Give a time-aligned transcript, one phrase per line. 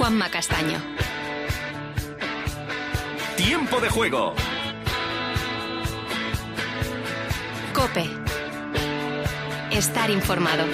[0.00, 0.78] Juanma Castaño.
[3.36, 4.32] Tiempo de juego.
[7.74, 8.08] Cope.
[9.70, 10.64] Estar informado.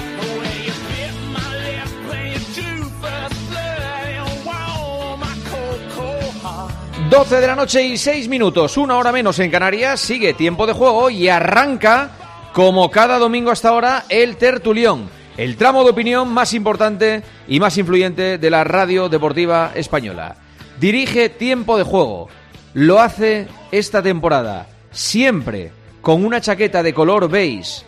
[7.11, 10.73] 12 de la noche y 6 minutos, una hora menos en Canarias, sigue tiempo de
[10.73, 12.13] juego y arranca,
[12.52, 17.77] como cada domingo hasta ahora, el tertulión, el tramo de opinión más importante y más
[17.77, 20.37] influyente de la radio deportiva española.
[20.81, 22.29] Dirige tiempo de juego,
[22.75, 27.83] lo hace esta temporada, siempre con una chaqueta de color beige,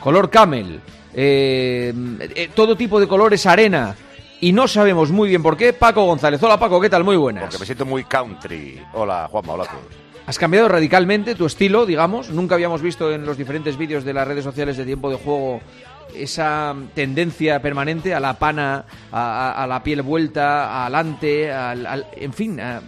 [0.00, 0.80] color camel,
[1.14, 1.92] eh,
[2.34, 3.96] eh, todo tipo de colores arena,
[4.40, 5.72] y no sabemos muy bien por qué.
[5.72, 6.42] Paco González.
[6.42, 7.04] Hola Paco, ¿qué tal?
[7.04, 7.44] Muy buenas.
[7.44, 8.82] Porque me siento muy country.
[8.92, 9.84] Hola Juanma, hola a todos.
[10.26, 12.30] Has cambiado radicalmente tu estilo, digamos.
[12.30, 15.60] Nunca habíamos visto en los diferentes vídeos de las redes sociales de tiempo de juego
[16.14, 22.06] esa tendencia permanente a la pana, a, a- a la piel vuelta, adelante, al, al-
[22.16, 22.80] en fin, a,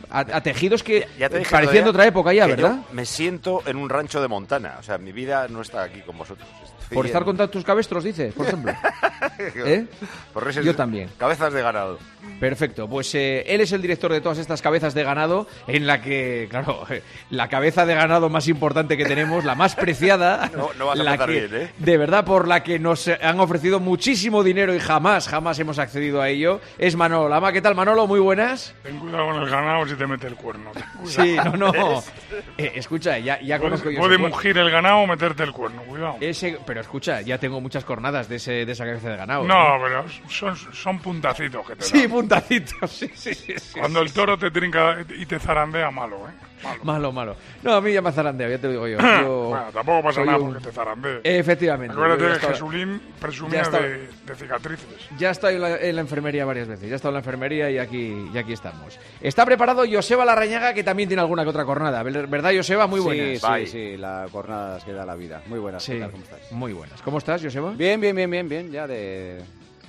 [0.42, 2.78] tejidos que Ya te dije parecían de otra época ya, ¿verdad?
[2.92, 4.76] me siento en un rancho de Montana.
[4.78, 6.48] O sea, mi vida no está aquí con vosotros.
[6.82, 8.72] Estoy Por estar en- con tus cabestros, dices, por ejemplo.
[9.38, 9.86] ¿Eh?
[10.32, 11.08] Por Yo también.
[11.18, 11.98] Cabezas de ganado.
[12.40, 16.02] Perfecto, pues eh, él es el director de todas estas cabezas de ganado, en la
[16.02, 16.84] que, claro,
[17.30, 21.02] la cabeza de ganado más importante que tenemos, la más preciada, No- no vas a
[21.02, 21.70] la que, bien, ¿eh?
[21.78, 26.20] de verdad por la que nos han ofrecido muchísimo dinero y jamás, jamás hemos accedido
[26.20, 27.52] a ello, es Manolo Lama.
[27.52, 28.06] ¿Qué tal, Manolo?
[28.06, 28.74] Muy buenas.
[28.82, 30.70] Ten cuidado con el ganado si te mete el cuerno.
[31.04, 31.72] Sí, no, no.
[32.58, 36.16] Eh, escucha, ya, ya conozco yo puede mugir el ganado o meterte el cuerno, cuidado.
[36.20, 39.44] Ese- pero escucha, ya tengo muchas cornadas de, ese, de esa cabeza de ganado.
[39.44, 39.80] No, ¿eh?
[39.82, 42.10] pero son, son puntacitos que te Sí, dan.
[42.14, 46.32] Puntacitos, sí, sí, sí, sí, Cuando el toro te trinca y te zarandea, malo, ¿eh?
[46.62, 46.84] Malo.
[46.84, 47.36] Malo, malo.
[47.62, 48.98] No, a mí ya me zarandeo, ya te lo digo yo.
[49.20, 51.20] Yo bueno, tampoco pasa nada un- porque te zarandee.
[51.22, 51.92] Efectivamente.
[51.92, 54.88] Acuérdate que Jesulín presumía de, de cicatrices.
[55.18, 56.86] Ya he estado en la, en la enfermería varias veces.
[56.88, 58.98] Ya he estado en la enfermería y aquí, y aquí estamos.
[59.20, 62.02] Está preparado Joseba Larrañaga, que también tiene alguna que otra cornada.
[62.02, 62.86] ¿Ver- ¿Verdad, Joseba?
[62.86, 63.40] Muy buenas.
[63.42, 65.42] Sí, sí, sí, la jornada que da la vida.
[65.46, 65.82] Muy buenas.
[65.82, 66.12] Sí, ¿qué tal?
[66.12, 66.40] ¿Cómo estás?
[66.52, 67.02] muy buenas.
[67.02, 67.72] ¿Cómo estás, Joseba?
[67.72, 68.72] Bien, bien, bien, bien, bien.
[68.72, 69.42] Ya de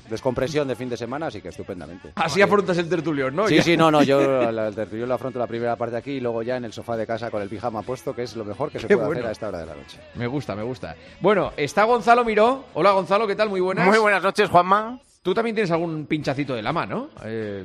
[0.09, 2.11] descompresión de fin de semana, así que estupendamente.
[2.15, 3.47] Así afrontas el tertulión, ¿no?
[3.47, 4.19] Sí, sí, no, no, yo
[4.51, 6.95] la- el tertulión lo afronto la primera parte aquí y luego ya en el sofá
[6.97, 9.19] de casa con el pijama puesto, que es lo mejor que se Qué puede bueno.
[9.21, 9.99] hacer a esta hora de la noche.
[10.15, 10.95] Me gusta, me gusta.
[11.21, 12.65] Bueno, está Gonzalo Miró.
[12.73, 13.49] Hola, Gonzalo, ¿qué tal?
[13.49, 13.87] Muy buenas.
[13.87, 14.99] Muy buenas noches, Juanma.
[15.21, 17.09] Tú también tienes algún pinchacito de lama, ¿no?
[17.23, 17.63] Eh,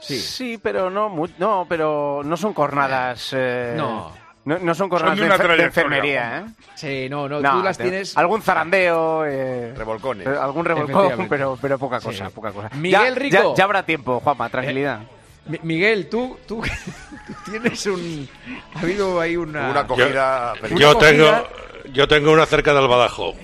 [0.00, 0.18] sí.
[0.18, 3.30] Sí, pero no, mu- no, pero no son cornadas.
[3.36, 4.12] eh, No.
[4.48, 4.58] No.
[4.58, 6.44] no son Son de, enfermería, ¿eh?
[6.74, 8.16] Sí, no, no, No, tú las te- tienes...
[8.16, 9.24] Algún zarandeo.
[9.26, 10.26] eh, Revolcones.
[10.26, 12.06] eh, algún revolcón, pero, pero poca Sí.
[12.06, 12.70] cosa, poca cosa.
[12.74, 13.36] Miguel Ya- Rico.
[13.50, 15.00] Ya, ya habrá tiempo, Juanma, tranquilidad.
[15.46, 18.28] Mi- Miguel, tú, tú, tú tienes un...
[18.74, 19.70] Ha habido ahí una...
[19.70, 20.78] Una acogida feliz.
[20.78, 21.48] Yo cogida- tengo,
[21.92, 23.34] yo tengo una cerca del Badajo.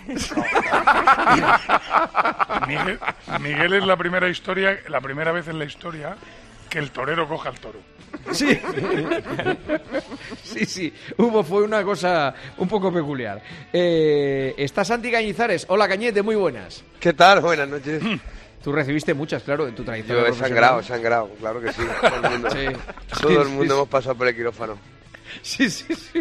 [2.66, 2.98] Miguel,
[3.40, 6.16] Miguel es la primera historia, la primera vez en la historia
[6.70, 7.78] que el torero coja al toro.
[8.32, 8.58] Sí.
[10.42, 10.92] sí, sí.
[11.18, 13.42] Hubo, fue una cosa un poco peculiar.
[13.72, 15.66] Eh, está Santi Cañizares.
[15.68, 16.82] Hola, Cañete, muy buenas.
[17.00, 17.40] ¿Qué tal?
[17.40, 18.02] Buenas noches.
[18.62, 20.22] Tú recibiste muchas, claro, en tu trayectoria.
[20.22, 21.82] Yo he sangrado, sangrado, claro que sí.
[22.00, 22.66] Todo el mundo, Sí.
[23.20, 23.70] todo Sí, el sí, mundo sí.
[23.72, 24.78] hemos pasado por el quirófano.
[25.42, 26.20] Sí, sí, sí.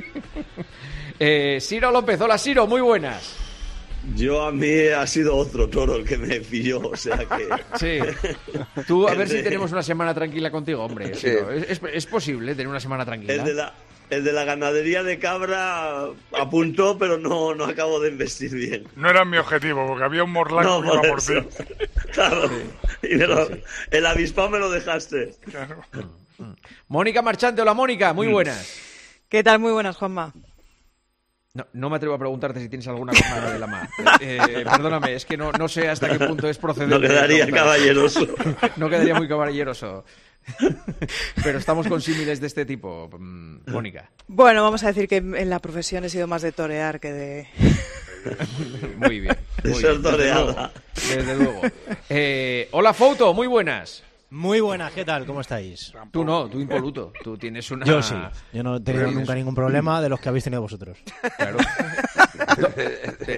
[1.19, 3.37] Eh, Ciro López, hola Ciro, muy buenas.
[4.15, 7.47] Yo a mí ha sido otro toro el que me pilló, o sea que...
[7.79, 7.99] Sí.
[8.85, 11.15] Tú, a El ver si tenemos una semana tranquila contigo, hombre.
[11.15, 11.27] Sí.
[11.27, 13.33] Es, es- es posible tener una semana tranquila.
[13.33, 13.73] El de la,
[14.09, 18.87] el de la ganadería de cabra apuntó, pero no, no acabo de investir bien.
[18.97, 21.41] No era mi objetivo, porque había un morlaco No, por por eso.
[21.41, 21.63] ti.
[22.11, 22.49] Claro.
[23.01, 23.49] Y me lo-
[23.89, 25.33] el avispado me lo dejaste.
[25.49, 25.81] Claro.
[26.89, 28.79] Mónica Marchante, hola Mónica, muy buenas.
[29.29, 29.59] ¿Qué tal?
[29.59, 30.33] Muy buenas, Juanma.
[31.55, 33.87] No, no me atrevo a preguntarte si tienes alguna jornada de la mar.
[34.19, 36.95] Eh, perdóname, es que no, no sé hasta qué punto es procedente.
[36.95, 38.27] No quedaría caballeroso.
[38.77, 40.03] No quedaría muy caballeroso.
[41.43, 44.09] Pero estamos con símiles de este tipo, mm, Mónica.
[44.27, 47.47] Bueno, vamos a decir que en la profesión he sido más de torear que de...
[48.97, 49.37] Muy bien.
[49.61, 50.43] De muy ser bien, desde toreada.
[50.43, 51.61] luego, Desde luego.
[52.09, 54.03] Eh, hola Fouto, muy buenas.
[54.33, 55.27] Muy buenas, ¿qué tal?
[55.27, 55.93] ¿Cómo estáis?
[56.09, 57.13] Tú no, tú impoluto.
[57.23, 57.85] Tú tienes una...
[57.85, 58.15] Yo sí.
[58.51, 60.97] Yo no he tenido Tienes- nunca ningún problema de los que habéis tenido vosotros.
[61.37, 61.57] Claro.
[62.57, 62.67] No,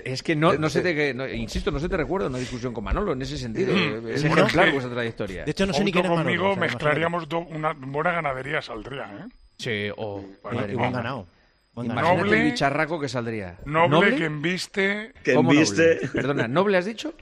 [0.03, 2.73] es que no, no se te, que- no, insisto, no se te recuerda una discusión
[2.73, 3.73] con Manolo en ese sentido.
[3.73, 5.45] Es Bueno, ejemplar que- vuestra trayectoria.
[5.45, 7.73] De hecho, no sé ni Junto quién es Manolo, conmigo o sea, mezclaríamos do- una
[7.73, 9.29] buena ganadería saldría, ¿eh?
[9.57, 10.21] Sí, o...
[10.43, 10.75] Bueno, Y.
[10.75, 11.27] Buen ganado.
[11.77, 13.57] Imagínate Noble- el bicharraco que saldría.
[13.65, 15.13] Noble, que embiste...
[15.23, 15.95] Que ¿Cómo embiste.
[15.95, 16.07] noble?
[16.13, 17.13] Perdona, ¿noble has dicho?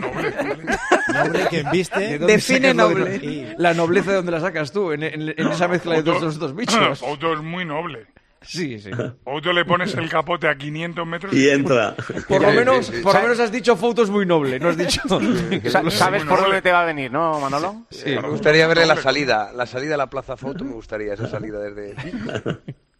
[0.00, 0.64] Noble, noble.
[1.12, 2.18] Noble que ¿De embiste.
[2.18, 3.20] dónde Define noble.
[3.52, 6.22] no- La nobleza de dónde la sacas tú, en, en- en esa mezcla de todos
[6.22, 7.02] los dos bichos.
[7.06, 8.06] Otto es muy noble.
[8.40, 8.90] Sí, sí.
[9.24, 11.94] Otto le pones el capote a 500 metros Y entra.
[12.28, 15.02] Por lo menos, por lo menos has dicho fotos muy noble, no has dicho...
[15.70, 16.42] Sa- ¿Sabes por noble.
[16.44, 17.82] dónde te va a venir, no, Manolo?
[17.90, 18.10] Sí.
[18.10, 21.58] Me gustaría verle la salida, la salida a la Plaza Foto, me gustaría esa salida
[21.58, 21.94] desde...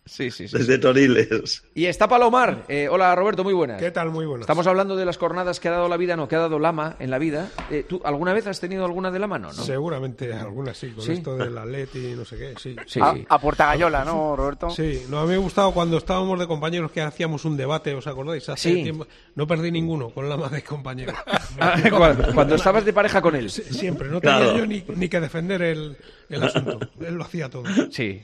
[0.08, 0.56] Sí, sí, sí.
[0.56, 1.62] Desde Toriles.
[1.74, 2.64] Y está Palomar.
[2.68, 3.80] Eh, hola, Roberto, muy buenas.
[3.80, 4.10] ¿Qué tal?
[4.10, 4.42] Muy buenas.
[4.44, 6.96] Estamos hablando de las jornadas que ha dado la vida, no, que ha dado Lama
[6.98, 7.50] en la vida.
[7.70, 9.48] Eh, ¿Tú alguna vez has tenido alguna de Lama, no?
[9.48, 9.52] no?
[9.64, 11.12] Seguramente algunas sí, con ¿Sí?
[11.12, 12.74] esto del Atleti y no sé qué, sí.
[12.86, 13.00] Sí.
[13.00, 14.70] A, a Puerta Gallola, ¿no, Roberto?
[14.70, 17.94] Sí, no, a mí me ha gustado cuando estábamos de compañeros que hacíamos un debate,
[17.94, 18.48] ¿os acordáis?
[18.48, 18.82] Hace Sí.
[18.82, 19.06] tiempo.
[19.34, 21.12] No perdí ninguno con la madre de compañero.
[21.60, 23.46] Ah, cuando, cuando estabas de pareja con él.
[23.50, 24.58] Sie- Siempre, no tenía Claro.
[24.58, 25.96] yo ni, ni que defender el,
[26.28, 26.78] el asunto.
[27.00, 27.64] Él lo hacía todo.
[27.90, 28.22] Sí.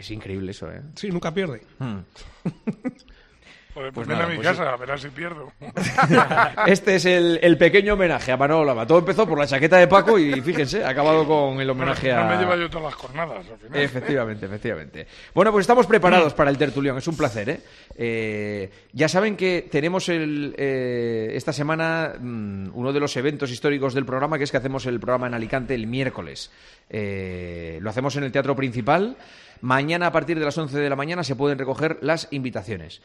[0.00, 0.80] Es increíble eso, ¿eh?
[0.94, 1.60] Sí, nunca pierde.
[1.78, 1.98] Hmm.
[3.72, 5.52] Joder, Pues pues ven nada, a mi pues casa, a verás si pierdo.
[6.66, 8.84] Este es el, el pequeño homenaje a Manolo Lama.
[8.84, 12.20] Todo empezó por la chaqueta de Paco y fíjense, ha acabado con el homenaje no
[12.20, 12.24] a...
[12.24, 13.80] me lleva yo todas las jornadas, al final.
[13.80, 15.06] Efectivamente, efectivamente.
[15.34, 17.60] Bueno, pues estamos preparados para el tertulión, es un placer, ¿eh?
[17.94, 23.94] Eh, ya saben que tenemos el, eh, esta semana mm, uno de los eventos históricos
[23.94, 26.50] del programa, que es que hacemos el programa en Alicante el miércoles.
[26.88, 29.16] Eh, lo hacemos en el Teatro Principal.
[29.60, 33.02] Mañana, a partir de las 11 de la mañana, se pueden recoger las invitaciones.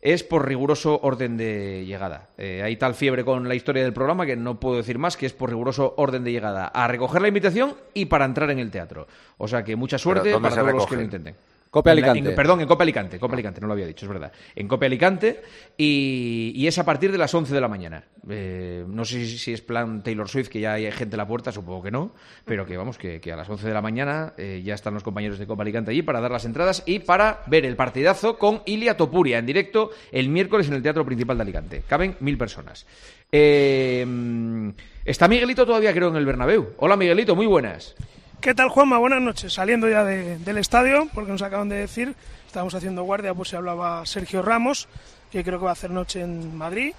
[0.00, 2.28] Es por riguroso orden de llegada.
[2.38, 5.26] Eh, hay tal fiebre con la historia del programa que no puedo decir más que
[5.26, 6.66] es por riguroso orden de llegada.
[6.68, 9.08] A recoger la invitación y para entrar en el teatro.
[9.38, 11.34] O sea que mucha suerte ¿dónde para todos los que lo intenten.
[11.70, 12.30] Cope En la- Alicante.
[12.30, 13.18] en- perdón, en Cope Alicante.
[13.18, 14.32] Cope Alicante, no lo había dicho, es verdad.
[14.56, 15.42] En Cope Alicante
[15.76, 18.04] y, y es a partir de las 11 de la mañana.
[18.30, 21.26] Eh, no sé si, si es plan Taylor Swift, que ya hay gente a la
[21.26, 22.12] puerta, supongo que no,
[22.44, 25.02] pero que vamos, que, que a las 11 de la mañana eh, ya están los
[25.02, 28.62] compañeros de Copa Alicante allí para dar las entradas y para ver el partidazo con
[28.66, 31.82] Ilia Topuria en directo el miércoles en el Teatro Principal de Alicante.
[31.86, 32.86] Caben mil personas.
[33.30, 34.72] Eh,
[35.04, 36.70] está Miguelito todavía, creo, en el Bernabéu.
[36.78, 37.94] Hola, Miguelito, muy buenas.
[38.40, 38.98] ¿Qué tal, Juanma?
[38.98, 39.52] Buenas noches.
[39.52, 42.14] Saliendo ya de- del estadio, porque nos acaban de decir,
[42.46, 44.88] estábamos haciendo guardia, pues se hablaba Sergio Ramos,
[45.30, 46.92] que creo que va a hacer noche en Madrid,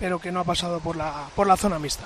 [0.00, 2.04] pero que no ha pasado por la, por la zona mixta.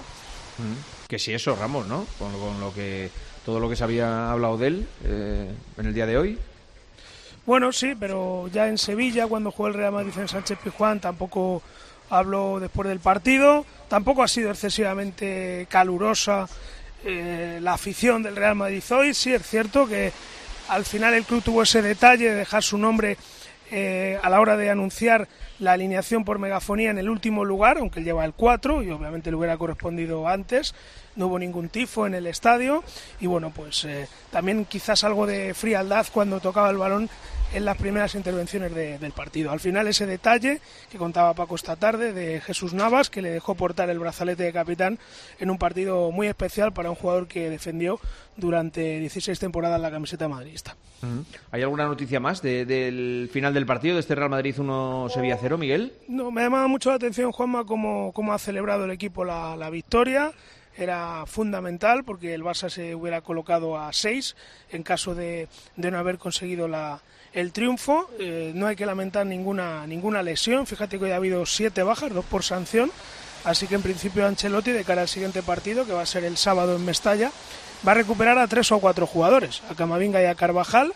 [1.09, 2.07] Que sí, eso, Ramos, ¿no?
[2.19, 3.11] Con, con lo que
[3.45, 6.39] todo lo que se había hablado de él eh, en el día de hoy.
[7.47, 11.63] Bueno, sí, pero ya en Sevilla, cuando jugó el Real Madrid en Sánchez Pizjuán, tampoco
[12.11, 13.65] habló después del partido.
[13.89, 16.49] Tampoco ha sido excesivamente calurosa
[17.07, 19.15] eh, la afición del Real Madrid hoy.
[19.15, 20.13] Sí, es cierto que
[20.69, 23.17] al final el club tuvo ese detalle de dejar su nombre
[23.71, 28.03] eh, a la hora de anunciar la alineación por megafonía en el último lugar, aunque
[28.03, 30.75] lleva el 4 y obviamente le hubiera correspondido antes.
[31.15, 32.83] No hubo ningún tifo en el estadio
[33.21, 37.09] y bueno, pues eh, también quizás algo de frialdad cuando tocaba el balón
[37.55, 39.51] en las primeras intervenciones de- del partido.
[39.51, 40.61] Al final ese detalle
[40.91, 44.53] que contaba Paco esta tarde de Jesús Navas, que le dejó portar el brazalete de
[44.53, 44.99] capitán
[45.39, 47.99] en un partido muy especial para un jugador que defendió
[48.37, 50.77] durante 16 temporadas la camiseta madridista.
[51.53, 55.39] ¿Hay alguna noticia más de- del final del partido de este Real Madrid 1 Sevilla
[55.41, 55.93] 0, Miguel?
[56.09, 59.71] No, me llamaba mucho la atención, Juanma, cómo, cómo ha celebrado el equipo la, la
[59.71, 60.33] victoria.
[60.77, 64.37] Era fundamental porque el Barça se hubiera colocado a seis
[64.71, 66.69] en caso de, no haber conseguido
[67.33, 68.11] el triunfo.
[68.19, 70.67] Eh, no hay que lamentar ninguna, ninguna lesión.
[70.67, 72.91] Fíjate que hoy ha habido siete bajas, dos por sanción.
[73.45, 76.37] Así que en principio Ancelotti, de cara al siguiente partido, que va a ser el
[76.37, 77.31] sábado en Mestalla,
[77.87, 80.93] va a recuperar a tres o cuatro jugadores, a Camavinga y a Carvajal,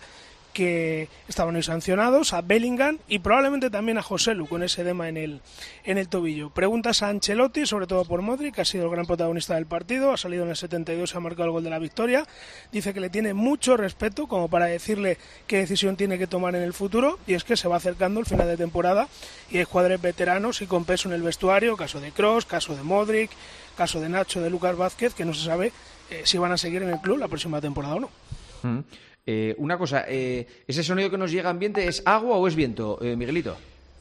[0.52, 5.09] que estaban hoy sancionados, a Bellingham y probablemente también a José Lu con ese edema
[5.09, 5.40] en el,
[5.85, 6.50] en el tobillo.
[6.50, 10.12] Preguntas a Ancelotti, sobre todo por Modric, que ha sido el gran protagonista del partido,
[10.12, 12.26] ha salido en el 72 y ha marcado el gol de la victoria.
[12.73, 16.62] Dice que le tiene mucho respeto como para decirle qué decisión tiene que tomar en
[16.62, 19.09] el futuro y es que se va acercando el final de temporada
[19.50, 22.83] y hay jugadores veteranos y con peso en el vestuario, caso de Cross, caso de
[22.83, 23.30] Modric,
[23.76, 25.73] caso de Nacho, de Lucas Vázquez, que no se sabe
[26.11, 28.11] eh, si van a seguir en el club la próxima temporada o no.
[28.62, 28.80] Mm.
[29.27, 32.99] Eh, una cosa, eh, ¿ese sonido que nos llega ambiente es agua o es viento,
[33.03, 33.57] eh, Miguelito?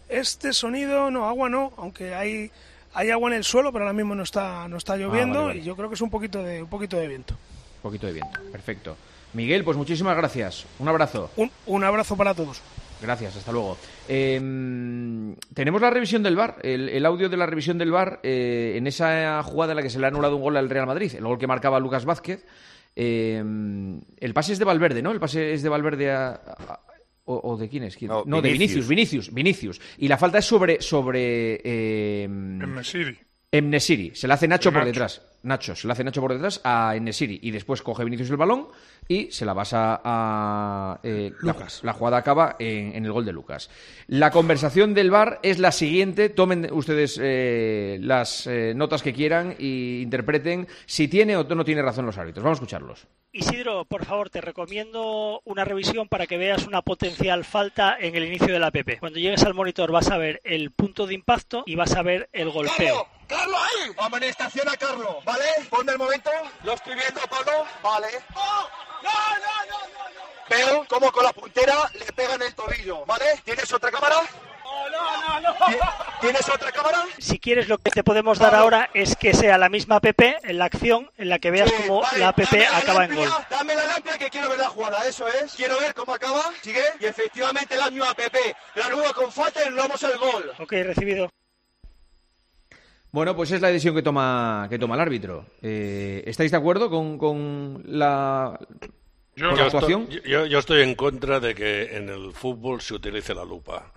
[0.07, 2.49] Este sonido, no, agua no, aunque hay,
[2.93, 5.47] hay agua en el suelo, pero ahora mismo no está, no está lloviendo Ah, vale,
[5.55, 5.59] vale.
[5.61, 7.33] y yo creo que es un poquito de, un poquito de viento.
[7.33, 8.97] Un poquito de viento, perfecto.
[9.33, 10.65] Miguel, pues muchísimas gracias.
[10.79, 11.29] Un abrazo.
[11.35, 12.61] Un, un abrazo para todos.
[13.01, 13.77] Gracias, hasta luego.
[14.07, 18.73] Eh, tenemos la revisión del VAR, el, el audio de la revisión del VAR eh,
[18.75, 21.13] en esa jugada en la que se le ha anulado un gol al Real Madrid,
[21.15, 22.43] el gol que marcaba Lucas Vázquez.
[22.95, 23.37] Eh,
[24.17, 25.11] el pase es de Valverde, ¿no?
[25.11, 26.29] El pase es de Valverde a...
[26.31, 26.79] a-
[27.31, 27.95] o, o de quién es?
[27.95, 28.09] ¿Quién?
[28.09, 29.31] No, No, de Vinicius, Vinicius.
[29.31, 29.81] Vinicius, Vinicius.
[29.99, 30.81] Y la falta es sobre...
[30.81, 33.19] sobre eh, En Mesiri.
[33.51, 34.11] Emnesiri.
[34.15, 34.87] Se le hace Nacho por Nacho.
[34.87, 35.21] detrás.
[35.41, 38.67] Nacho, se le hace Nacho por detrás a Enesiri y después coge Vinicius el balón
[39.07, 41.79] y se la pasa a eh, la- Lucas.
[41.83, 43.69] La, jugada acaba en, en el gol de Lucas.
[44.07, 46.27] La conversación del VAR es la siguiente.
[46.29, 51.81] Tomen ustedes eh, las eh, notas que quieran y interpreten si tiene o no tiene
[51.81, 52.43] razón los árbitros.
[52.43, 53.07] Vamos a escucharlos.
[53.31, 58.25] Isidro, por favor, te recomiendo una revisión para que veas una potencial falta en el
[58.25, 58.97] inicio de la PP.
[58.99, 62.29] Cuando llegues al monitor vas a ver el punto de impacto y vas a ver
[62.33, 63.07] el golpeo.
[63.29, 63.91] ¡Carlos ahí!
[63.99, 65.45] Amonestación a Carlos, ¿vale?
[65.69, 66.31] Ponme el momento.
[66.63, 67.63] Lo estoy viendo, Pablo.
[67.83, 68.07] Vale.
[70.49, 73.25] Veo cómo con la puntera le pegan el tobillo, ¿vale?
[73.45, 74.15] ¿Tienes otra cámara?
[76.19, 77.05] ¿Tienes otra cámara?
[77.19, 80.57] Si quieres, lo que te podemos dar ahora es que sea la misma APP en
[80.57, 83.29] la acción en la que veas cómo la APP acaba en gol.
[83.49, 85.53] Dame la lámpara que quiero ver la jugada, eso es.
[85.53, 86.83] Quiero ver cómo acaba, sigue.
[86.99, 88.35] Y efectivamente el año APP.
[88.75, 90.51] La nueva con falta y vamos al gol.
[90.57, 91.31] Ok, recibido.
[93.11, 95.45] Bueno, pues es la decisión que toma, que toma el árbitro.
[95.61, 100.07] Eh, ¿Estáis de acuerdo con, con la, con la Yo actuación?
[100.09, 103.91] estoy, yo- yo estoy en contra de que en el fútbol se utilice la lupa.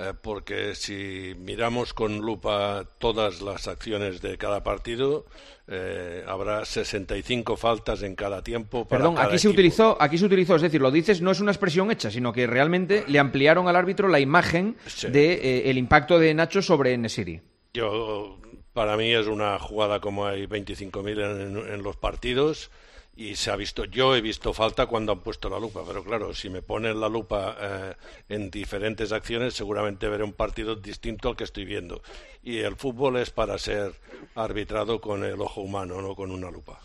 [0.00, 5.26] Eh, porque si miramos con lupa todas las acciones de cada partido,
[5.66, 8.86] eh, habrá 65 faltas en cada tiempo.
[8.86, 9.58] Para Perdón, cada aquí se equipo.
[9.58, 12.46] utilizó, aquí se utilizó, es decir, lo dices, no es una expresión hecha, sino que
[12.46, 14.76] realmente le ampliaron al árbitro la imagen
[15.10, 17.40] de eh, el impacto de Nacho sobre Nesiri.
[17.74, 18.38] Yo,
[18.78, 22.70] para mí es una jugada como hay 25.000 en, en los partidos
[23.16, 26.32] y se ha visto, yo he visto falta cuando han puesto la lupa, pero claro,
[26.32, 27.94] si me ponen la lupa eh,
[28.28, 32.02] en diferentes acciones, seguramente veré un partido distinto al que estoy viendo.
[32.44, 33.94] Y el fútbol es para ser
[34.36, 36.78] arbitrado con el ojo humano, no con una lupa.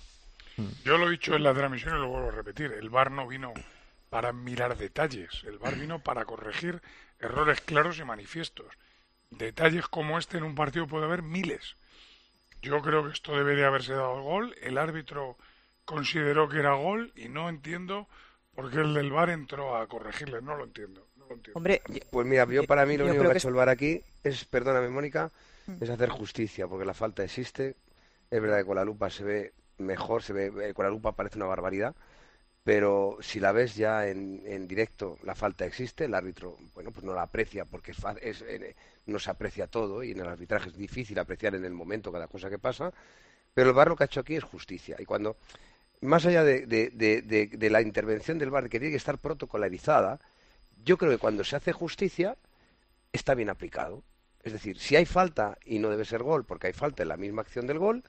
[0.83, 2.71] Yo lo he dicho en la transmisión y lo vuelvo a repetir.
[2.71, 3.53] El VAR no vino
[4.09, 5.43] para mirar detalles.
[5.43, 6.81] El VAR vino para corregir
[7.19, 8.73] errores claros y manifiestos.
[9.29, 11.75] Detalles como este en un partido puede haber miles.
[12.63, 14.55] Yo creo que esto debe de haberse dado el gol.
[14.61, 15.37] El árbitro
[15.85, 18.07] consideró que era gol y no entiendo
[18.55, 20.41] por qué el del VAR entró a corregirle.
[20.41, 21.05] No lo entiendo.
[21.17, 21.57] No lo entiendo.
[21.57, 23.69] Hombre, Pues mira, yo para mí lo único creo que ha que hecho el VAR
[23.69, 25.29] aquí es, perdóname Mónica,
[25.81, 27.75] es hacer justicia, porque la falta existe.
[28.31, 31.11] Es verdad que con la lupa se ve mejor, se ve, eh, con la lupa
[31.11, 31.93] parece una barbaridad,
[32.63, 37.13] pero si la ves ya en, directo, la falta existe, el árbitro, bueno, pues no
[37.13, 37.91] la aprecia porque
[38.21, 38.75] es, eh,
[39.07, 42.27] no se aprecia todo y en el arbitraje es difícil apreciar en el momento cada
[42.27, 42.93] cosa que pasa,
[43.53, 44.95] pero el VAR lo que ha hecho aquí es justicia.
[44.99, 45.37] Y cuando,
[46.01, 50.19] más allá de, de- de- de- la intervención del VAR que tiene que estar protocolarizada,
[50.85, 52.37] yo creo que cuando se hace justicia
[53.11, 54.03] está bien aplicado.
[54.43, 57.17] Es decir, si hay falta y no debe ser gol porque hay falta en la
[57.17, 58.03] misma acción del gol,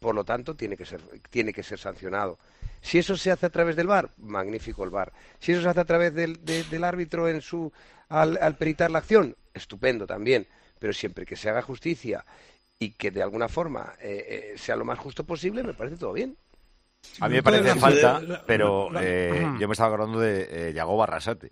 [0.00, 2.38] por lo tanto tiene que ser, tiene que ser sancionado.
[2.80, 5.12] Si eso se hace a través del VAR, magnífico el VAR.
[5.40, 7.72] Si eso se hace a través del, de- del árbitro en su,
[8.08, 10.46] al, al peritar la acción, estupendo también.
[10.78, 12.24] Pero siempre que se haga justicia
[12.78, 16.12] y que de alguna forma eh, eh, sea lo más justo posible, me parece todo
[16.12, 16.36] bien.
[17.20, 21.50] A mí me parece falta, pero eh, yo me estaba acordando de eh, Yago Barrasate,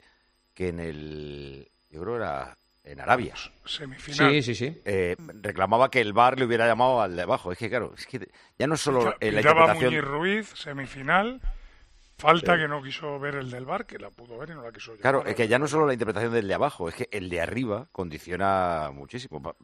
[0.55, 2.57] que en el, yo creo que era
[2.87, 3.35] en Arabia.
[3.65, 4.31] Semifinal.
[4.33, 4.81] Sí, sí, sí.
[4.85, 7.53] eh, reclamaba que el VAR le hubiera llamado al de abajo.
[7.53, 8.29] Es que claro, es que
[8.59, 9.93] ya no solo eh, la interpretación...
[9.93, 11.41] Muñiz Ruiz, semifinal.
[12.19, 14.73] Falta que no quiso ver el del VAR, que la pudo ver y no la
[14.73, 17.29] quiso Claro, es que ya no solo la interpretación del de abajo, es que el
[17.29, 19.43] de arriba condiciona muchísimo.
[19.43, 19.55] Pa-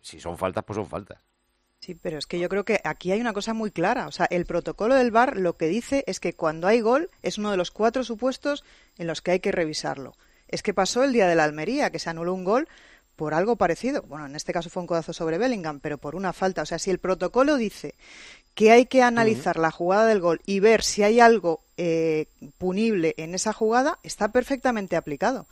[0.00, 1.18] Si son faltas, pues son faltas.
[1.80, 4.06] Sí, pero es que yo creo que aquí hay una cosa muy clara.
[4.06, 7.36] O sea, el protocolo del VAR lo que dice es que cuando hay gol es
[7.36, 8.64] uno de los cuatro supuestos
[8.96, 10.14] en los que hay que revisarlo.
[10.54, 12.68] Es que pasó el día de la Almería, que se anuló un gol
[13.16, 14.02] por algo parecido.
[14.02, 16.62] Bueno, en este caso fue un codazo sobre Bellingham, pero por una falta.
[16.62, 17.94] O sea, si el protocolo dice
[18.54, 23.14] que hay que analizar la jugada del gol y ver si hay algo eh, punible
[23.16, 25.46] en esa jugada, está perfectamente aplicado.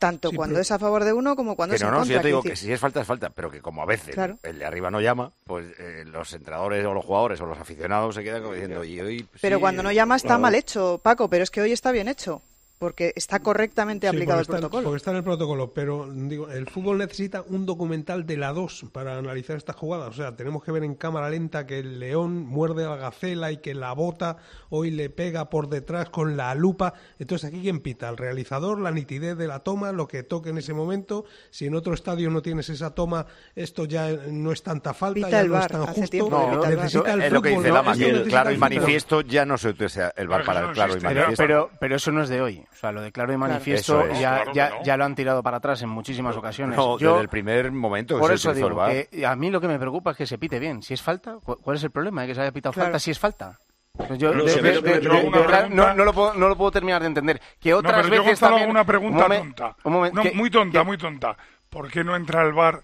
[0.00, 1.92] Tanto Sí, cuando pero- es a favor de uno como cuando que es no, en
[1.92, 2.12] no, contra.
[2.14, 4.14] si yo te digo que si es falta, es falta, pero que como a veces
[4.16, 4.38] Claro.
[4.42, 8.16] el de arriba no llama, pues eh, los entrenadores o los jugadores o los aficionados
[8.16, 9.28] se quedan como diciendo, y hoy...
[9.40, 10.40] Pero sí, cuando no llama está claro".
[10.40, 12.40] mal hecho, Paco, pero es que hoy está bien hecho,
[12.80, 14.84] porque está correctamente Sí, aplicado el está, protocolo.
[14.84, 18.86] porque está en el protocolo, pero digo, el fútbol necesita un documental de la 2
[18.90, 20.06] para analizar esta jugada.
[20.06, 23.52] O sea, tenemos que ver en cámara lenta que el león muerde a la gacela
[23.52, 24.38] y que la bota
[24.70, 26.94] hoy le pega por detrás con la lupa.
[27.18, 30.56] Entonces, aquí quién pita, el realizador, la nitidez de la toma, lo que toque en
[30.56, 31.26] ese momento.
[31.50, 35.30] Si en otro estadio no tienes esa toma, esto ya no es tanta falta, Pita
[35.30, 36.30] ya el no es tan justo.
[36.30, 37.74] No, necesita el es lo que fútbol, dice ¿no?
[37.74, 38.70] Lama, que el claro y fútbol.
[38.70, 41.34] manifiesto ya no se utiliza el VAR para el claro y manifiesto.
[41.36, 42.64] pero, pero eso no es de hoy.
[42.72, 44.20] O sea, lo de claro y manifiesto Eso es.
[44.20, 44.82] ya, Claro ya, no.
[44.84, 46.76] ya lo han tirado para atrás en muchísimas ocasiones.
[46.76, 49.50] No, Yo- desde el primer momento que por se eso digo el que a mí
[49.50, 50.82] lo que me preocupa es que se pite bien.
[50.82, 52.86] Si es falta, ¿cu- ¿cuál es el problema de que se haya pitado Claro.
[52.86, 53.58] falta si es falta?
[53.92, 56.70] Pues yo, No de- de- de- yo pregunta- no, no lo puedo, no lo puedo
[56.70, 57.40] terminar de entender.
[57.60, 58.70] Que otras no, pero yo, veces Gonzalo, también...
[58.70, 59.76] una pregunta un momen- tonta.
[59.84, 61.36] un momento, No, que- muy tonta, muy tonta.
[61.68, 62.82] ¿Por qué no entra el bar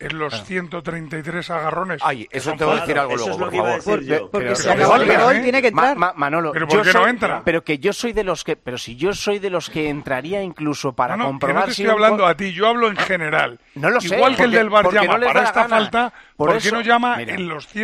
[0.00, 2.00] en los 133 agarrones?
[2.04, 3.82] Ay, que eso te voy a decir algo luego, por favor.
[4.30, 5.40] Porque, que acabó el gol, ¿eh?
[5.42, 5.96] tiene que entrar.
[5.96, 7.42] Ma- Manolo, ¿Pero yo por qué no entra?
[7.44, 10.42] Pero que yo soy de los que, pero si yo soy de los que entraría
[10.42, 12.88] incluso para No, no, que comprobar no te si estoy hablando a ti, yo hablo
[12.88, 13.58] en general.
[13.74, 15.68] No lo sé, Igual que el del bar llama para esta gana.
[15.76, 17.80] falta, Por ¿por, eso, qué no llama mira, en los yo, que-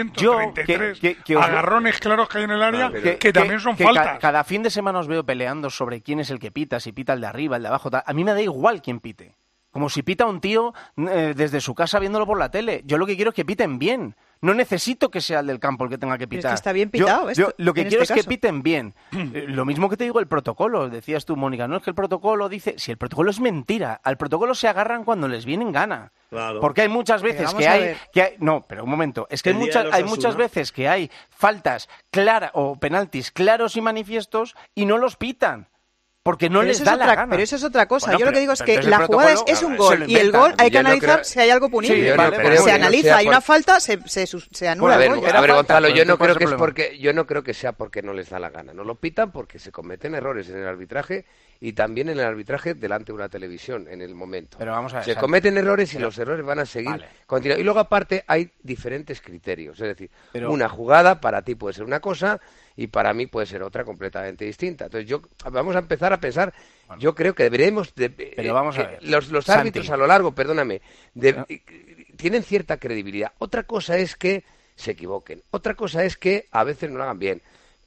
[0.64, 3.75] 133 que- que os agarrones claros que hay en el área que, que- también son
[3.76, 4.18] que faltas?
[4.21, 7.12] Cada, fin de semana os veo peleando sobre quién es el que pita, si pita
[7.12, 7.90] el de arriba, el de abajo.
[7.90, 8.02] tal.
[8.06, 9.35] A mí me da igual quién pite.
[9.75, 12.83] Como si pita un tío eh, desde su casa viéndolo por la tele.
[12.87, 14.14] Yo lo que quiero es que piten bien.
[14.40, 16.52] No necesito que sea el del campo el que tenga que Pero es pitar.
[16.52, 18.95] que está bien pitado yo esto, lo que quiero este es que piten bien.
[19.35, 20.88] Eh, lo mismo que te digo el protocolo.
[20.88, 22.76] Decías tú, Mónica, no es que el protocolo dice...
[22.78, 24.00] Si el protocolo es mentira.
[24.04, 26.12] Al protocolo se agarran cuando les viene en gana.
[26.31, 26.61] Claro.
[26.61, 29.26] Porque hay muchas veces que hay, que hay- No, pero un momento.
[29.28, 33.81] Es que hay, muchas, hay muchas veces que hay faltas claras o penaltis claros y
[33.81, 35.66] manifiestos y no los pitan.
[36.25, 37.31] Porque no pero, les eso da es la otra, gana.
[37.31, 38.07] pero eso es otra cosa.
[38.07, 40.33] Bueno, Yo lo que digo es que la jugada es, es un gol y el
[40.33, 41.97] gol hay que analizar creo- si hay algo punible.
[42.12, 42.31] Sí, no
[42.62, 45.28] se no analiza, hay por- una falta, se, se, se anula a ver, el gol.
[45.28, 46.59] era a ver, falta, Gonzalo, yo no no creo pasa que es problema.
[46.59, 48.73] porque yo no creo que sea porque no les da la gana.
[48.73, 51.26] No lo pitan porque se cometen errores en el arbitraje
[51.61, 54.58] y también en el arbitraje delante de una televisión en el momento.
[54.58, 57.06] Pero vamos a ver, se cometen errores y Pero- los errores van a seguir Vale.
[57.26, 57.61] continuando.
[57.61, 61.84] Y luego aparte hay diferentes criterios, es decir, Pero- una jugada para ti puede ser
[61.84, 62.40] una cosa
[62.76, 64.87] y para mí puede ser otra completamente distinta.
[64.87, 66.52] Entonces yo vamos a empezar a pensar.
[66.99, 69.02] Yo creo que deberemos de, Pero vamos a que ver.
[69.04, 69.61] los, los Santi.
[69.61, 70.82] árbitros a lo largo, perdóname,
[71.14, 71.62] de-
[72.16, 73.32] tienen cierta credibilidad.
[73.38, 74.44] Otra cosa es que
[74.76, 75.42] se equivoquen.
[75.50, 77.42] Otra cosa es que a veces no lo hagan bien.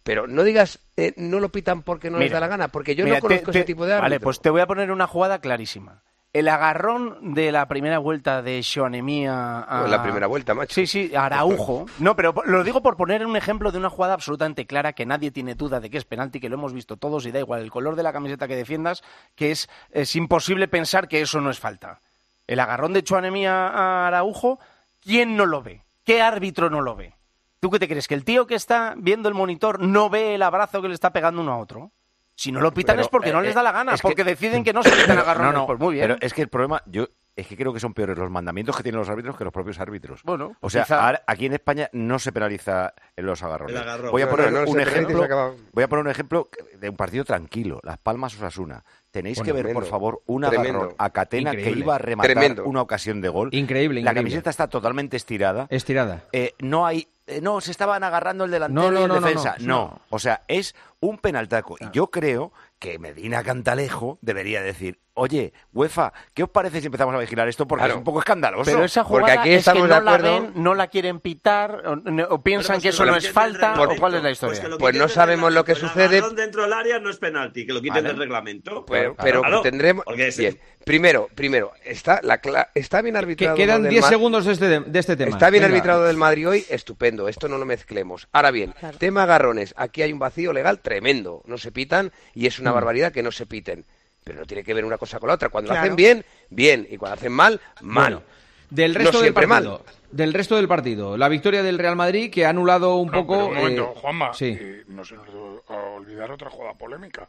[0.08, 3.04] Pero no digas, eh, no lo pitan porque no les da la gana, porque yo
[3.04, 4.04] Mira, no conozco te- te- ese tipo de árbitro.
[4.06, 6.02] Vale, pues te voy a poner una jugada clarísima.
[6.32, 9.88] El agarrón de la primera vuelta de Xoanemía a...
[9.88, 10.74] La primera vuelta, macho.
[10.76, 11.88] Sí, sí, a Araujo.
[12.00, 15.32] No, pero lo digo por poner un ejemplo de una jugada absolutamente clara que nadie
[15.32, 17.72] tiene duda de que es penalti, que lo hemos visto todos y da igual el
[17.72, 19.04] color de la camiseta que defiendas,
[19.36, 22.00] que es, es imposible pensar que eso no es falta.
[22.46, 24.60] El agarrón de Xoanemía a Araujo,
[25.04, 25.82] ¿quién no lo ve?
[26.06, 27.14] ¿Qué árbitro no lo ve?
[27.60, 28.08] ¿Tú qué te crees?
[28.08, 31.12] ¿Que el tío que está viendo el monitor no ve el abrazo que le está
[31.12, 31.92] pegando uno a otro?
[32.36, 34.08] Si no lo pitan Pero, es porque no eh, les da la gana, es que-
[34.08, 35.54] porque deciden que no se pitan agarrones.
[35.54, 36.04] No, no, pues muy bien.
[36.08, 38.84] Pero es que el problema, yo es que creo que son peores los mandamientos que
[38.84, 40.24] tienen los árbitros que los propios árbitros.
[40.24, 43.76] Bueno, o sea, quizá- ahora, aquí en España no se penaliza en los agarrones.
[43.76, 44.12] Agarrón.
[44.12, 45.24] Voy a poner no, no, un ejemplo.
[45.24, 45.52] acaba.
[45.72, 48.84] Voy a poner un ejemplo de un partido tranquilo, Las Palmas Osasuna.
[49.12, 50.80] Tenéis que ver, por tremendo, favor, un tremendo.
[50.80, 52.66] agarrón a Catena que iba a rematar Tremendo.
[52.66, 53.50] una ocasión de gol.
[53.54, 54.30] Increíble, La increíble.
[54.32, 55.66] camiseta está totalmente estirada.
[55.70, 56.26] Estirada.
[56.34, 59.16] Eh, no hay eh, no se estaban agarrando el delantero No, no, y el no,
[59.16, 59.66] defensa no.
[59.68, 65.52] no, o sea es un penaltaco y yo creo que Medina Cantalejo debería decir oye
[65.74, 67.94] UEFA qué os parece si empezamos a vigilar esto porque Claro.
[67.96, 70.18] es un poco escandaloso Pero esa Porque jugada aquí es que estamos no de la
[70.18, 71.94] ven, no la quieren pitar, o,
[72.36, 74.78] o piensan Bueno, que pues eso no es falta, o cuál es la Pues historia.
[74.78, 76.20] Pues no sabemos lo que sucede.
[76.20, 78.08] El dentro del área no es penalti, que lo quiten Vale.
[78.10, 78.86] del reglamento.
[78.86, 80.06] Pero, pero Claro, tendremos.
[80.06, 83.56] porque es- Bien, primero, primero, está, la, cla- está bien Que arbitrado.
[83.56, 85.32] quedan lo del 10 Ma- segundos de este, de este tema.
[85.32, 85.76] Está bien Venga.
[85.76, 88.28] arbitrado del Madrid hoy, estupendo, esto no lo mezclemos.
[88.32, 92.58] Ahora bien, tema agarrones, aquí hay un vacío legal tremendo, no se pitan y es
[92.60, 92.62] Mm.
[92.64, 93.86] una barbaridad que no se piten.
[94.24, 95.50] Pero no tiene que ver una cosa con la otra.
[95.50, 98.16] Cuando lo hacen bien, bien, y cuando hacen mal, mal.
[98.16, 98.24] Bueno,
[98.70, 99.86] del No resto del partido.
[100.12, 101.16] Del resto del partido.
[101.18, 103.34] La victoria del Real Madrid que ha anulado un No, poco.
[103.36, 104.58] pero un momento, eh, Juanma, sí.
[104.60, 107.28] eh, no se nos debe olvidar otra jugada polémica,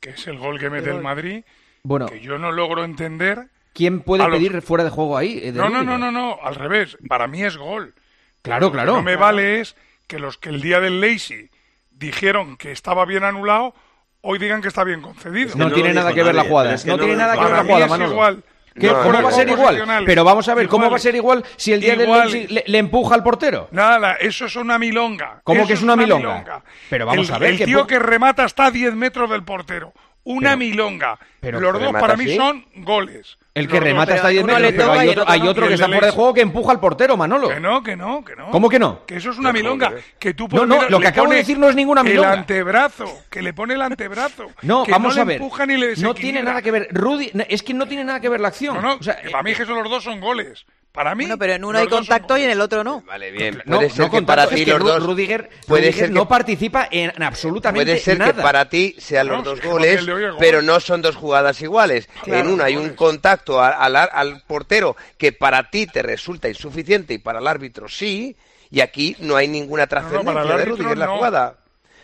[0.00, 1.44] que es el gol que mete el Madrid,
[1.82, 3.48] Bueno, que yo no logro entender.
[3.74, 5.38] ¿quién puede los- pedir fuera de juego ahí?
[5.42, 7.94] eh, de No, no, no, no, no, al revés, para mí es gol.
[8.42, 8.92] Claro, Lo que claro.
[8.94, 11.50] no me vale es que los que el día del Lazy
[11.90, 13.74] dijeron que estaba bien anulado,
[14.20, 15.52] hoy digan que está bien concedido.
[15.56, 16.68] No no tiene nada que ver la jugada.
[16.70, 18.12] pero es que no no tiene lo nada que ver la jugada, es Manolo.
[18.12, 18.42] igual.
[18.78, 20.04] ¿Qué- No, ¿Cómo va a ser igual?
[20.06, 22.08] Pero vamos a ver, ¿cómo va a ser igual si el día del
[22.48, 23.68] le, le empuja al portero?
[23.72, 25.40] Nada, eso es una milonga.
[25.42, 26.62] ¿Cómo Eso que es una milonga?
[26.88, 29.42] Pero vamos el, a ver, El que tío que remata está a 10 metros del
[29.42, 29.92] portero.
[30.24, 31.18] Una Pero- milonga.
[31.40, 33.38] pero- Los dos ¿Remata para mí son goles.
[33.54, 35.50] El que remata 10 uno metros, pero hay otro, el otro hay no.
[35.50, 37.48] otro que está fuera de juego que empuja al portero, Manolo.
[37.48, 38.50] Que no, que no, que no.
[38.50, 39.04] ¿Cómo que no?
[39.04, 39.92] Que eso es una milonga.
[40.20, 42.34] Que tú No, puedes no, mirar- lo que acabo de decir no es ninguna milonga.
[42.34, 44.46] El antebrazo, que le pone el antebrazo.
[44.62, 45.42] No, que vamos no a le ver.
[45.42, 46.88] empuja ni le No tiene nada que ver.
[46.92, 48.76] Rudy, no, es que no tiene nada que ver la acción.
[48.76, 50.64] No, no, O sea, que para mí que esos los dos son goles.
[50.90, 51.24] Para mí.
[51.24, 53.02] Bueno, pero en uno hay son contacto y en el otro no.
[53.02, 53.62] Vale, bien.
[53.66, 55.02] no, Puede ser no que contacto, para ti los dos.
[55.04, 58.32] Rudiger, puede Rudiger ser que- no participa en absolutamente Puede ser nada.
[58.32, 60.04] que para ti sean No, los dos goles,
[60.40, 62.08] pero no son dos jugadas iguales.
[62.24, 62.40] Claro.
[62.40, 67.14] en una hay un contacto al, al, al portero que para ti te resulta insuficiente
[67.14, 68.36] y para el árbitro sí,
[68.70, 71.16] y aquí no hay ninguna trascendencia de Rudiger en la no.
[71.16, 71.56] jugada.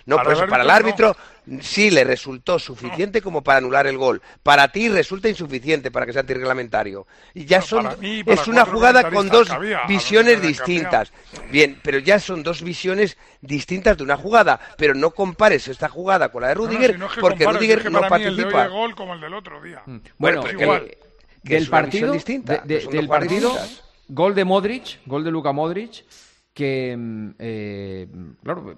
[0.06, 1.16] No, Para pues el para el árbitro
[1.62, 4.20] sí le resultó suficiente como para anular el gol.
[4.42, 7.06] Para ti resulta insuficiente para que sea antirreglamentario.
[7.32, 11.10] Y ya son para mí, para es una jugada con dos cabía, visiones distintas.
[11.50, 16.28] Bien, pero ya son dos visiones distintas de una jugada, pero no compares esta jugada
[16.30, 17.84] con la de No, no, Rudiger si no es que porque comparo, si Rudiger es
[17.84, 18.62] que no mí el de hoy participa.
[18.64, 19.82] de gol como el del otro día.
[20.18, 20.96] Bueno, es el- igual.
[21.44, 23.84] Que del es una visión partido, distinta, de- de- del partido, distintas.
[24.08, 26.04] gol de Modric, gol de Luka Modric,
[26.52, 28.06] que mm, eh,
[28.42, 28.74] claro,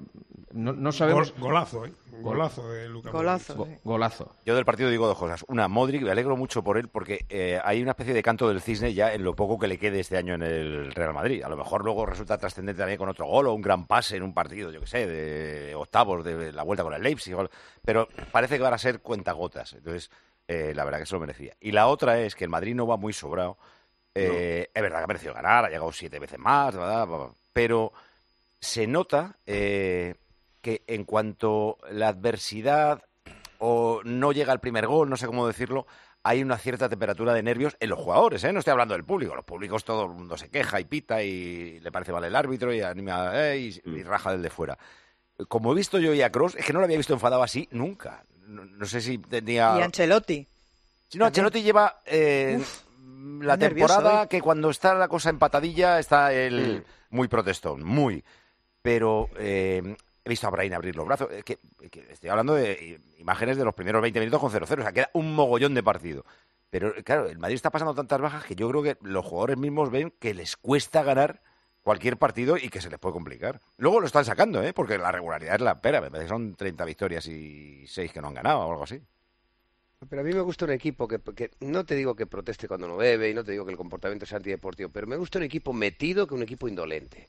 [0.52, 1.32] no, no sabemos.
[1.34, 1.92] Gol- golazo, ¿eh?
[2.18, 4.34] Golazo de Luka Golazo, Go- golazo.
[4.46, 5.44] Yo del partido digo dos cosas.
[5.48, 8.62] Una, Modric, me alegro mucho por él porque eh, hay una especie de canto del
[8.62, 11.42] cisne ya en lo poco que le quede este año en el Real Madrid.
[11.42, 14.22] A lo mejor luego resulta trascendente también con otro gol o un gran pase en
[14.22, 17.36] un partido, yo que sé, de octavos de la vuelta con el Leipzig.
[17.84, 19.74] Pero parece que van a ser cuentagotas.
[19.74, 20.10] Entonces,
[20.48, 21.54] eh, la verdad que se lo merecía.
[21.60, 23.56] Y la otra es que el Madrid no va muy sobrado.
[24.14, 27.06] Eh, Es verdad que ha merecido ganar, ha llegado siete veces más, ¿verdad?
[27.52, 27.92] pero
[28.60, 30.14] se nota eh,
[30.62, 33.02] que en cuanto la adversidad
[33.58, 35.86] o no llega el primer gol, no sé cómo decirlo,
[36.22, 38.52] hay una cierta temperatura de nervios en los jugadores, ¿eh?
[38.52, 39.34] No estoy hablando del público.
[39.36, 42.74] Los públicos todo el mundo se queja y pita y le parece mal el árbitro
[42.74, 44.76] y anima eh, y, y raja del de fuera.
[45.48, 47.68] Como he visto yo y a Cross, es que no lo había visto enfadado así
[47.70, 48.24] nunca.
[48.46, 49.74] No, no sé si tenía...
[49.78, 50.46] Y Ancelotti.
[51.08, 52.60] Sí, no, Ancelotti lleva eh,
[53.40, 54.28] la temporada hoy.
[54.28, 57.16] que cuando está la cosa empatadilla está él Mm.
[57.16, 58.24] muy protestón, muy.
[58.82, 61.28] Pero eh, he visto a Brain abrir los brazos.
[61.32, 61.58] Es que,
[61.90, 64.78] que estoy hablando de imágenes de los primeros 20 minutos con 0-0.
[64.80, 66.24] O sea, queda un mogollón de partido.
[66.70, 69.90] Pero claro, el Madrid está pasando tantas bajas que yo creo que los jugadores mismos
[69.90, 71.40] ven que les cuesta ganar
[71.86, 73.60] cualquier partido y que se les puede complicar.
[73.76, 74.72] Luego lo están sacando, ¿eh?
[74.72, 76.00] porque la regularidad es la pera.
[76.00, 79.00] Me parece que son 30 victorias y 6 que no han ganado o algo así.
[80.10, 82.88] Pero a mí me gusta un equipo que, que no te digo que proteste cuando
[82.88, 85.44] no bebe y no te digo que el comportamiento sea antideportivo, pero me gusta un
[85.44, 87.28] equipo metido que un equipo indolente.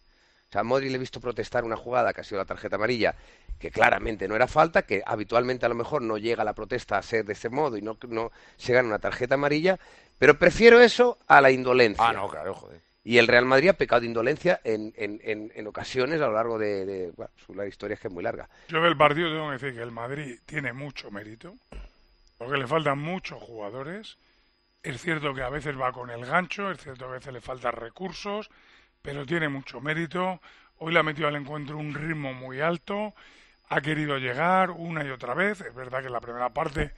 [0.50, 2.78] O sea, a Modri le he visto protestar una jugada que ha sido la tarjeta
[2.78, 3.14] amarilla,
[3.60, 7.04] que claramente no era falta, que habitualmente a lo mejor no llega la protesta a
[7.04, 9.78] ser de ese modo y no, no se gana una tarjeta amarilla,
[10.18, 12.04] pero prefiero eso a la indolencia.
[12.10, 12.87] Ah, no, claro, joder.
[13.08, 15.22] Y el Real Madrid ha pecado de indolencia en, en,
[15.56, 16.86] en, ocasiones a lo largo de...
[16.86, 18.50] de bueno, la historia que es muy larga.
[18.68, 21.56] Yo del partido tengo que decir que el Madrid tiene mucho mérito,
[22.38, 24.18] porque le faltan muchos jugadores.
[24.84, 27.40] Es cierto que a veces va con el gancho, es cierto que a veces le
[27.40, 28.50] faltan recursos,
[29.02, 30.42] pero tiene mucho mérito.
[30.80, 33.14] Hoy le ha metido al encuentro un ritmo muy alto,
[33.70, 35.62] ha querido llegar una y otra vez.
[35.62, 36.92] Es verdad que en la primera parte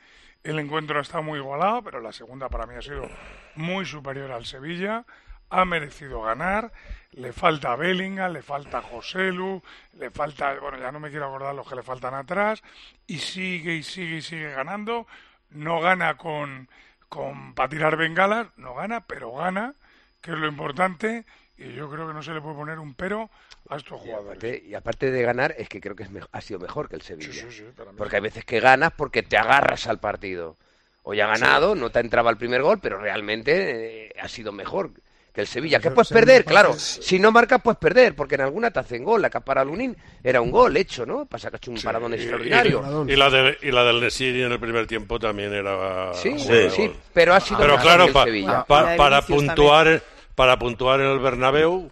[0.44, 3.08] el encuentro está muy igualado, pero la segunda para mí ha sido
[3.54, 5.06] muy superior al Sevilla.
[5.50, 6.72] Ha merecido ganar.
[7.14, 9.62] Le falta Bellingham, le falta Joselu,
[9.94, 12.62] le falta, bueno, ya no me quiero acordar los que le faltan atrás.
[13.08, 15.08] Y sigue y sigue y sigue ganando.
[15.50, 16.70] No gana con,
[17.08, 19.74] con para tirar bengalas, no gana, pero gana,
[20.22, 21.26] que es lo importante.
[21.58, 23.30] Y yo creo que no se le puede poner un pero
[23.70, 24.28] a estos Y jugadores.
[24.28, 27.02] aparte, y aparte de ganar, es que creo que es ha sido mejor que el
[27.02, 27.34] Sevilla.
[27.34, 30.58] Sí, sí, sí, para mí Porque hay veces que ganas porque te agarras al partido.
[31.04, 34.52] Hoy ha ganado, no te ha entrado el primer gol, pero realmente eh, ha sido
[34.52, 34.92] mejor
[35.40, 35.80] que el Sevilla.
[35.80, 36.46] Pero ¿Qué se- puedes perder?
[36.46, 39.22] Claro, si no marcas, puedes perder, porque en alguna te hacen gol.
[39.22, 41.26] La Capara Lunin era un gol hecho, ¿no?
[41.26, 43.06] Pasa que ha hecho un paradón extraordinario.
[43.08, 46.14] Y, la de, y la del Nesiri en el primer tiempo también era.
[46.14, 48.66] Sí, sí, sí, pero ha sido Pero claro, que el pa- Sevilla.
[48.66, 50.02] pa- para, puntuar,
[50.36, 51.90] para puntuar en el Bernabéu,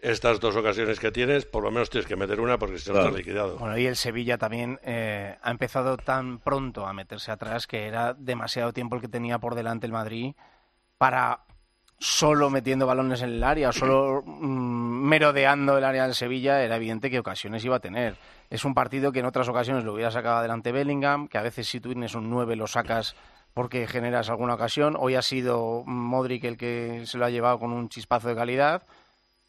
[0.00, 2.94] estas dos ocasiones que tienes, por lo menos tienes que meter una porque si no
[2.94, 3.08] Claro.
[3.10, 3.56] estás liquidado.
[3.58, 8.12] Bueno, y el Sevilla también eh, ha empezado tan pronto a meterse atrás que era
[8.14, 10.34] demasiado tiempo el que tenía por delante el Madrid
[10.98, 11.40] para
[12.02, 17.10] solo metiendo balones en el área, solo mm, merodeando el área del Sevilla, era evidente
[17.10, 18.16] que ocasiones iba a tener.
[18.50, 21.68] Es un partido que en otras ocasiones lo hubiera sacado adelante Bellingham, que a veces
[21.68, 23.14] si tú tienes un 9 lo sacas
[23.54, 24.96] porque generas alguna ocasión.
[24.98, 28.82] Hoy ha sido Modric el que se lo ha llevado con un chispazo de calidad,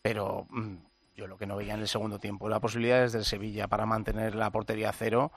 [0.03, 0.75] pero mm,
[1.15, 3.87] yo lo que no veía en el segundo tiempo, la posibilidad es del Sevilla para
[3.87, 5.31] mantener la portería a cero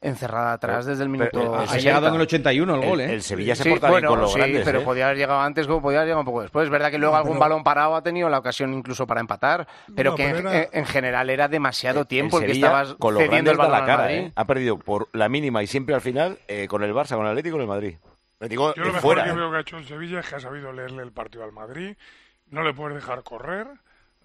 [0.00, 1.62] encerrada atrás Pero- desde el pero, minuto.
[1.62, 3.14] eh, Ha llegado en el 81 el gol, El, ¿eh?
[3.14, 4.62] el Sevilla se Sí, porta bien bueno, con los sí, grandes.
[4.64, 4.84] pero ¿eh?
[4.84, 6.64] podía haber llegado antes como podía haber llegado un poco después.
[6.64, 9.20] Es verdad que luego No, algún pero- balón parado ha tenido la ocasión incluso para
[9.20, 12.52] empatar, pero No, que pero en, era- en- en general era demasiado tiempo el, que
[12.52, 14.18] estabas con los cediendo el da balón la al cara, Madrid.
[14.18, 14.32] ¿eh?
[14.36, 17.30] Ha perdido por la mínima y siempre al final eh, con el Barça, con el
[17.30, 17.96] Atlético y con el Madrid.
[18.38, 19.24] Me digo, Yo de lo mejor fuera.
[19.24, 19.34] que ¿eh?
[19.34, 21.96] veo que ha hecho el Sevilla es que ha sabido leerle el partido al Madrid.
[22.50, 23.66] No le puedes dejar correr,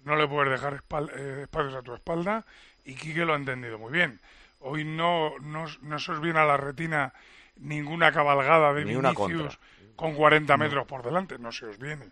[0.04, 2.44] no le puedes dejar espal- eh, espacios a tu espalda
[2.84, 4.20] y Quique lo ha entendido muy bien.
[4.62, 7.12] Hoy no, no, no se os viene a la retina
[7.56, 9.58] ninguna cabalgada de Ni Vinicius
[9.96, 12.06] con 40 metros por delante, no se os viene.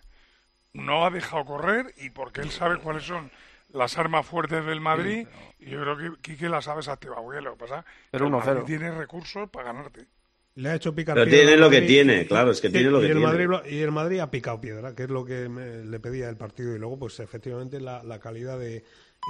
[0.72, 3.30] No ha dejado correr y porque él sabe cuáles son
[3.72, 5.26] las armas fuertes del Madrid
[5.58, 7.44] y yo creo que Quique las sabe activar bien.
[7.44, 8.44] Lo que pasa Pero que el 1-0.
[8.46, 10.06] Madrid tiene recursos para ganarte.
[10.56, 12.90] Le ha hecho picar Pero piedra tiene lo que tiene, claro, es que Y- tiene
[12.90, 13.46] lo y que el tiene.
[13.48, 16.36] Madrid y el Madrid ha picado piedra, que es lo que me- le pedía el
[16.36, 16.74] partido.
[16.74, 18.84] Y luego, pues efectivamente, la, la calidad de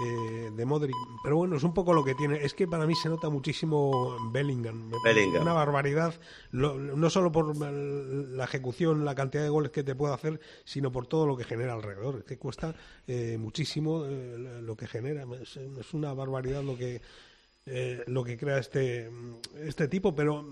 [0.04, 0.94] eh, de Modric.
[1.22, 2.44] Pero bueno, es un poco lo que tiene.
[2.44, 4.90] Es que para mí se nota muchísimo Bellingham.
[5.04, 5.42] Bellingham.
[5.42, 6.14] Una barbaridad,
[6.52, 10.90] lo- no solo por la ejecución, la cantidad de goles que te puede hacer, sino
[10.90, 12.16] por todo lo que genera alrededor.
[12.18, 12.74] Es que cuesta
[13.06, 15.24] eh, muchísimo eh, lo que genera.
[15.40, 17.00] Es, es una barbaridad lo que
[17.66, 19.10] eh, lo que crea este,
[19.62, 20.44] este tipo, pero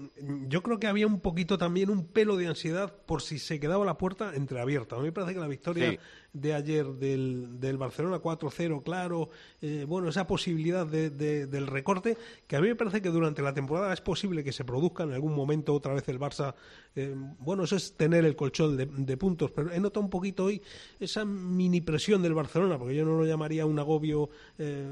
[0.47, 3.85] yo creo que había un poquito también un pelo de ansiedad por si se quedaba
[3.85, 4.97] la puerta entreabierta.
[4.97, 5.99] A mí me parece que la victoria Sí.
[6.35, 9.31] de ayer del, del Barcelona 4-0, claro,
[9.63, 12.17] eh, bueno, esa posibilidad de- de- del recorte,
[12.47, 15.13] que a mí me parece que durante la temporada es posible que se produzca en
[15.13, 16.55] algún momento otra vez el Barça.
[16.99, 20.47] Eh, bueno, eso es tener el colchón de, de puntos, pero he notado un poquito
[20.47, 20.61] hoy
[20.99, 24.85] esa mini presión del Barcelona, porque yo no lo llamaría un agobio eh,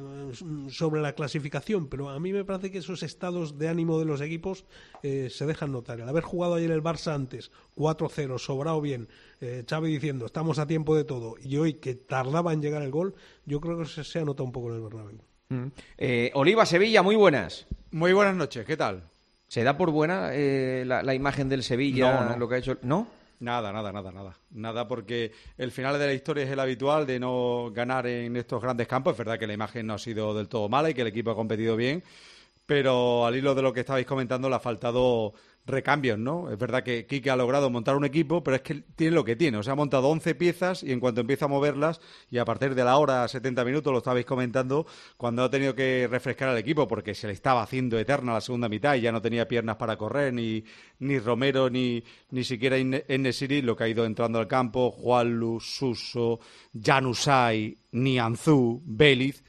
[0.71, 4.21] sobre la clasificación, pero a mí me parece que esos estados de ánimo de los
[4.21, 4.65] equipos
[5.03, 5.99] eh, se dejan notar.
[5.99, 9.09] El haber jugado ayer el Barça antes, 4-0, sobrado bien,
[9.41, 12.93] eh, Xavi diciendo estamos a tiempo de todo, y hoy que tardaba en llegar el
[12.93, 13.17] gol,
[13.47, 15.19] yo creo que se, se ha notado un poco en el Bernabéu.
[15.49, 15.67] Mm.
[15.99, 17.67] Eh, Oliva Sevilla, muy buenas.
[17.91, 19.03] Muy buenas noches, ¿qué tal?
[19.49, 22.37] ¿Se da por buena eh, la, la imagen del Sevilla, No, no.
[22.39, 22.79] lo que ha hecho?
[22.83, 23.07] ¿No?
[23.39, 24.37] Nada, nada, nada, nada.
[24.51, 28.63] Nada porque el final de la historia es el habitual de no ganar en estos
[28.63, 29.13] grandes campos.
[29.13, 31.31] Es verdad que la imagen no ha sido del todo mala y que el equipo
[31.31, 32.03] ha competido bien,
[32.65, 35.35] pero al hilo de lo que estabais comentando le ha faltado
[35.67, 36.51] recambios, ¿no?
[36.51, 39.37] Es verdad que Quique ha logrado montar un equipo, pero es que tiene lo que
[39.37, 39.59] tiene.
[39.59, 42.01] O sea, ha montado 11 piezas y en cuanto empieza a moverlas,
[42.31, 46.07] y a partir de la hora 70 minutos, lo estabais comentando, cuando ha tenido que
[46.09, 49.21] refrescar al equipo porque se le estaba haciendo eterna la segunda mitad y ya no
[49.21, 50.65] tenía piernas para correr, ni,
[51.01, 56.39] ni Romero, ni, ni siquiera Enesiri, lo que ha ido entrando al campo, Juanlu, Suso,
[56.81, 59.43] Janusai, Nianzú, Béliz,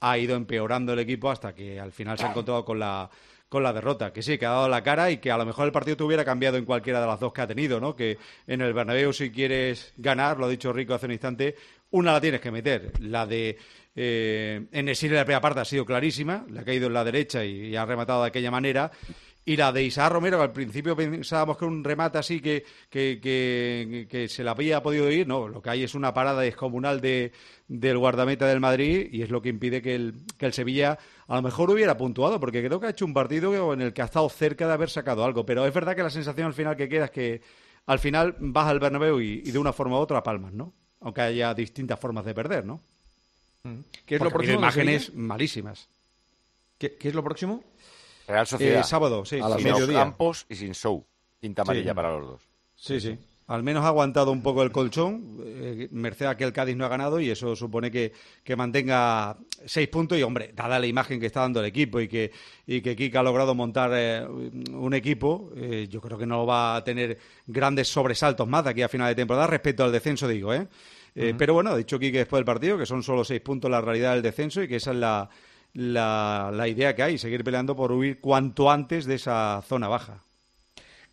[0.00, 3.08] ha ido empeorando el equipo hasta que al final se ha encontrado con la
[3.48, 5.66] con la derrota, que sí, que ha dado la cara y que a lo mejor
[5.66, 7.94] el partido te hubiera cambiado en cualquiera de las dos que ha tenido, ¿no?
[7.94, 11.54] Que en el Bernabéu si quieres ganar, lo ha dicho Rico hace un instante,
[11.90, 13.56] una la tienes que meter, la de
[13.96, 17.76] eh, en la primera parte ha sido clarísima, le ha caído en la derecha y
[17.76, 18.90] ha rematado de aquella manera,
[19.46, 22.64] y la de Isaac Romero, que al principio pensábamos que era un remate así que,
[22.88, 26.40] que, que, que se la había podido ir, no, lo que hay es una parada
[26.40, 27.32] descomunal de,
[27.68, 31.36] del guardameta del Madrid y es lo que impide que el, que el Sevilla a
[31.36, 34.06] lo mejor hubiera puntuado, porque creo que ha hecho un partido en el que ha
[34.06, 36.88] estado cerca de haber sacado algo, pero es verdad que la sensación al final que
[36.88, 37.42] queda es que
[37.86, 40.72] al final vas al Bernabéu y, y de una forma u otra palmas, ¿no?
[41.00, 42.80] Aunque haya distintas formas de perder, ¿no?
[44.06, 45.88] ¿Qué es lo Porque próximo imágenes malísimas.
[46.78, 47.62] ¿Qué, qué es lo próximo?
[48.26, 48.80] Real Sociedad.
[48.80, 49.62] Eh, sábado, sí, A las dos.
[49.62, 49.98] mediodía.
[50.00, 51.04] Campos y sin show.
[51.40, 51.94] Quinta amarilla Sí.
[51.94, 52.40] para los dos.
[52.76, 53.18] Sí, sí.
[53.46, 56.86] Al menos ha aguantado un poco el colchón, eh, merced a que el Cádiz no
[56.86, 58.10] ha ganado y eso supone que,
[58.42, 62.08] que mantenga seis puntos y, hombre, dada la imagen que está dando el equipo y
[62.08, 62.32] que,
[62.66, 66.76] y que Kika ha logrado montar eh, un equipo, eh, yo creo que no va
[66.76, 70.54] a tener grandes sobresaltos más de aquí a final de temporada respecto al descenso, digo,
[70.54, 70.66] ¿eh?
[71.14, 71.34] Eh.
[71.36, 74.14] Pero bueno, ha dicho Quique después del partido que son solo seis puntos la realidad
[74.14, 75.28] del descenso y que esa es la,
[75.74, 80.22] la, la idea que hay, seguir peleando por huir cuanto antes de esa zona baja.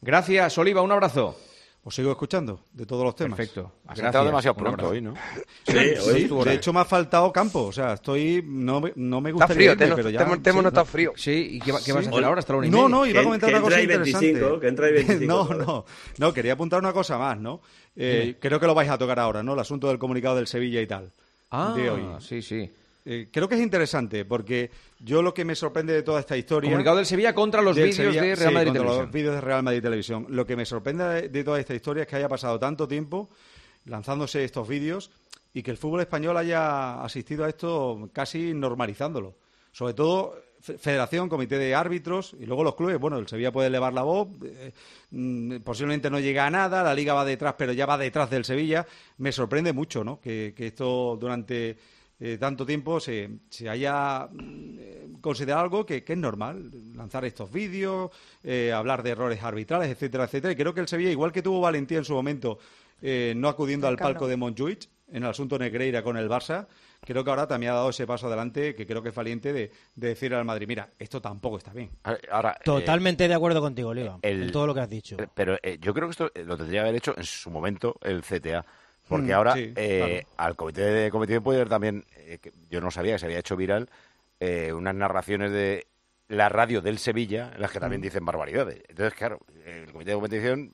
[0.02, 1.38] Gracias, Oliva, un abrazo.
[1.84, 3.38] Os sigo escuchando de todos los temas.
[3.38, 3.71] Perfecto.
[3.88, 5.15] Has entrado demasiado pronto hoy, ¿no?
[5.65, 7.63] Sí, sí, de hecho me ha faltado campo.
[7.65, 8.43] O sea, estoy.
[8.45, 10.17] No, me- no me Está gustaría frío, te irme, no- pero ya.
[10.19, 11.13] te hemos- te hemos notado frío.
[11.15, 13.21] Sí, ¿y qué, qué vas a hacer ahora hasta la una y No, no, iba
[13.21, 14.28] a comentar que una cosa entra y interesante.
[14.34, 15.86] 25, que entra y 25, no, no,
[16.19, 17.62] no, quería apuntar una cosa más, ¿no?
[17.95, 19.54] Eh, creo que lo vais a tocar ahora, ¿no?
[19.54, 21.12] El asunto del comunicado del Sevilla y tal.
[21.50, 22.04] Ah, de hoy.
[22.19, 22.71] sí, sí.
[23.04, 26.70] Eh, creo que es interesante porque yo lo que me sorprende de toda esta historia.
[26.70, 29.06] Comunicado del Sevilla contra los vídeos Sevilla- de Real sí, Madrid contra Televisión.
[29.06, 30.26] los vídeos de Real Madrid Televisión.
[30.30, 33.30] Lo que me sorprende de, de toda esta historia es que haya pasado tanto tiempo
[33.86, 35.10] lanzándose estos vídeos
[35.54, 39.36] y que el fútbol español haya asistido a esto casi normalizándolo.
[39.72, 43.00] Sobre todo fe- Federación, Comité de Árbitros y luego los clubes.
[43.00, 44.72] Bueno, el Sevilla puede elevar la voz, eh,
[45.10, 48.46] mm, posiblemente no llega a nada, la Liga va detrás, pero ya va detrás del
[48.46, 48.86] Sevilla.
[49.18, 50.22] Me sorprende mucho, ¿no?
[50.22, 51.78] Que, que esto durante
[52.21, 57.25] eh, tanto tiempo se, se haya mm, eh, considerado algo que, que es normal, lanzar
[57.25, 58.12] estos vídeos,
[58.43, 60.53] eh, hablar de errores arbitrales, etcétera, etcétera.
[60.53, 62.60] Y creo que el Sevilla, igual que tuvo valentía en su momento,
[63.01, 66.67] eh, no acudiendo al palco de Montjuic en el asunto Negreira con el Barça,
[67.01, 69.71] creo que ahora también ha dado ese paso adelante que creo que es valiente de,
[69.95, 71.89] de decir al Madrid, mira, esto tampoco está bien.
[72.31, 75.17] Ahora, eh, Totalmente de acuerdo contigo, Oliva, el- en todo lo que has dicho.
[75.34, 78.21] Pero eh, yo creo que esto lo tendría que haber hecho en su momento el
[78.23, 78.63] CTA.
[79.12, 82.80] Porque Mm, ahora sí, eh, al comité de competición puede haber también, eh, que yo
[82.80, 83.89] no sabía que se había hecho viral,
[84.39, 85.86] eh, unas narraciones de
[86.30, 88.04] la radio del Sevilla en las que también Mm.
[88.04, 88.82] dicen barbaridades.
[88.88, 90.74] Entonces, claro, el comité de competición...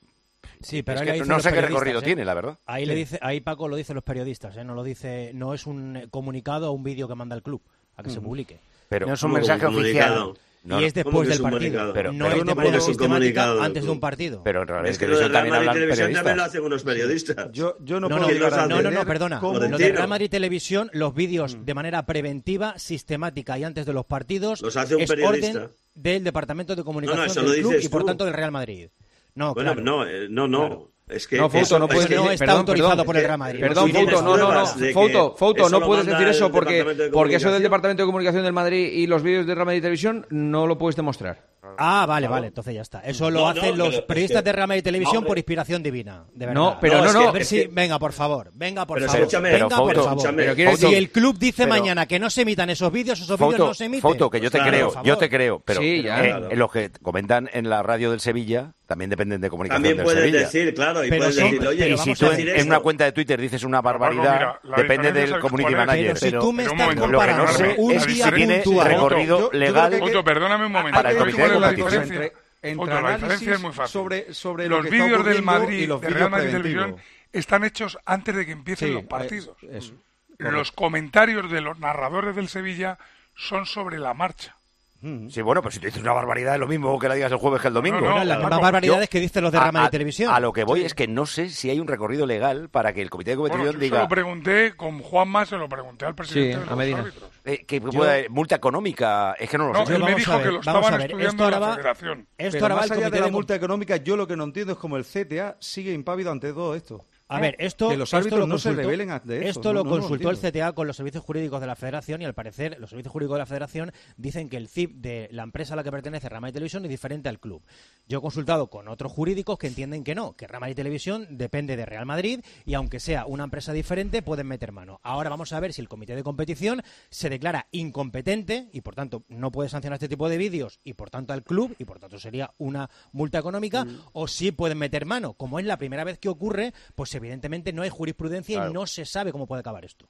[0.62, 2.04] Sí, pero es ahí que no sé qué recorrido ¿eh?
[2.04, 2.60] tiene, la verdad.
[2.68, 2.90] Ahí Sí.
[2.90, 4.64] le dice, ahí Paco lo dicen los periodistas, ¿eh?
[4.64, 7.62] no lo dice, no es un comunicado o un vídeo que manda el club
[7.96, 8.28] a que se Ujú.
[8.30, 8.60] publique.
[8.88, 10.34] Pero- No es un mensaje oficial.
[10.68, 11.94] No, y es después del partido.
[11.94, 14.42] Pero, no pero es de manera sistemática antes de un partido.
[14.44, 17.52] Pero en realidad es que lo de Real Madrid Televisión también lo hacen unos periodistas.
[17.54, 18.92] Yo, yo no, no, puedo no, no, no, ¿eh?
[18.92, 19.40] no, perdona.
[19.42, 21.64] Lo de Real Madrid Televisión, los vídeos mm.
[21.64, 25.48] de manera preventiva, sistemática y antes de los partidos, los hace un es periodista.
[25.48, 28.90] orden del Departamento de Comunicación del club y por tanto del Real Madrid.
[29.36, 29.86] No, bueno, claro.
[29.86, 30.68] no, eh, no, no.
[30.68, 30.92] Claro.
[31.08, 33.62] Es que no, no puedes oh, está perdón, autorizado por el Real Madrid.
[33.62, 34.66] Perdón, Foto, no, no, no.
[34.94, 38.92] Foto, Foto, no puedes decir eso porque, porque eso del Departamento de Comunicación del Madrid
[38.92, 41.46] y los vídeos de Real Madrid Televisión no lo puedes demostrar.
[41.76, 41.76] Claro.
[41.80, 43.02] Ah, vale, vale, entonces ya está.
[43.02, 44.50] Eso lo no, hacen no, los periodistas es que...
[44.50, 46.62] de Rama y Televisión no, por inspiración divina, de verdad.
[46.62, 47.30] No, pero no, no.
[47.30, 47.62] A ver si...
[47.62, 47.68] que...
[47.68, 49.22] Venga, por favor, venga, por pero favor.
[49.22, 50.36] Escúchame, venga, pero por foto, favor.
[50.36, 50.78] Pero decir...
[50.90, 51.70] Si el club dice pero...
[51.70, 54.02] mañana que no se emitan esos vídeos, esos vídeos no se emiten.
[54.02, 55.62] Foto, que yo te claro, creo, yo te creo.
[55.66, 56.56] Pero sí, ya, eh, claro.
[56.56, 60.22] los que comentan en la radio del Sevilla también dependen de comunicación También del puedes
[60.22, 60.40] Sevilla.
[60.40, 63.12] decir, claro, y pero puedes sí, decir, oye, y si tú en, una cuenta de
[63.12, 66.16] Twitter dices una barbaridad, depende del community manager.
[66.20, 67.46] Pero si tú me estás comparando
[67.78, 68.88] un día puntual...
[68.88, 70.02] recorrido legal...
[70.24, 70.98] Perdóname un momento.
[70.98, 71.18] Para el
[71.60, 73.94] pero la diferencia, entre, entre Otto, la diferencia es muy fácil.
[73.94, 76.98] Sobre, sobre los lo vídeos del Madrid, y los de Real Madrid Televisión,
[77.32, 79.58] están hechos antes de que empiecen sí, los partidos.
[79.64, 79.94] Eh, eso,
[80.40, 82.98] los comentarios de los narradores del Sevilla
[83.36, 84.57] son sobre la marcha.
[85.02, 87.38] Sí, bueno, pero si te dices una barbaridad es lo mismo que la digas el
[87.38, 88.02] jueves que el domingo.
[88.02, 90.34] No, no, las mismas barbaridades que dicen los de rama de televisión.
[90.34, 93.02] A lo que voy es que no sé si hay un recorrido legal para que
[93.02, 94.02] el comité de competición bueno, yo diga.
[94.02, 96.58] Lo pregunté con Juanma, se lo pregunté al presidente.
[96.58, 97.06] Sí, de a Medina.
[97.46, 99.84] Eh, que pueda eh, multa económica, es que no lo no.
[99.90, 102.28] Él me dijo que lo estaban ver, estudiando esto la va, federación.
[102.38, 104.80] Esto ahora va más allá de la multa económica, yo lo que no entiendo es
[104.80, 107.06] como el CTA sigue impávido ante todo esto.
[107.30, 107.42] A ¿Eh?
[107.42, 109.60] ver, esto, esto lo no consultó, se revelen de eso.
[109.60, 112.78] Esto lo consultó el CTA con los servicios jurídicos de la Federación y al parecer
[112.80, 115.84] los servicios jurídicos de la Federación dicen que el CIP de la empresa a la
[115.84, 117.64] que pertenece Ramay Televisión es diferente al club.
[118.08, 121.76] Yo he consultado con otros jurídicos que entienden que no, que Rama Ramay Televisión depende
[121.76, 125.00] de Real Madrid y aunque sea una empresa diferente pueden meter mano.
[125.04, 129.24] Ahora vamos a ver si el comité de competición se declara incompetente y por tanto
[129.28, 132.20] no puede sancionar este tipo de vídeos y por tanto al club y por tanto
[132.20, 135.34] sería una multa económica o si pueden meter mano.
[135.34, 139.06] Como es la primera vez que ocurre, pues evidentemente no hay jurisprudencia y no se
[139.06, 140.08] sabe cómo puede acabar esto.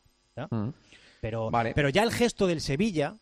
[0.50, 0.70] Mm.
[1.22, 1.74] Pero, vale.
[1.74, 3.16] pero ya el gesto del Sevilla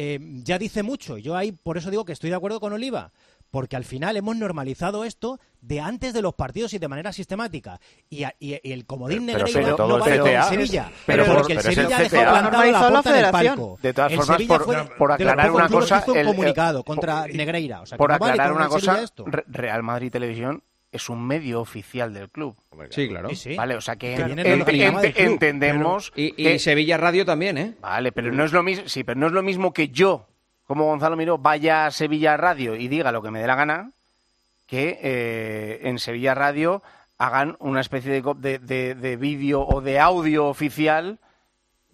[0.00, 1.18] eh, ya dice mucho.
[1.18, 3.10] Yo ahí por eso digo que estoy de acuerdo con Oliva,
[3.50, 7.80] porque al final hemos normalizado esto de antes de los partidos y de manera sistemática.
[8.08, 10.92] Y, el comodín negreiro no, vale el Sevilla.
[11.04, 13.78] Pero, porque el Sevilla dejó plantado la puerta del palco.
[13.82, 15.98] De todas formas, Sevilla por, fue, por aclarar una cosa...
[15.98, 17.80] Hizo un comunicado contra Negreira.
[17.80, 19.24] O sea, por no aclarar una cosa, esto.
[19.48, 22.56] Real Madrid Televisión es un medio oficial del club.
[22.90, 23.28] Sí, claro.
[23.56, 24.14] Vale, o sea que,
[25.16, 26.12] entendemos.
[26.16, 27.74] Y, y Sevilla Radio también, ¿eh?
[27.80, 28.88] Vale, pero no es lo mismo.
[28.88, 30.26] Sí, pero no es lo mismo que yo,
[30.66, 33.92] como Gonzalo Miró, vaya a Sevilla Radio y diga lo que me dé la gana,
[34.66, 36.82] que eh, en Sevilla Radio
[37.18, 41.18] hagan una especie de, de, de, vídeo o de audio oficial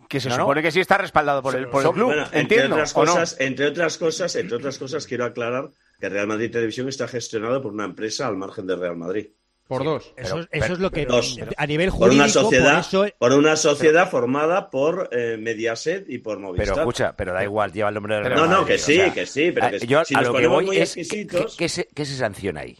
[0.08, 2.06] que se supone que sí está respaldado por, el, por el club.
[2.06, 6.50] Bueno, entre, otras cosas, entre otras cosas, entre otras cosas, quiero aclarar que Real Madrid
[6.50, 9.28] Televisión está gestionado por una empresa al margen de Real Madrid.
[9.66, 10.12] Por sí, dos.
[10.14, 12.10] Pero, eso, pero, es lo que dos, a nivel jurídico.
[12.10, 16.38] Por una sociedad, por, eso, por una sociedad pero, formada por eh, Mediaset y por
[16.38, 16.68] Movistar.
[16.68, 18.92] Pero escucha, pero da igual, lleva el nombre de Real No, Madrid, no, que sí,
[18.92, 20.76] o sea, que sí, pero que yo, si a nos lo ponemos que voy muy
[20.76, 21.56] es, exquisitos...
[21.56, 22.78] ¿qué, qué, qué, se, ¿Qué se sanciona ahí?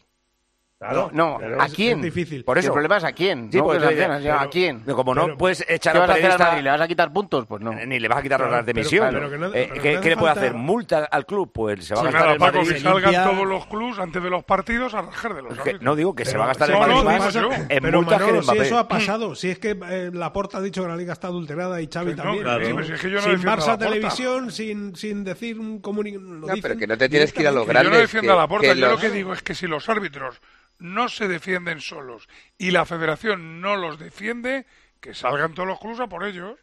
[0.84, 1.98] Claro, no, no ¿a quién?
[1.98, 2.44] Es difícil.
[2.44, 2.68] Por eso.
[2.68, 3.50] El problema es a quién.
[3.50, 4.80] Sí, no, pues, pero, ¿A quién?
[4.80, 6.52] Como no pero, puedes echar a un periodista...
[6.52, 7.46] A ¿Le vas a quitar puntos?
[7.46, 7.72] Pues no.
[7.72, 9.16] Eh, ni le vas a quitar horas de emisión.
[9.54, 10.52] Eh, ¿Qué, ¿qué le puede hacer?
[10.52, 11.50] ¿Multa al club?
[11.52, 12.72] Pues se va sí, a gastar nada, el Paco, Madrid.
[12.74, 13.30] que salgan limpia...
[13.30, 15.82] todos los clubs antes de los partidos a rajar de los árbitros.
[15.82, 18.78] No digo que pero, se va a gastar el Madrid en multas que si eso
[18.78, 18.88] ha mm.
[18.88, 22.14] pasado, si es que eh, Laporta ha dicho que la Liga está adulterada y Xavi
[22.14, 22.44] también.
[22.44, 26.24] Sin Barça Televisión, sin decir un comunicado...
[26.60, 27.90] Pero que no te tienes que ir a los grandes.
[27.90, 30.40] Yo no defiendo a Laporta, yo lo que digo es que si los árbitros
[30.78, 34.66] no se defienden solos y la federación no los defiende,
[35.00, 36.58] que salgan todos los clubes a por ellos.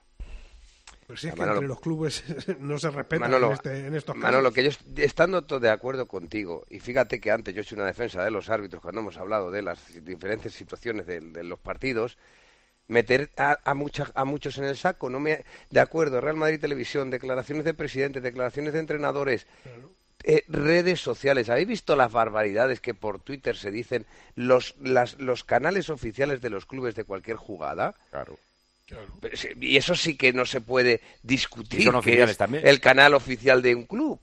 [1.07, 2.23] Pues sí, es que entre los clubes
[2.59, 4.31] no se respetan en, este, en, estos casos.
[4.31, 4.53] Manolo,
[4.95, 8.31] estando todo de acuerdo contigo, y fíjate que antes yo he hecho una defensa de
[8.31, 12.17] los árbitros cuando hemos hablado de las diferentes situaciones de, los partidos,
[12.87, 16.59] meter a, a, mucha, a muchos en el saco, no me de acuerdo, Real Madrid
[16.61, 19.47] Televisión, declaraciones de presidentes, declaraciones de entrenadores
[20.23, 21.49] eh, redes sociales.
[21.49, 24.05] ¿Habéis visto las barbaridades que por Twitter se dicen
[24.35, 27.95] los, las, los canales oficiales de los clubes de cualquier jugada?
[28.09, 28.37] Claro.
[29.59, 31.81] y eso sí que no se puede discutir.
[31.81, 32.67] Y son oficiales también.
[32.67, 34.19] El canal oficial de un club.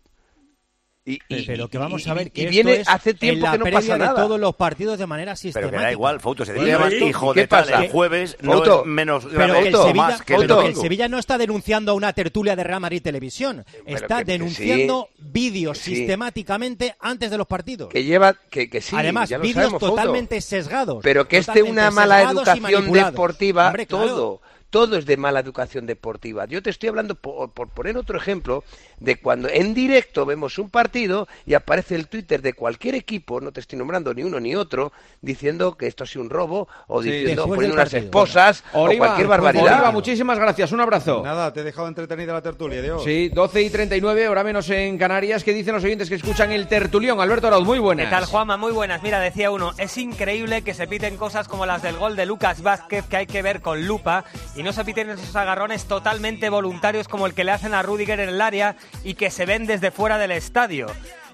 [1.08, 3.96] Y, pero que vamos a ver que viene hace tiempo en la que no pasa
[3.96, 4.12] nada.
[4.12, 5.70] de todos los partidos de manera sistemática.
[5.70, 7.82] Pero que da igual, Fouto, se dice hijo de pasa?
[7.82, 11.92] el jueves no es menos pero que el Sevilla, pero el Sevilla no está denunciando
[11.92, 17.88] a una tertulia de Real Madrid Televisión, está denunciando vídeos sistemáticamente antes de los partidos.
[17.88, 20.46] Que lleva que, que sí, Además, vídeos totalmente Fouto.
[20.46, 21.00] sesgados.
[21.02, 26.46] Pero que esté una mala educación deportiva todo todo es de mala educación deportiva.
[26.46, 28.64] Yo te estoy hablando, por, por, poner otro ejemplo,
[29.00, 33.52] de cuando en directo vemos un partido y aparece el Twitter de cualquier equipo, no
[33.52, 37.02] te estoy nombrando ni uno ni otro, diciendo que esto ha sido un robo o
[37.02, 39.74] Sí, diciendo poniendo unas esposas Oliva, o cualquier barbaridad.
[39.74, 40.72] Oliva, muchísimas gracias.
[40.72, 41.22] Un abrazo.
[41.22, 43.04] Nada, te he dejado entretenida la tertulia, Dios.
[43.04, 45.44] Sí, 12 y 39, ahora menos en Canarias.
[45.44, 47.20] ¿Qué dicen los oyentes que escuchan el tertulión?
[47.20, 48.06] Alberto Arauz, muy buenas.
[48.06, 48.56] ¿Qué tal, Juanma?
[48.56, 49.02] Muy buenas.
[49.02, 52.62] Mira, decía uno, es increíble que se piten cosas como las del gol de Lucas
[52.62, 54.24] Vázquez que hay que ver con lupa
[54.56, 58.20] y no se piten esos agarrones totalmente voluntarios como el que le hacen a Rudiger
[58.20, 60.86] en el área y que se ven desde fuera del estadio.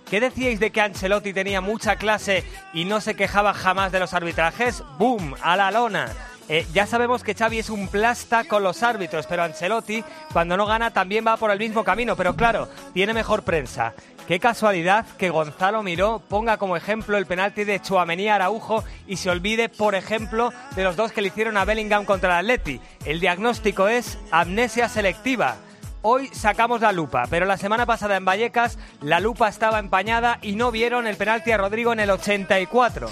[0.08, 4.12] ¿Qué decíais de que Ancelotti tenía mucha clase y no se quejaba jamás de los
[4.12, 4.82] arbitrajes?
[4.98, 5.34] ¡Boom!
[5.42, 6.12] A la lona.
[6.48, 10.66] Eh, ya sabemos que Xavi es un plasta con los árbitros, pero Ancelotti, cuando no
[10.66, 12.16] gana, también va por el mismo camino.
[12.16, 13.94] Pero claro, tiene mejor prensa.
[14.28, 19.30] Qué casualidad que Gonzalo Miró ponga como ejemplo el penalti de Chuamení Araujo y se
[19.30, 22.80] olvide, por ejemplo, de los dos que le hicieron a Bellingham contra el Atleti.
[23.04, 25.56] El diagnóstico es amnesia selectiva.
[26.06, 30.54] Hoy sacamos la lupa, pero la semana pasada en Vallecas la lupa estaba empañada y
[30.54, 33.08] no vieron el penalti a Rodrigo en el 84.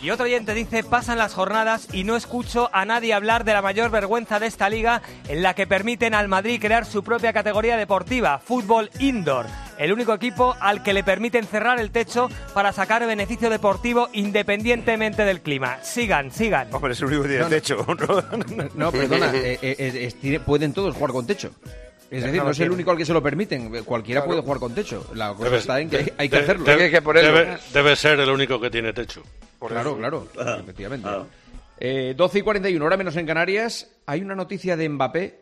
[0.00, 3.60] Y otro oyente dice, pasan las jornadas y no escucho a nadie hablar de la
[3.60, 7.76] mayor vergüenza de esta liga en la que permiten al Madrid crear su propia categoría
[7.76, 9.46] deportiva, fútbol indoor.
[9.76, 15.24] El único equipo al que le permiten cerrar el techo para sacar beneficio deportivo independientemente
[15.24, 15.78] del clima.
[15.82, 16.72] Sigan, sigan.
[16.72, 17.54] Hombre, es el único que tiene No, no.
[17.56, 17.84] techo.
[17.88, 18.68] ¿no?
[18.76, 21.50] No, perdona, eh, eh, eh, pueden todos jugar con techo.
[22.12, 23.84] Es decir, no es el único al que se lo permiten.
[23.84, 24.28] Cualquiera Claro.
[24.30, 25.10] puede jugar con techo.
[25.14, 26.64] La cosa Debe- está en que hay, hay que de- hacerlo.
[26.64, 29.22] debe- Debe, debe ser el único que tiene techo.
[29.58, 30.28] Claro, claro,
[30.60, 31.08] efectivamente.
[31.78, 33.88] Eh, 12 y 41, hora menos en Canarias.
[34.06, 35.40] Hay una noticia de Mbappé,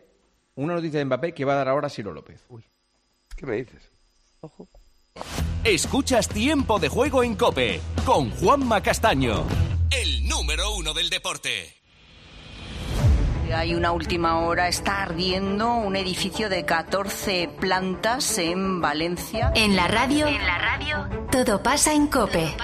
[0.55, 2.41] una noticia de Mbappé que va a dar ahora Siro López.
[3.37, 3.91] ¿Qué me dices?
[5.64, 9.45] Escuchas Tiempo de Juego en Cope con Juanma Castaño.
[9.91, 11.80] El número uno del deporte.
[13.55, 19.53] Hay una última hora, está ardiendo un edificio de 14 plantas en Valencia.
[19.55, 20.27] En la radio.
[20.29, 21.09] En la radio.
[21.31, 22.55] Todo pasa en Cope.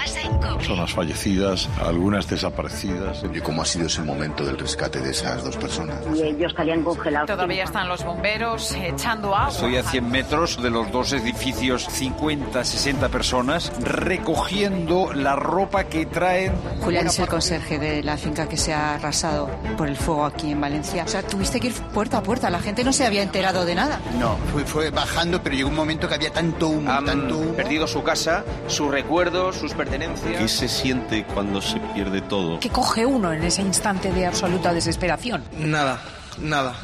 [0.57, 3.25] Personas fallecidas, algunas desaparecidas.
[3.33, 5.99] ¿Y cómo ha sido ese momento del rescate de esas dos personas?
[6.15, 7.29] Y ellos estarían congelados.
[7.29, 9.51] Todavía están los bomberos echando agua.
[9.51, 16.07] Estoy a 100 metros de los dos edificios, 50, 60 personas, recogiendo la ropa que
[16.07, 16.53] traen.
[16.81, 20.51] Julián es el conserje de la finca que se ha arrasado por el fuego aquí
[20.51, 20.76] en Valencia.
[20.81, 22.51] O sea, tuviste que ir puerta a puerta.
[22.51, 24.01] La gente no se había enterado de nada.
[24.19, 27.53] No, fue, fue bajando, pero llegó un momento que había tanto humo, tanto humo.
[27.55, 30.37] perdido su casa, sus recuerdos, sus pertenencias.
[30.39, 32.61] ¿Qué se siente cuando se pierde todo?
[32.61, 35.45] ¿Qué coge uno en ese instante de absoluta desesperación?
[35.59, 36.01] Nada,
[36.39, 36.75] nada.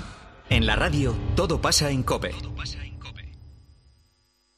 [0.48, 2.34] En la radio, todo pasa en Cope.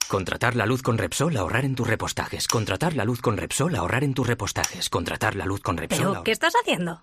[0.09, 2.47] Contratar la luz con Repsol, ahorrar en tus repostajes.
[2.47, 4.91] Contratar la luz con Repsol, ahorrar en tus repostajes.
[4.91, 5.99] Contratar la luz con Repsol.
[5.99, 7.03] ¿Pero ahor- qué estás haciendo?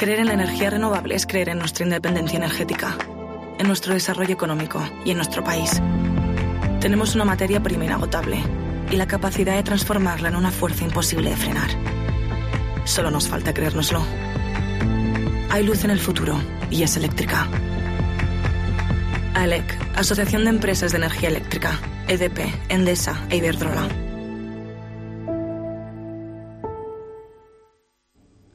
[0.00, 2.96] Creer en la energía renovable es creer en nuestra independencia energética,
[3.58, 5.78] en nuestro desarrollo económico y en nuestro país.
[6.80, 8.38] Tenemos una materia prima inagotable
[8.90, 11.68] y la capacidad de transformarla en una fuerza imposible de frenar.
[12.86, 14.02] Solo nos falta creérnoslo.
[15.50, 16.40] Hay luz en el futuro
[16.70, 17.46] y es eléctrica.
[19.34, 21.78] ALEC, Asociación de Empresas de Energía Eléctrica,
[22.08, 22.38] EDP,
[22.70, 24.09] Endesa e Iberdrola.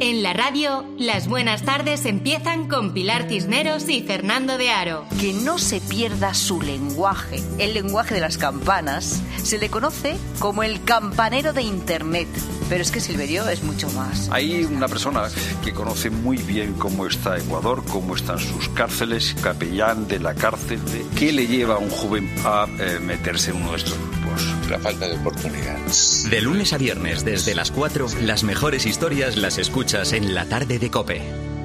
[0.00, 5.04] En la radio, las buenas tardes empiezan con Pilar Cisneros y Fernando de Aro.
[5.20, 7.42] Que no se pierda su lenguaje.
[7.58, 12.28] El lenguaje de las campanas se le conoce como el campanero de Internet.
[12.68, 14.28] Pero es que Silverio es mucho más.
[14.30, 15.28] Hay una persona
[15.64, 20.80] que conoce muy bien cómo está Ecuador, cómo están sus cárceles, capellán de la cárcel.
[21.16, 24.70] ¿Qué le lleva a un joven a eh, meterse en uno de estos grupos?
[24.70, 26.26] La falta de oportunidades.
[26.30, 30.78] De lunes a viernes, desde las 4, las mejores historias las escuchas en la tarde
[30.78, 31.57] de Cope.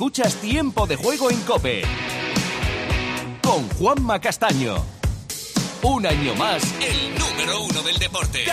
[0.00, 1.82] Escuchas Tiempo de Juego en Cope.
[3.42, 4.76] Con Juanma Castaño.
[5.82, 8.46] Un año más, el número uno del deporte.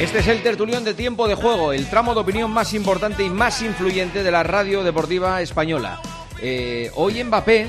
[0.00, 3.30] Este es el tertulión de tiempo de juego, el tramo de opinión más importante y
[3.30, 6.00] más influyente de la radio deportiva española.
[6.40, 7.66] Eh, hoy Mbappé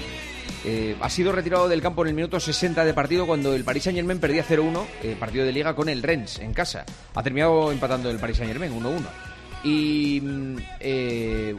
[0.63, 3.85] eh, ha sido retirado del campo en el minuto 60 de partido cuando el Paris
[3.85, 6.85] Saint-Germain perdía 0-1, eh, partido de liga con el Rennes en casa.
[7.15, 9.28] Ha terminado empatando el Paris Saint-Germain 1-1.
[9.63, 11.55] Y mm, eh,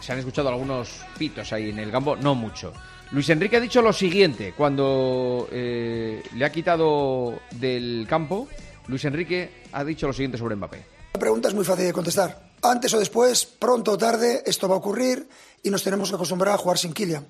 [0.00, 2.72] se han escuchado algunos pitos ahí en el campo, no mucho.
[3.10, 8.48] Luis Enrique ha dicho lo siguiente cuando eh, le ha quitado del campo.
[8.88, 10.84] Luis Enrique ha dicho lo siguiente sobre Mbappé.
[11.14, 12.50] La pregunta es muy fácil de contestar.
[12.62, 15.28] Antes o después, pronto o tarde, esto va a ocurrir
[15.62, 17.26] y nos tenemos que acostumbrar a jugar sin Kylian.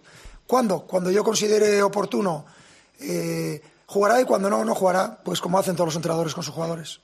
[0.46, 0.86] ¿Cuándo?
[0.86, 2.46] Cuando yo considere oportuno,
[3.00, 6.54] eh, jugará y cuando no, no jugará, pues como hacen todos los entrenadores con sus
[6.54, 7.00] jugadores.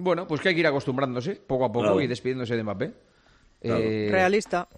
[0.00, 2.00] Bueno, pues que hay que ir acostumbrándose poco a poco Claro.
[2.00, 2.94] y despidiéndose de Mbappé.
[3.60, 3.82] Claro.
[3.82, 4.68] Eh, Realista.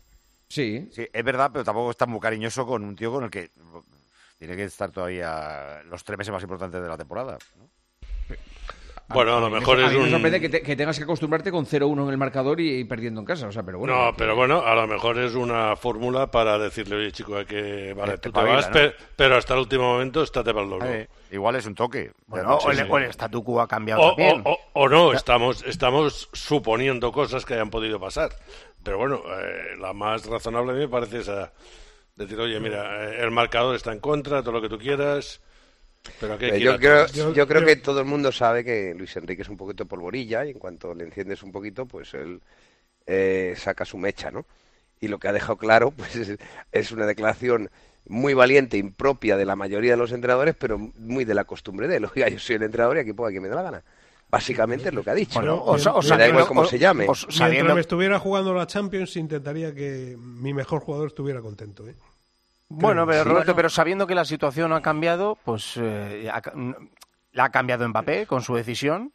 [0.48, 0.88] Sí.
[0.92, 3.50] Sí, es verdad, pero tampoco está muy cariñoso con un tío con el que
[4.38, 7.36] tiene que estar todavía los tres meses más importantes de la temporada.
[7.58, 7.68] ¿no?
[9.12, 10.10] Bueno, a lo mejor a es mí me un...
[10.10, 13.20] sorprende que, te- que tengas que acostumbrarte con 0-1 en el marcador y, y perdiendo
[13.20, 13.48] en casa.
[13.48, 13.94] O sea, pero bueno.
[13.94, 17.44] no, que- pero bueno, a lo mejor es una fórmula para decirle, oye, chico, hay
[17.44, 17.94] que...
[17.94, 18.72] Vale, tú te vas, ¿no?
[18.72, 20.72] pe- pero hasta el último momento estate para el.
[20.84, 22.12] Eh, igual es un toque.
[22.26, 24.42] Bueno, o, el, o el statu quo ha cambiado O, también.
[24.44, 28.30] o- o- o no, estamos, estamos suponiendo cosas que hayan podido pasar.
[28.82, 31.52] Pero bueno, eh, la más razonable a mí me parece esa.
[32.16, 35.40] Decir, oye, mira, eh, el marcador está en contra, todo lo que tú quieras,
[36.18, 39.48] pero Eh, yo creo, yo, creo que todo el mundo sabe que Luis Enrique es
[39.48, 42.40] un poquito polvorilla y en cuanto le enciendes un poquito, pues él
[43.06, 44.46] eh, saca su mecha, ¿no?
[45.00, 46.38] Y lo que ha dejado claro, pues es,
[46.72, 47.70] es una declaración
[48.06, 51.96] muy valiente, impropia de la mayoría de los entrenadores, pero muy de la costumbre de
[51.96, 52.06] él.
[52.14, 53.82] Oiga, yo soy el entrenador y aquí pongo a quien me da la gana.
[54.30, 55.40] Básicamente es lo que ha dicho.
[55.40, 55.62] Bueno, ¿no?
[55.62, 57.06] o o Me da igual cómo o- se llame.
[57.08, 57.14] o
[57.48, 61.86] Mientras me estuviera jugando la Champions, intentaría que mi mejor jugador estuviera contento.
[61.88, 61.94] ¿eh?
[62.70, 63.28] Bueno, pero Sí.
[63.28, 66.40] Roberto, pero sabiendo que la situación ha cambiado, pues eh, ha
[67.32, 69.12] la ha cambiado Mbappé con su decisión,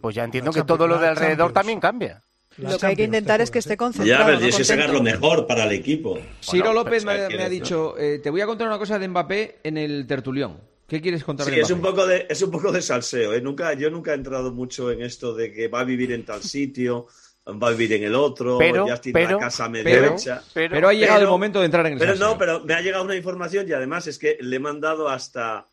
[0.00, 1.54] pues ya entiendo La que todo lo de alrededor Champions.
[1.54, 2.22] también cambia.
[2.58, 4.18] La Lo que hay que intentar te es que esté concentrado.
[4.20, 6.18] Ya, pero no tienes que sacar lo mejor para el equipo.
[6.42, 8.98] Ciro Bueno, López me, ¿qué me ha dicho, eh, te voy a contar una cosa
[8.98, 10.60] de Mbappé en el tertulión.
[10.88, 13.32] ¿Qué quieres contar Sí, de es un poco de, es un poco de salseo.
[13.34, 13.40] ¿eh?
[13.40, 16.42] Nunca, yo nunca he entrado mucho en esto de que va a vivir en tal
[16.42, 17.06] sitio,
[17.50, 20.42] va a vivir en el otro, Pero, ya tiene pero, la casa medio pero, hecha.
[20.52, 23.04] pero ha llegado el momento de entrar en el Pero no, pero me ha llegado
[23.04, 25.66] una información y además es que le he mandado hasta,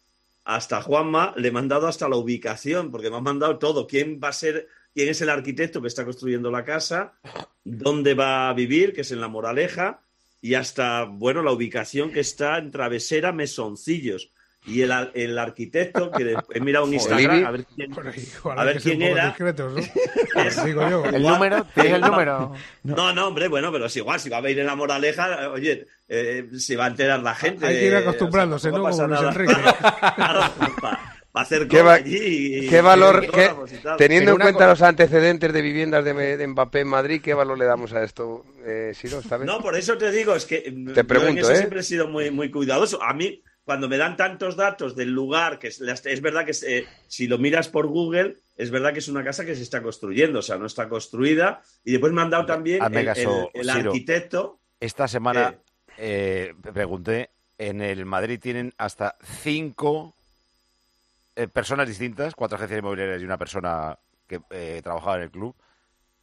[0.46, 3.88] hasta Juanma, le he mandado hasta la ubicación, porque me han mandado todo.
[3.88, 7.14] ¿Quién va a ser, quién es el arquitecto que está construyendo la casa?
[7.64, 8.94] ¿Dónde va a vivir?
[8.94, 10.02] Que es en La Moraleja.
[10.42, 14.32] Y hasta, bueno, la ubicación que está en Travesera Mesoncillos.
[14.68, 19.02] Y el, el arquitecto, que he mirado en Instagram, a ver quién, a ver un
[19.04, 19.28] era.
[19.28, 19.80] discretos, ¿no?
[20.42, 21.06] Es- Digo yo.
[21.06, 22.08] El número, ¿tienes el No.
[22.10, 22.54] número?
[22.84, 25.86] No, no, hombre, bueno, pero es igual, si va a ir en la moraleja, oye,
[26.10, 27.66] eh, se va a enterar la gente.
[27.68, 29.16] Hay que ir acostumbrándose, o sea, ¿no?
[29.16, 29.36] Como Luis.
[29.36, 29.54] Enrique.
[31.36, 32.18] Va a hacer ¿Qué, va- allí
[32.66, 33.98] y- qué valor, y qué- autónomos y tal.
[33.98, 37.66] teniendo en cuenta los antecedentes de viviendas de, de Mbappé en Madrid, ¿qué valor le
[37.66, 39.20] damos a esto, eh, Siro?
[39.44, 41.58] No, por eso te digo, es que Te yo en pregunto, eso ¿eh?
[41.58, 43.04] siempre he sido muy, muy cuidadoso.
[43.04, 46.88] A mí, cuando me dan tantos datos del lugar, que es, es verdad que eh,
[47.08, 50.40] si lo miras por Google, es verdad que es una casa que se está construyendo,
[50.40, 51.62] o sea, no está construida.
[51.84, 53.92] Y después me han dado también Hazme el, caso, el- el Siro.
[53.92, 54.60] arquitecto.
[54.80, 55.56] Esta semana
[55.98, 60.14] eh, pregunté, en el Madrid tienen hasta cinco
[61.36, 63.98] eh, personas distintas, cuatro agencias inmobiliarias y una persona
[64.28, 65.56] que eh, trabajaba en el club,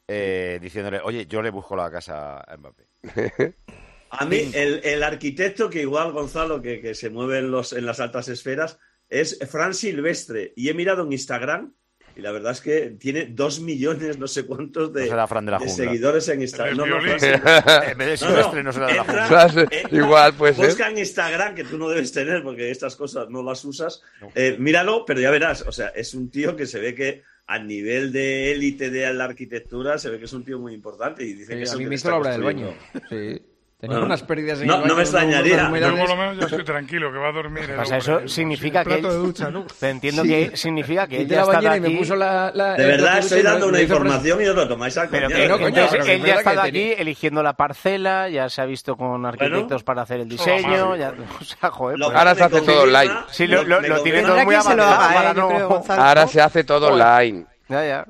[0.09, 2.85] eh, diciéndole, oye, yo le busco la casa a Mbappé.
[4.13, 7.87] A mí, el, el arquitecto que igual Gonzalo, que, que se mueve en, los, en
[7.87, 10.53] las altas esferas, es Fran Silvestre.
[10.57, 11.73] Y he mirado en Instagram
[12.15, 15.47] y la verdad es que tiene dos millones, no sé cuántos de, No será Fran
[15.47, 15.85] de la de jungla.
[15.87, 16.77] seguidores en Instagram.
[16.77, 16.97] No, no.
[17.07, 19.65] En vez de Silvestre, no será de la entra- jungla.
[19.65, 20.67] entra- Igual puede ser.
[20.67, 24.03] Busca en Instagram, que tú no debes tener porque estas cosas no las usas.
[24.35, 25.63] Eh, míralo, pero ya verás.
[25.67, 29.25] O sea, es un tío que se ve que a nivel de élite de la
[29.25, 31.73] arquitectura se ve que es un tío muy importante y dice Sí, que es a
[31.75, 32.75] el mí me hizo la obra del baño.
[33.09, 33.41] Sí.
[33.83, 34.91] Tenía Bueno, unas pérdidas en no- el baño.
[34.93, 35.57] no me extrañaría.
[35.81, 37.65] Yo por lo menos ya estoy tranquilo, que va a dormir.
[37.69, 37.99] el Pasa, hombre.
[38.27, 38.91] eso significa que...
[38.91, 39.67] plato de ducha, ¿no?
[39.81, 40.29] Pero entiendo Sí.
[40.29, 41.97] que significa que él ya está y me aquí...
[41.97, 42.53] puso la...
[42.55, 45.43] la- De verdad, estoy dando una información y os lo tomáis al Pero coñazo.
[45.43, 46.95] que, no, coño, entonces, pero que él es ya ha verdad estado que aquí tenía-
[47.03, 51.45] eligiendo la parcela, ya se ha visto con arquitectos para hacer el diseño, ya, o
[51.45, 53.13] sea, joder, pues- Ahora se hace todo online.
[53.33, 56.01] Sí, lo, lo, me lo tiene todo muy avanzado.
[56.01, 57.47] Ahora se hace todo online.
[57.69, 58.07] Ya, ya.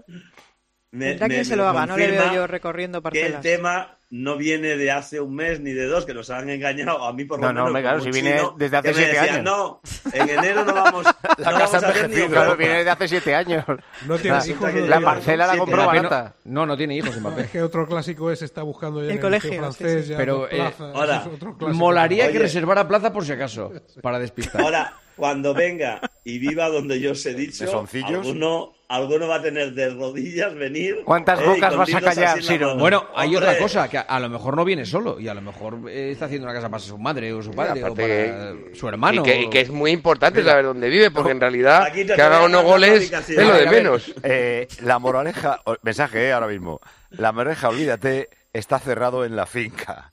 [0.90, 3.40] me- me- quien se lo haga, no le veo yo recorriendo que el parcelas.
[3.40, 7.14] tema no viene de hace un mes ni de dos, que nos han engañado a
[7.14, 7.66] mí por lo No, no, menos.
[7.68, 9.42] hombre, claro, como si viene chino, desde hace siete decía, años.
[9.42, 9.80] No,
[10.12, 11.04] en enero no vamos,
[11.38, 12.54] no vamos a hacer ni Claro, oferta".
[12.56, 13.64] viene de hace siete años.
[14.06, 16.34] No tienes La- hijos, no La parcela la compró barata.
[16.44, 17.40] No, no tiene hijos Mbappé.
[17.40, 20.10] Es que otro clásico es está buscando ya El en colegio, liceo sí, francés, sí.
[20.10, 21.56] ya Pero, eh, ahora, es otro.
[21.72, 24.60] Molaría que reservara plaza por si acaso, para despistar.
[24.60, 29.72] Ahora, cuando venga y viva donde yo os he dicho, alguno, alguno va a tener
[29.72, 30.98] de rodillas venir.
[31.04, 32.76] ¿Cuántas eh, bocas vas a callar, Siro?
[32.76, 35.34] Bueno, hay Hombre, otra cosa, que a, a lo mejor no viene solo y a
[35.34, 38.28] lo mejor eh, está haciendo una casa para su madre o su padre o aparte
[38.28, 39.22] para su hermano.
[39.22, 40.52] Y que, y que es muy importante Mira.
[40.52, 44.12] saber dónde vive, porque en realidad Aquí que haga unos goles es lo de menos.
[44.22, 46.80] eh, la moraleja, o- mensaje eh, ahora mismo.
[47.10, 50.12] La moraleja, olvídate, está cerrado en la finca.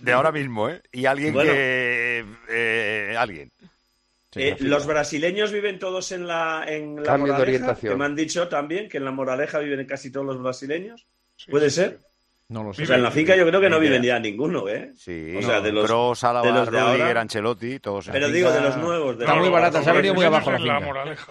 [0.00, 0.82] De ahora mismo, ¿eh?
[0.90, 1.52] Y alguien Bueno.
[1.52, 2.24] que.
[2.48, 3.14] eh,
[4.34, 7.92] eh, los brasileños viven todos en la, en la Cambio de Moraleja, orientación.
[7.92, 11.06] que me han dicho también que en la Moraleja viven casi todos los brasileños.
[11.48, 11.98] ¿Puede ser?
[12.50, 14.92] No lo O sea, en la finca yo creo que no viven ya ninguno, ¿eh?
[14.96, 17.20] Sí, O sea, de los, Álava, de los de Rudiger, ahora.
[17.20, 18.68] Ancelotti, todos en Pero la digo, de finca.
[18.70, 19.18] los nuevos.
[19.18, 20.80] De Está los muy barata, se ha venido muy abajo la finca.
[20.80, 21.26] moraleja.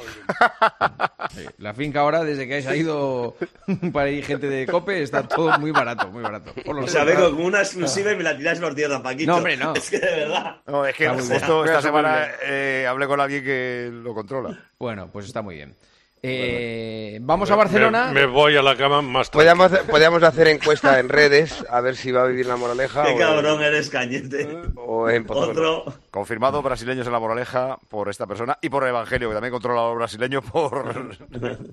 [1.31, 3.35] Sí, la finca ahora, desde que se ha ido
[3.93, 6.53] para ir gente de COPE, está todo muy barato, muy barato.
[6.63, 9.31] Por O sea, vengo con una exclusiva y me la tiráis por tierra, Paquito.
[9.31, 9.73] No, hombre, no.
[9.73, 10.57] Es que de verdad.
[10.67, 11.39] No, es que Está muy bien.
[11.39, 14.55] justo esta semana eh, hablé con alguien que lo controla.
[14.77, 15.75] Bueno, pues está muy bien.
[16.23, 18.07] Eh, vamos a Barcelona.
[18.07, 19.37] Me, me voy a la cama más tarde.
[19.45, 23.03] Podríamos hacer, podríamos hacer encuesta en redes a ver si va a vivir la moraleja
[23.03, 24.47] Qué o, cabrón eres, Cañete.
[24.75, 25.25] o en.
[25.29, 25.85] Otro.
[26.11, 29.81] Confirmado brasileños en la moraleja por esta persona y por el Evangelio, que también controla
[29.81, 30.85] a los brasileños por...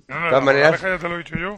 [0.07, 1.57] No, no, la maneras- moraleja ya te lo he dicho yo,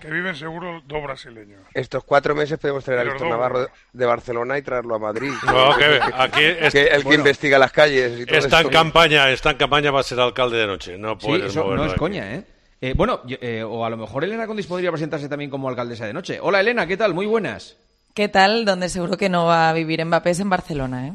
[0.00, 1.60] que viven seguro dos brasileños.
[1.74, 5.32] Estos cuatro meses podemos traer a Víctor Navarro de- de Barcelona y traerlo a Madrid.
[5.44, 8.68] No, que aquí es- Que el que bueno, investiga las calles y todo Está en
[8.68, 10.96] campaña, está en campaña, va a ser alcalde de noche.
[10.96, 11.98] No Sí, puedes eso no es aquí.
[11.98, 12.37] coña, ¿eh?
[12.80, 16.06] Eh, bueno, yo- eh, o a lo mejor Elena Condis podría presentarse también como alcaldesa
[16.06, 16.38] de noche.
[16.40, 17.12] Hola Elena, ¿qué tal?
[17.14, 17.76] Muy buenas.
[18.14, 18.64] ¿Qué tal?
[18.64, 21.12] Donde seguro que no va a vivir Mbappé es en Barcelona, ¿eh?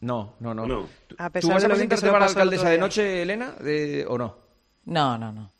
[0.00, 0.66] No, no, no.
[0.66, 0.88] No.
[1.18, 3.52] A ¿Tú vas a presentarte para alcaldesa de noche, Elena?
[3.60, 4.36] De- ¿O no?
[4.84, 5.50] No, no, no.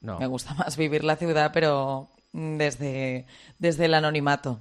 [0.00, 0.18] No.
[0.18, 3.26] Me gusta más vivir la ciudad, pero mm, desde,
[3.58, 4.60] desde el anonimato.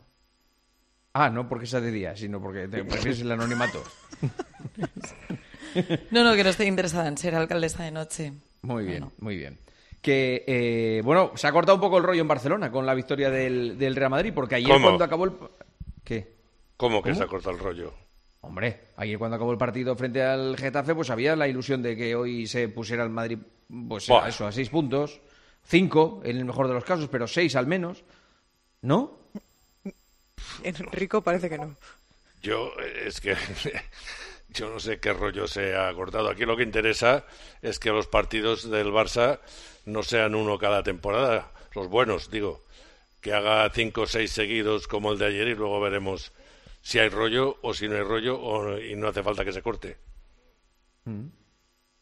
[1.13, 3.83] Ah, no porque sea de día, sino porque te prefieres el anonimato.
[6.11, 8.33] No, no, que no estoy interesada en ser alcaldesa de noche.
[8.61, 9.57] Muy bien, muy bien.
[10.01, 13.29] Que, eh, bueno, se ha cortado un poco el rollo en Barcelona con la victoria
[13.29, 14.87] del, del Real Madrid, porque ayer ¿Cómo?
[14.87, 15.33] cuando acabó el...
[16.03, 16.33] ¿Qué?
[16.75, 17.17] ¿Cómo que ¿Cómo?
[17.19, 17.93] se ha cortado el rollo?
[18.41, 22.15] Hombre, ayer cuando acabó el partido frente al Getafe, pues había la ilusión de que
[22.15, 23.37] hoy se pusiera el Madrid,
[23.87, 25.21] pues a eso, a seis puntos,
[25.63, 28.03] cinco en el mejor de los casos, pero seis al menos,
[28.81, 29.19] ¿no?
[30.91, 31.75] Rico parece que no.
[32.41, 33.35] Yo, eh, es que
[34.49, 36.29] yo no sé qué rollo se ha cortado.
[36.29, 37.25] Aquí lo que interesa
[37.61, 39.39] es que los partidos del Barça
[39.85, 42.61] no sean uno cada temporada, los buenos, digo,
[43.21, 46.31] que haga cinco o seis seguidos como el de ayer y luego veremos
[46.81, 49.61] si hay rollo o si no hay rollo o- y no hace falta que se
[49.61, 49.97] corte.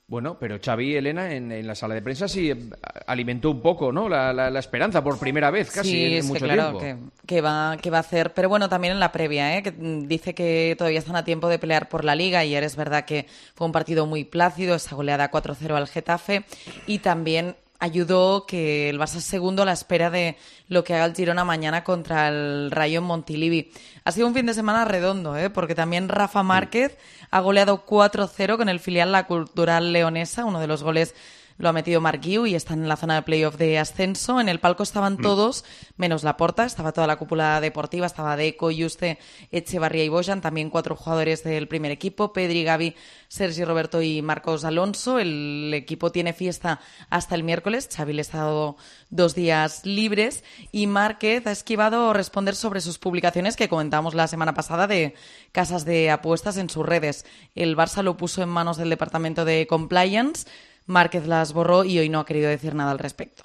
[0.07, 2.57] Bueno, pero Xavi y Elena en, en la sala de prensa sí eh,
[3.05, 4.09] alimentó un poco, ¿no?
[4.09, 7.11] La, la- la esperanza por primera vez casi sí, en, es que mucho claro, tiempo.
[7.21, 8.33] que, que va, que va a hacer.
[8.33, 9.61] Pero bueno, también en la previa, ¿eh?
[9.61, 12.39] que mm, dice que todavía están a tiempo de pelear por la liga.
[12.39, 16.43] Ayer es verdad que fue un partido muy plácido, esa goleada 4-0 al Getafe.
[16.87, 21.05] Y también ayudó que el Barça es segundo a la espera de lo que haga
[21.05, 23.71] el Girona mañana contra el Rayo Montilivi.
[24.03, 25.49] Ha sido un fin de semana redondo, ¿eh?
[25.49, 26.97] porque también Rafa Márquez
[27.31, 31.15] ha goleado 4-0 con el filial La Cultural Leonesa, uno de los goles
[31.59, 34.39] lo ha metido Marc Guiu y están en la zona de playoff de ascenso.
[34.39, 35.65] En el palco estaban todos,
[35.97, 39.19] menos la porta, estaba toda la cúpula deportiva, estaba Deco, Yuste,
[39.51, 42.95] Echevarría y Bojan, también cuatro jugadores del primer equipo, Pedri, Gavi,
[43.27, 45.19] Sergi Roberto y Marcos Alonso.
[45.19, 46.79] El equipo tiene fiesta
[47.09, 48.77] hasta el miércoles, Xavi les ha dado
[49.09, 54.53] dos días libres y Márquez ha esquivado responder sobre sus publicaciones que comentamos la semana
[54.53, 55.13] pasada de
[55.51, 57.25] casas de apuestas en sus redes.
[57.53, 60.47] El Barça lo puso en manos del departamento de compliance.
[60.89, 63.43] Márquez las borró y hoy no ha querido decir nada al respecto.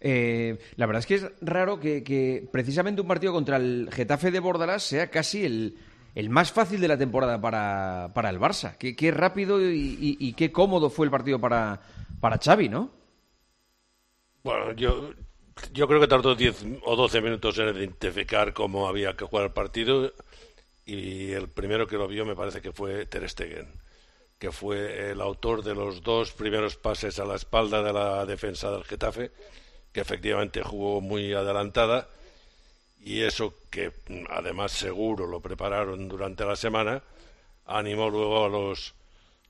[0.00, 4.30] Eh, la verdad es que es raro que, que precisamente un partido contra el Getafe
[4.30, 5.76] de Bordalás sea casi el,
[6.14, 8.76] el más fácil de la temporada para, para el Barça.
[8.78, 11.80] Qué, qué rápido y, y- y qué cómodo fue el partido para,
[12.20, 12.90] para Xavi, ¿no?
[14.42, 15.12] Bueno, yo,
[15.72, 19.52] yo creo que tardó 10 o 12 minutos en identificar cómo había que jugar el
[19.52, 20.12] partido
[20.86, 23.68] y el primero que lo vio me parece que fue Ter Stegen,
[24.40, 28.70] que fue el autor de los dos primeros pases a la espalda de la defensa
[28.72, 29.30] del Getafe,
[29.92, 32.08] que efectivamente jugó muy adelantada
[33.04, 37.02] y eso que mm, además seguro lo prepararon durante la semana,
[37.66, 38.94] animó luego a los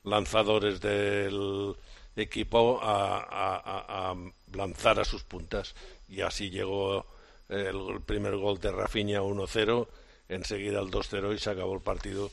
[0.05, 1.75] lanzadores del
[2.17, 4.15] equipo a, a-
[4.53, 5.75] lanzar a sus puntas.
[6.09, 7.07] Y así llegó
[7.49, 9.87] el, el primer gol de Rafinha 1-0,
[10.29, 12.31] enseguida el 2-0 y se acabó el partido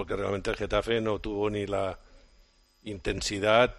[0.00, 1.98] porque realmente el Getafe no tuvo ni la
[2.84, 3.76] intensidad,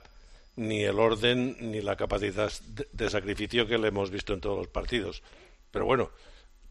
[0.56, 2.52] ni el orden, ni la capacidad
[2.94, 5.24] de, sacrificio que le hemos visto en todos los partidos.
[5.72, 6.12] Pero bueno,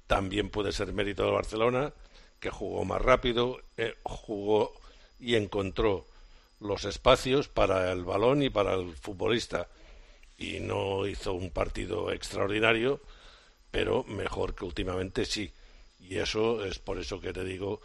[0.06, 1.92] también puede ser mérito de Barcelona,
[2.38, 4.72] que jugó más rápido, eh, jugó
[5.18, 6.06] y encontró
[6.60, 9.66] los espacios para el balón y para el futbolista.
[10.38, 13.00] Y no hizo un partido extraordinario,
[13.72, 15.52] pero mejor que últimamente sí.
[15.98, 17.80] Y eso es por eso que te digo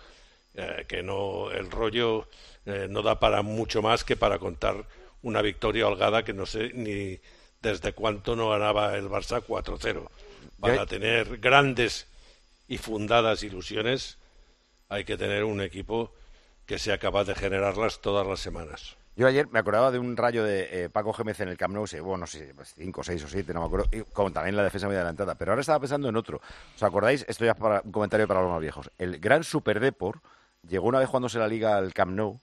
[0.56, 2.28] eh, que no el rollo
[2.66, 4.86] eh, no da para mucho más que para contar
[5.22, 7.20] una victoria holgada que no sé ni
[7.62, 10.08] desde cuánto no ganaba el Barça 4-0.
[10.60, 12.08] Para tener grandes
[12.68, 14.18] y fundadas ilusiones
[14.89, 16.14] hay que tener un equipo
[16.66, 18.95] que sea capaz de generarlas todas las semanas.
[19.18, 21.86] Yo ayer me acordaba de un rayo de eh, Paco Gémez en el Camp Nou,
[22.03, 24.64] bueno, no sé, pues cinco, seis o siete, no me acuerdo, y como también la
[24.64, 25.36] defensa muy adelantada.
[25.36, 26.41] Pero ahora estaba pensando en otro.
[26.76, 27.26] ¿Os acordáis?
[27.30, 28.91] Esto ya es para un comentario para los más viejos.
[28.97, 30.20] El gran Super Depor
[30.68, 32.39] llegó una vez jugándose la liga al Camp Nou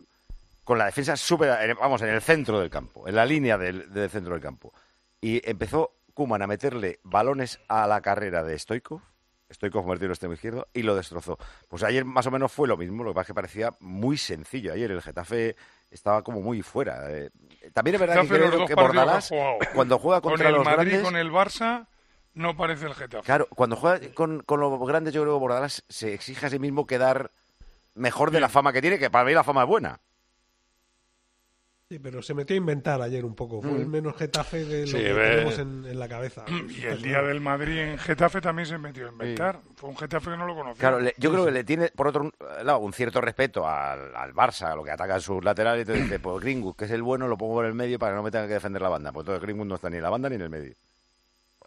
[0.64, 4.08] con la defensa súper, vamos, en el centro del campo, en la línea del, del
[4.10, 4.72] centro del campo.
[5.20, 9.00] Y empezó Kuman a meterle balones a la carrera de Stoikov,
[9.50, 11.38] Stoikov convertido en extremo izquierdo, y lo destrozó.
[11.68, 14.16] Pues ayer más o menos fue lo mismo, lo que pasa es que parecía muy
[14.16, 14.72] sencillo.
[14.72, 15.56] Ayer el Getafe
[15.90, 17.10] estaba como muy fuera.
[17.10, 17.30] Eh,
[17.72, 19.30] también es verdad Getafe, que creo que Bordalás,
[19.74, 21.02] cuando juega contra con el los Madrid grandes...
[21.02, 21.86] con el Barça,
[22.34, 23.24] no parece el Getafe.
[23.24, 26.58] Claro, cuando juega con, con los grandes, yo creo que Bordalás se exige a sí
[26.58, 27.30] mismo quedar
[27.94, 30.00] mejor de la fama que tiene, que para mí la fama es buena.
[31.88, 33.60] Sí, pero se metió a inventar ayer un poco.
[33.60, 33.80] Fue Mm.
[33.82, 36.42] el menos Getafe de lo Sí, que ve- tenemos en, en la cabeza.
[36.70, 39.60] Y el día del Madrid en Getafe también se metió a inventar.
[39.76, 40.80] Fue un Getafe que no lo conocía.
[40.80, 42.32] Claro, le- yo creo que le tiene, por otro
[42.64, 45.92] lado, un cierto respeto al, al Barça, a lo que ataca sus laterales, y te
[45.92, 48.22] dice, pues Greenwood, que es el bueno, lo pongo en el medio para que no
[48.22, 49.12] me tenga que defender la banda.
[49.12, 50.74] Pues entonces Greenwood no está ni en la banda ni en el medio.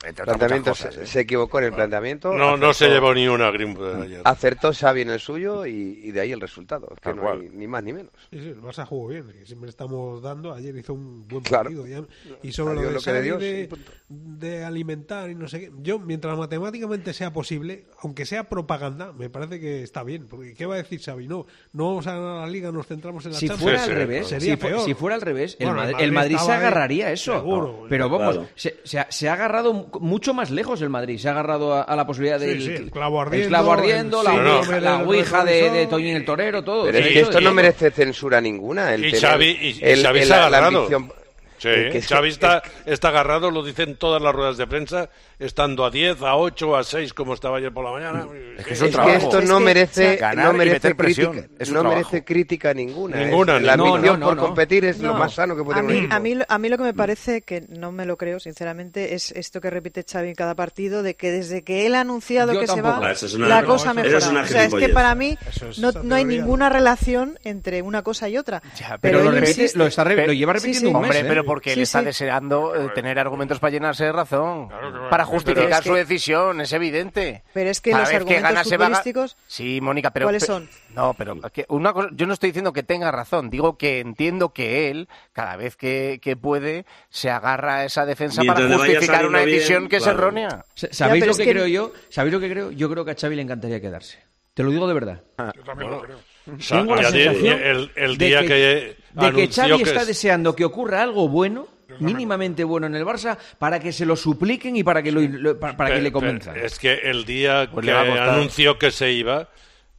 [0.08, 1.08] Entre otras Planteamiento, muchas cosas, se, ¿eh?
[1.08, 2.34] se equivocó en el planteamiento.
[2.34, 4.22] No, no se acertó- llevó ni una Greenwood ayer.
[4.24, 6.88] Acertó Xavi en el suyo y, y de ahí el resultado.
[6.92, 7.42] Es que Tal no cual.
[7.42, 8.12] hay ni más ni menos.
[8.32, 10.54] Sí, sí, el Barça jugó bien, que siempre estamos dando.
[10.54, 11.64] Ayer hizo un buen Claro.
[11.72, 11.88] partido.
[11.88, 12.06] ya-
[12.44, 13.70] Y sobre lo de, lo que Xavi
[14.08, 15.72] de, alimentar y no sé qué.
[15.82, 20.28] Yo, mientras matemáticamente sea posible, aunque sea propaganda, me parece que está bien.
[20.28, 21.28] Porque ¿qué va a decir Xavi?
[21.28, 23.64] No, no vamos a ganar la Liga, nos centramos en la Si Champions.
[23.64, 24.82] fuera Sí, al sí, revés, Sería si, peor.
[24.82, 27.34] si fuera al revés, el, Bueno, Madrid, el Madrid se ahí, agarraría a eso.
[27.34, 27.86] seguro.
[27.90, 28.50] Pero vamos, Claro.
[28.56, 31.18] se, se ha, se ha agarrado mucho más lejos el Madrid.
[31.18, 33.74] Se ha agarrado a, a la posibilidad Sí, del sí, el clavo el ardiendo, clavo
[33.74, 35.88] ardiendo, el la, síndrome ouija- la del ouija de, de.
[35.88, 36.86] Toñín el Torero, todo.
[36.86, 38.94] Pero es que esto no merece censura ninguna.
[38.94, 40.78] El Y tener Xavi, y, y el- Xavi el- se ha la- la agarrado.
[40.88, 41.14] ambición-
[41.58, 41.70] Sí,
[42.02, 45.10] Xavi es- está, está agarrado, lo dicen todas las ruedas de prensa,
[45.40, 48.28] estando a 10, a 8, a 6, como estaba ayer por la mañana.
[48.58, 51.68] Es que es un Es que esto Es no merece, ganar no merece crítica, Es
[51.70, 51.96] un no trabajo.
[52.04, 53.22] merece crítica ninguna.
[53.22, 53.96] Es- Ninguna, la ninguna.
[53.96, 54.44] ambición No, no, por no.
[54.48, 55.20] competir es lo No.
[55.20, 56.14] más sano que puede a un mí, equipo.
[56.16, 59.14] a, mí, lo- a mí lo que me parece, que no me lo creo, sinceramente,
[59.16, 62.54] es esto que repite Xavi en cada partido, de que desde que él ha anunciado
[62.54, 63.02] Yo que se tampoco.
[63.02, 65.38] va, Ah, es una- la no, cosa una o sea, es que para mí
[65.80, 68.62] no, no hay ninguna relación entre una cosa y otra.
[68.80, 70.96] Ya, Pero, lo, él repite- lo, está Pero- lo lleva Sí, repitiendo sí.
[70.96, 71.10] un mes.
[71.10, 71.26] Hombre, ¿eh?
[71.28, 72.06] pero porque él Sí, está sí.
[72.06, 74.70] deseando eh, tener argumentos para llenarse de razón.
[74.70, 75.10] Va.
[75.26, 77.44] Para justificar que- su decisión, es evidente.
[77.54, 80.26] Pero es que Cada los argumentos gana se va Sí, Mónica, pero...
[80.26, 80.70] ¿cuáles son?
[80.94, 84.54] No, pero que una cosa, yo no estoy diciendo que tenga razón, digo que entiendo
[84.54, 89.26] que él, cada vez que, que puede, se agarra a esa defensa Mientras para justificar
[89.28, 90.66] una bien, decisión que es errónea.
[90.74, 91.92] Sa- ¿Sabéis lo es que, que- creo yo?
[92.10, 92.72] ¿Sabéis lo que creo?
[92.72, 94.20] Yo creo que a Xavi le encantaría quedarse.
[94.54, 95.22] Te lo digo de verdad.
[95.56, 96.18] Yo también lo creo.
[96.48, 99.48] O sea, Tengo la ya di- sensación el, el de día que, que, de que
[99.52, 101.68] Xavi que está es- deseando que ocurra algo bueno,
[102.00, 105.60] mínimamente bueno en el Barça, para que se lo supliquen y para que, lo, lo-
[105.60, 106.58] para, para que le convenzan.
[106.58, 107.92] Es que el día Pues que
[108.36, 109.50] anunció que se iba,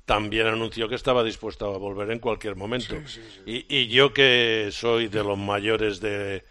[0.05, 2.97] también anunció que estaba dispuesto a volver en cualquier momento.
[3.47, 6.45] Y, y yo que soy de los mayores de,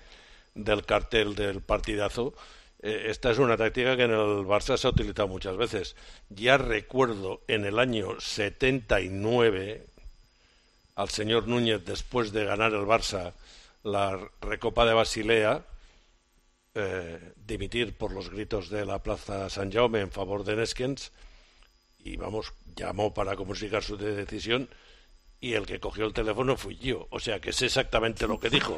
[0.55, 2.33] del cartel del partidazo,
[2.81, 5.95] eh, esta es una táctica que en el Barça se ha utilizado muchas veces.
[6.29, 9.85] Ya recuerdo en el año 79
[10.95, 13.33] al señor Núñez después de ganar el Barça
[13.85, 15.63] la Recopa de Basilea,
[16.73, 21.11] eh, dimitir por los gritos de la Plaza San Jaume en favor de Neskens
[21.99, 24.67] y vamos, llamó para comunicar su de- decisión
[25.39, 28.49] y el que cogió el teléfono fui yo, o sea que sé exactamente lo que
[28.49, 28.77] dijo.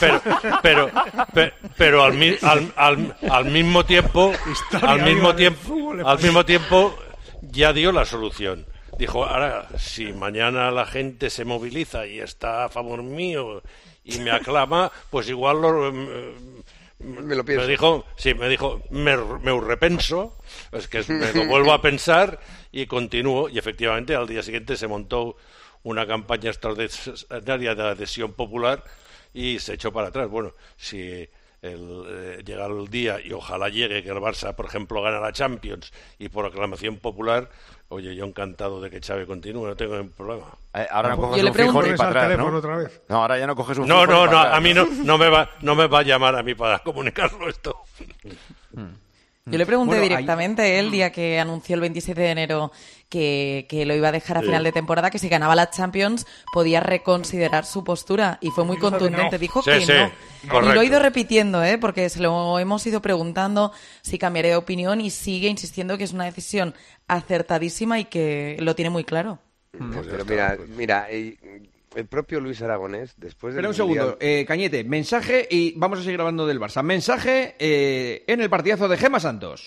[0.00, 0.22] Pero,
[0.62, 0.90] pero,
[1.34, 6.44] pe- pero al, mi- al, al- al mismo tiempo, Historia al mismo tiempo, al mismo
[6.46, 6.96] tiempo
[7.42, 8.66] ya dio la solución.
[8.98, 13.62] Dijo, ahora, si mañana la gente se moviliza y está a favor mío
[14.08, 17.64] y me aclama, pues igual lo, Me lo pienso.
[17.64, 20.36] me dijo, sí, me dijo, me, me repenso,
[20.72, 22.40] es que me lo vuelvo a pensar
[22.72, 23.50] y continúo.
[23.50, 25.36] Y efectivamente al día siguiente se montó
[25.82, 28.82] una campaña extraordinaria de adhesión popular
[29.34, 30.28] y se echó para atrás.
[30.28, 31.28] Bueno, si
[31.60, 35.32] el, eh, llega el día y ojalá llegue que el Barça, por ejemplo, gana la
[35.32, 37.50] Champions y por aclamación popular,
[37.88, 40.46] oye, yo encantado de que Xavi continúe, no tengo ningún problema.
[40.74, 42.58] Eh, ahora no coges un fijo ni para atrás, teléfono ¿no?
[42.58, 43.02] otra vez.
[43.08, 44.74] No, ahora ya no coges un No, fijo no, ni no, para atrás, a mí
[44.74, 47.76] no, no, me va, no me va a llamar a mí para comunicarlo esto.
[49.50, 52.72] Yo le pregunté Bueno, hay- directamente el día que anunció el 27 de enero
[53.08, 54.46] que, que lo iba a dejar a Sí.
[54.46, 58.38] final de temporada, que si ganaba la Champions podía reconsiderar su postura.
[58.42, 59.36] Y fue muy Dijo que contundente.
[59.36, 59.38] no.
[59.38, 60.10] Dijo Sí, que sí, no.
[60.44, 60.74] Y correcto.
[60.74, 61.78] lo he ido repitiendo, ¿eh?
[61.78, 63.72] porque se lo hemos ido preguntando
[64.02, 66.74] si cambiaré de opinión y sigue insistiendo que es una decisión
[67.08, 69.38] acertadísima y que lo tiene muy claro.
[69.72, 71.36] Pues pero mira, mira, y-
[71.98, 75.98] el propio Luis Aragonés, después del Espera un Mundial- segundo, eh, Cañete, mensaje y vamos
[75.98, 76.82] a seguir hablando del Barça.
[76.82, 79.64] Mensaje eh, en el partidazo de Gema Santos.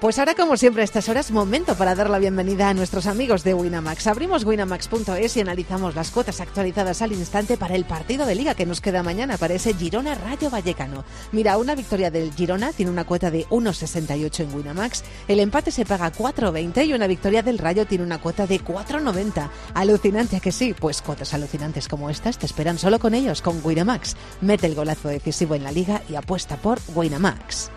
[0.00, 3.44] Pues ahora, como siempre, a estas horas, momento para dar la bienvenida a nuestros amigos
[3.44, 4.06] de Winamax.
[4.06, 8.66] Abrimos winamax.es y analizamos las cuotas actualizadas al instante para el partido de liga que
[8.66, 11.02] nos queda mañana, para ese Girona Rayo Vallecano.
[11.32, 15.86] Mira, una victoria del Girona tiene una cuota de 1,68 en Winamax, el empate se
[15.86, 19.48] paga 4,20 y una victoria del Rayo tiene una cuota de 4,90.
[19.72, 23.62] Alucinante ¿a que sí, pues cuotas alucinantes como estas te esperan solo con ellos, con
[23.64, 24.14] Winamax.
[24.42, 27.70] Mete el golazo decisivo en la liga y apuesta por Winamax.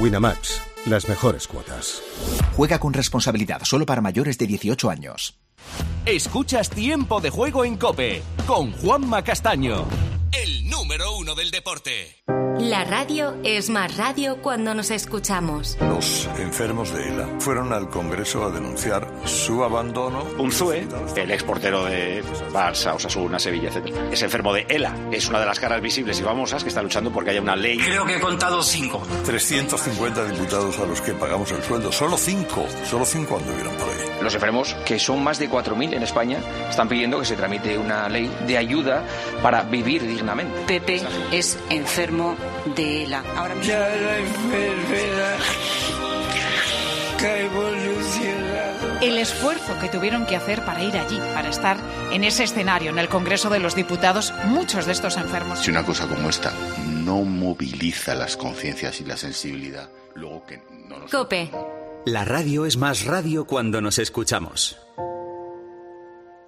[0.00, 2.02] Winamax, las mejores cuotas.
[2.56, 5.38] Juega con responsabilidad solo para mayores de 18 años.
[6.06, 9.86] Escuchas Tiempo de Juego en Cope con Juanma Castaño,
[10.32, 12.16] el número uno del deporte.
[12.60, 15.78] La radio es más radio cuando nos escuchamos.
[15.80, 20.24] Los enfermos de ELA fueron al Congreso a denunciar su abandono.
[20.38, 22.22] Unzue, el exportero de
[22.52, 23.94] Barça, Osasuna, Sevilla, etc.
[24.10, 24.92] Es enfermo de ELA.
[25.12, 27.78] Es una de las caras visibles y famosas que está luchando porque haya una ley.
[27.78, 29.06] Creo que he contado cinco.
[29.24, 31.92] 350 diputados a los que pagamos el sueldo.
[31.92, 32.66] Solo cinco.
[32.84, 34.08] Solo cinco anduvieron por ahí.
[34.20, 38.08] Los enfermos, que son más de 4.000 en España, están pidiendo que se tramite una
[38.08, 39.04] ley de ayuda
[39.42, 40.64] para vivir dignamente.
[40.66, 41.02] Pepe
[41.32, 42.36] es enfermo
[42.76, 43.24] de ELA.
[43.36, 43.72] Ahora mismo...
[43.72, 45.38] la enfermedad
[47.18, 49.00] que ha evolucionado.
[49.00, 51.76] El esfuerzo que tuvieron que hacer para ir allí, para estar
[52.12, 55.60] en ese escenario, en el Congreso de los Diputados, muchos de estos enfermos.
[55.60, 56.52] Si una cosa como esta
[57.04, 61.10] no moviliza las conciencias y la sensibilidad, luego que no nos...
[61.10, 61.50] Cope,
[62.06, 64.78] La radio es más radio cuando nos escuchamos.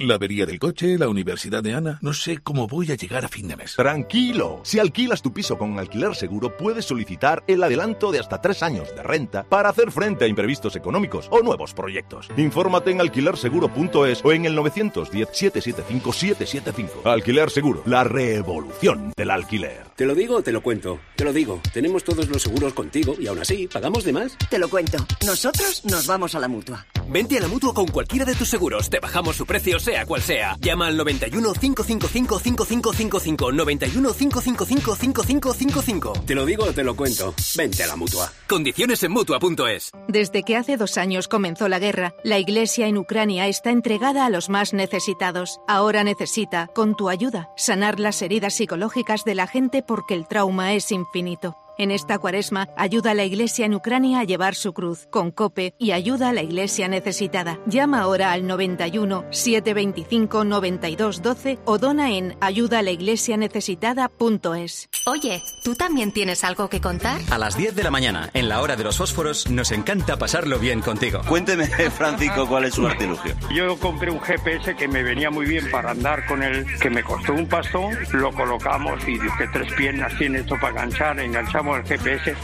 [0.00, 2.00] La avería del coche, la universidad de Ana.
[2.02, 3.76] No sé cómo voy a llegar a fin de mes.
[3.76, 8.64] Tranquilo, si alquilas tu piso con alquiler seguro, puedes solicitar el adelanto de hasta tres
[8.64, 12.28] años de renta para hacer frente a imprevistos económicos o nuevos proyectos.
[12.36, 16.88] Infórmate en alquilerseguro.es o en el 910-775-775.
[17.04, 19.84] Alquiler Seguro, la revolución del alquiler.
[19.94, 20.98] ¿Te lo digo o te lo cuento?
[21.14, 21.60] Te lo digo.
[21.72, 24.36] Tenemos todos los seguros contigo y aún así, ¿pagamos de más?
[24.50, 24.98] Te lo cuento.
[25.24, 26.84] Nosotros nos vamos a la mutua.
[27.08, 28.90] Vente a la mutua con cualquiera de tus seguros.
[28.90, 30.56] Te bajamos su precio, sea cual sea.
[30.60, 33.52] Llama al 91 555 5555.
[33.52, 36.12] 91 555 5555.
[36.26, 37.34] Te lo digo o te lo cuento.
[37.56, 38.32] Vente a la mutua.
[38.48, 39.90] Condiciones en mutua.es.
[40.08, 44.30] Desde que hace dos años comenzó la guerra, la Iglesia en Ucrania está entregada a
[44.30, 45.60] los más necesitados.
[45.68, 50.74] Ahora necesita, con tu ayuda, sanar las heridas psicológicas de la gente porque el trauma
[50.74, 51.56] es infinito.
[51.76, 55.74] En esta cuaresma, ayuda a la Iglesia en Ucrania a llevar su cruz con COPE
[55.76, 57.58] y ayuda a la Iglesia necesitada.
[57.66, 64.88] Llama ahora al 91 725 92 12 o dona en ayudaalaiglesianecesitada.es.
[65.06, 67.20] Oye, ¿tú también tienes algo que contar?
[67.28, 70.60] A las 10 de la mañana, en la hora de los fósforos, nos encanta pasarlo
[70.60, 71.22] bien contigo.
[71.28, 73.34] Cuénteme, Francisco, cuál es su artilugio.
[73.52, 77.02] Yo compré un GPS que me venía muy bien para andar con él, que me
[77.02, 81.84] costó un pastón, lo colocamos y que tres piernas tiene esto para enganchar, enganchamos el
[81.84, 82.36] GPS,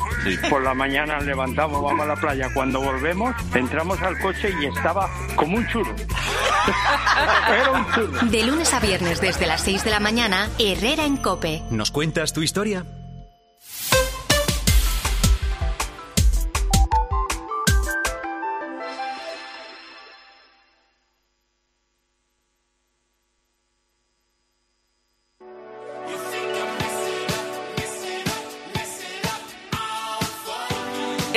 [0.49, 5.09] por la mañana levantamos, vamos a la playa, cuando volvemos entramos al coche y estaba
[5.37, 5.95] como un churro.
[7.49, 8.27] Era un churro.
[8.31, 11.63] De lunes a viernes desde las 6 de la mañana, Herrera en Cope.
[11.71, 12.85] ¿Nos cuentas tu historia?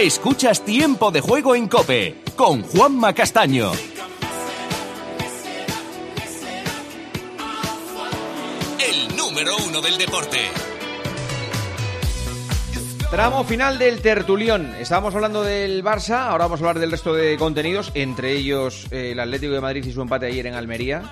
[0.03, 3.71] Escuchas Tiempo de Juego en Cope con Juanma Castaño.
[8.85, 10.39] El número uno del deporte.
[13.09, 14.75] Tramo final del tertulión.
[14.75, 19.11] Estábamos hablando del Barça, ahora vamos a hablar del resto de contenidos, entre ellos eh,
[19.13, 21.03] el Atlético de Madrid y su empate ayer en Almería,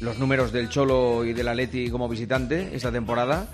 [0.00, 3.46] los números del Cholo y del Atleti como visitante esta temporada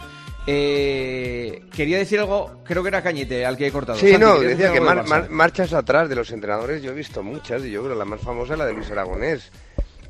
[0.47, 3.99] eh, quería decir algo, creo que era Cañete, al que he cortado.
[3.99, 6.95] Sí, Santi, no, ¿querías decía que mar- mar- marchas atrás de los entrenadores yo he
[6.95, 9.51] visto muchas y yo creo que la más famosa es la de Luis Aragonés.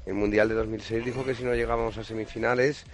[0.06, 2.84] El Mundial de 2006 dijo que si no llegábamos a semifinales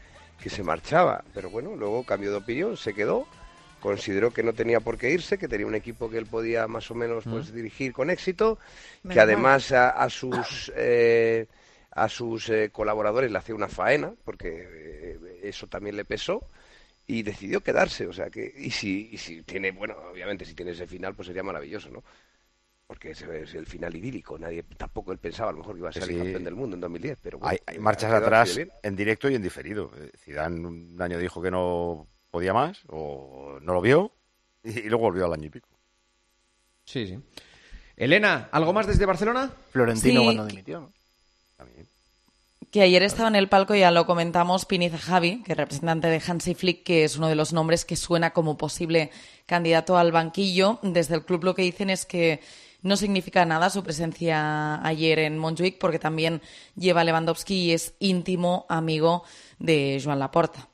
[0.43, 3.27] que se marchaba, pero bueno, luego cambió de opinión, se quedó,
[3.81, 6.91] consideró que no tenía por qué irse, que tenía un equipo que él podía más
[6.91, 7.55] o menos pues Mm.
[7.55, 8.59] dirigir con éxito,
[9.09, 11.47] que además a, a sus eh,
[11.93, 16.43] a sus eh, colaboradores le hacía una faena, porque eh, eso también le pesó
[17.09, 20.71] y decidió quedarse, o sea que y si y si tiene, bueno, obviamente si tiene
[20.73, 22.05] ese final pues sería maravilloso, ¿no?
[22.87, 25.89] Porque ese es el final idílico, nadie tampoco él pensaba a lo mejor que iba
[25.89, 26.13] a ser Sí.
[26.13, 29.29] el campeón del mundo en 2010, pero bueno, Hay, hay ha marchas atrás en directo
[29.29, 29.91] y en diferido.
[29.97, 34.13] Eh, Zidane un año dijo que no podía más o no lo vio
[34.63, 35.69] y, y luego volvió al año y pico.
[36.85, 37.19] Sí, sí.
[37.97, 39.51] Elena, ¿algo más desde Barcelona?
[39.71, 40.25] Florentino Sí.
[40.27, 40.81] cuando dimitió.
[40.81, 40.93] ¿no?
[42.71, 46.21] Que ayer estaba en el palco, ya lo comentamos, Piniza Javi, que es representante de
[46.27, 49.11] Hansi Flick, que es uno de los nombres que suena como posible
[49.47, 50.79] candidato al banquillo.
[50.83, 52.41] Desde el club lo que dicen es que
[52.83, 56.43] no significa nada su presencia ayer en Montjuic, porque también
[56.77, 59.25] lleva a Lewandowski y es íntimo amigo
[59.59, 60.69] de Joan Laporta.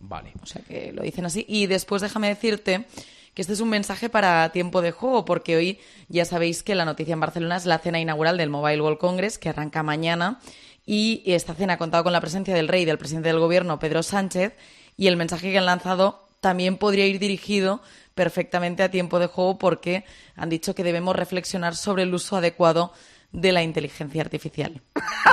[0.00, 0.34] Vale.
[0.42, 1.46] O sea que lo dicen así.
[1.48, 2.84] Y después déjame decirte
[3.32, 6.84] que este es un mensaje para tiempo de juego, porque hoy ya sabéis que la
[6.84, 10.40] noticia en Barcelona es la cena inaugural del Mobile World Congress, que arranca mañana.
[10.86, 13.78] Y esta cena ha contado con la presencia del rey y del presidente del gobierno,
[13.78, 14.54] Pedro Sánchez,
[14.96, 17.80] y el mensaje que han lanzado también podría ir dirigido
[18.14, 20.04] perfectamente a tiempo de juego porque
[20.36, 22.92] han dicho que debemos reflexionar sobre el uso adecuado
[23.32, 24.82] de la inteligencia artificial.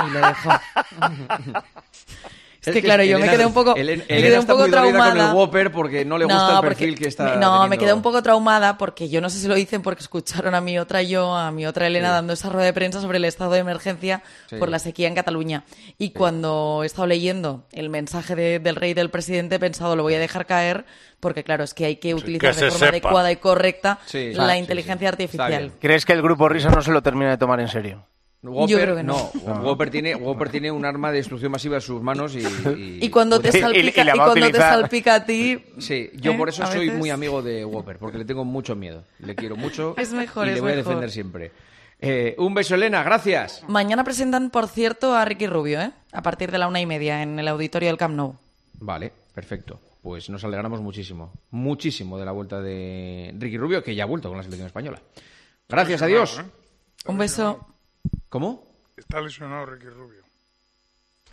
[0.06, 0.50] Y lo dejo.
[2.64, 5.10] Es, que, claro, yo me quedé un poco, Elena- me quedé Elena un poco traumada.
[5.10, 7.76] con el Whopper porque no le gusta el porque- perfil que está me- No, me
[7.76, 10.78] quedé un poco traumada porque yo no sé si lo dicen porque escucharon a mi
[10.78, 12.12] otra yo, a mi otra Elena Sí.
[12.14, 14.56] dando esa rueda de prensa sobre el estado de emergencia Sí.
[14.56, 15.64] por la sequía en Cataluña.
[15.98, 19.96] Y cuando he estado leyendo el mensaje de- del rey y del presidente he pensado
[19.96, 20.84] lo voy a dejar caer
[21.18, 22.88] porque claro, es que hay que utilizar que de forma sepa.
[22.90, 25.72] adecuada y correcta Sí, la sí, inteligencia artificial.
[25.80, 28.06] ¿Crees que el grupo Risa no se lo termina de tomar en serio?
[28.42, 29.30] Whopper, Yo creo que no.
[29.62, 32.98] Whopper tiene, Whopper tiene un arma de destrucción masiva en sus manos y...
[33.00, 35.62] Y cuando te salpica, y cuando te salpica a ti...
[35.78, 36.36] Sí, yo ¿eh?
[36.36, 39.04] por eso soy muy amigo de Whopper, porque le tengo mucho miedo.
[39.20, 41.52] Le quiero mucho Es mejor, y le voy a defender siempre.
[42.00, 43.62] Eh, un beso, Elena, gracias.
[43.68, 45.92] Mañana presentan, por cierto, a Ricky Rubio, ¿eh?
[46.10, 48.34] A partir de la una y media en el auditorio del Camp Nou.
[48.80, 49.78] Vale, perfecto.
[50.02, 54.28] Pues nos alegramos muchísimo, muchísimo de la vuelta de Ricky Rubio, que ya ha vuelto
[54.28, 55.00] con la selección española.
[55.68, 56.30] Gracias, adiós.
[56.30, 56.52] lesionado,
[57.06, 57.71] Un beso.
[58.32, 58.64] ¿Cómo?
[58.96, 60.22] Está lesionado Ricky Rubio.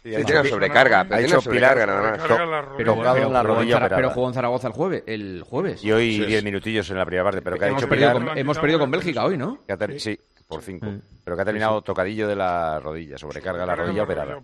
[0.04, 2.22] Sí, tiene sobrecarga, pero Ha tiene sobrecarga pilar- nada más.
[2.22, 3.04] Pero, pero jugó
[3.44, 3.96] rodilla Zara- operada.
[3.96, 5.04] pero jugó en Zaragoza el jueves.
[5.08, 5.84] El jueves.
[5.84, 6.26] Y hoy Sí.
[6.26, 8.60] 10 minutillos en la primera parte, pero que ha hemos hecho perdido, pilar- con, hemos
[8.60, 9.60] perdido con Bélgica hoy, ¿no?
[9.98, 10.88] sí, por 5.
[11.24, 14.42] Pero que ha terminado tocadillo de la rodilla, sobrecarga la rodilla operada.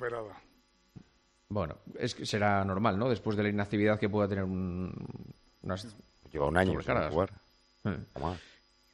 [1.49, 3.09] Bueno, es que será normal, ¿no?
[3.09, 4.93] Después de la inactividad que pueda tener un,
[5.61, 5.93] unas
[6.31, 7.31] Lleva un año sin jugar.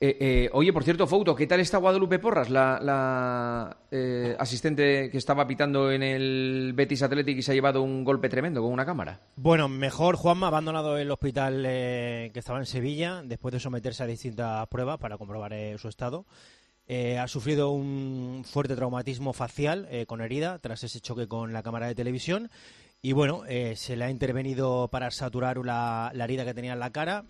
[0.03, 0.17] Eh.
[0.19, 5.45] Eh, oye, por cierto, Fouto, ¿qué tal está Guadalupe Porras, la, eh, asistente que estaba
[5.45, 9.19] pitando en el Betis Athletic y se ha llevado un golpe tremendo con una cámara?
[9.35, 14.01] Bueno, mejor Juanma ha abandonado el hospital eh, que estaba en Sevilla después de someterse
[14.01, 16.25] a distintas pruebas para comprobar su estado.
[16.89, 21.95] Ha sufrido un fuerte traumatismo facial con herida tras ese choque con la cámara de
[21.95, 22.49] televisión
[23.01, 23.43] y bueno,
[23.75, 27.23] se le ha intervenido para saturar la herida que tenía en la cara.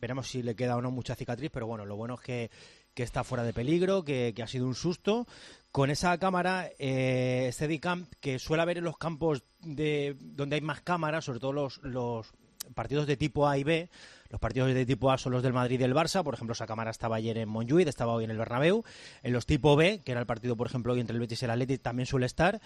[0.00, 2.50] Veremos si le queda o no mucha cicatriz, pero bueno, lo bueno es que,
[2.94, 5.26] que está fuera de peligro, que, que ha sido un susto.
[5.72, 10.80] Con esa cámara eh, Steadicam que suele haber en los campos de donde hay más
[10.80, 12.32] cámaras, sobre todo los, los
[12.74, 13.88] partidos de tipo A y B.
[14.30, 16.22] Los partidos de tipo A son los del Madrid y del Barça.
[16.22, 18.84] Por ejemplo, esa cámara estaba ayer en Montjuic, estaba hoy en el Bernabéu.
[19.22, 21.44] En los tipo B, que era el partido, por ejemplo, hoy entre el Betis y
[21.46, 22.60] el Athletic, también suele estar.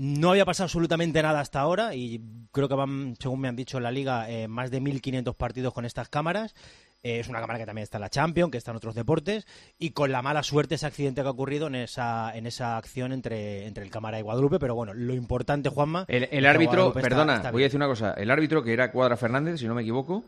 [0.00, 2.22] No había pasado absolutamente nada hasta ahora y
[2.52, 5.74] creo que van, según me han dicho en la liga, eh, más de 1.500 partidos
[5.74, 6.54] con estas cámaras.
[7.02, 9.46] Eh, es una cámara que también está en la Champions, que está en otros deportes,
[9.78, 13.12] y con la mala suerte ese accidente que ha ocurrido en esa, en esa acción
[13.12, 14.58] entre, entre el cámara y Guadalupe.
[14.58, 16.06] Pero bueno, lo importante, Juanma.
[16.08, 18.14] El, árbitro, Guadalupe perdona, está voy a decir una cosa.
[18.14, 20.24] El árbitro, que era Cuadra Fernández, si no me equivoco,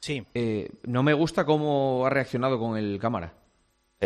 [0.00, 0.22] sí.
[0.34, 3.32] eh, no me gusta cómo ha reaccionado con el cámara.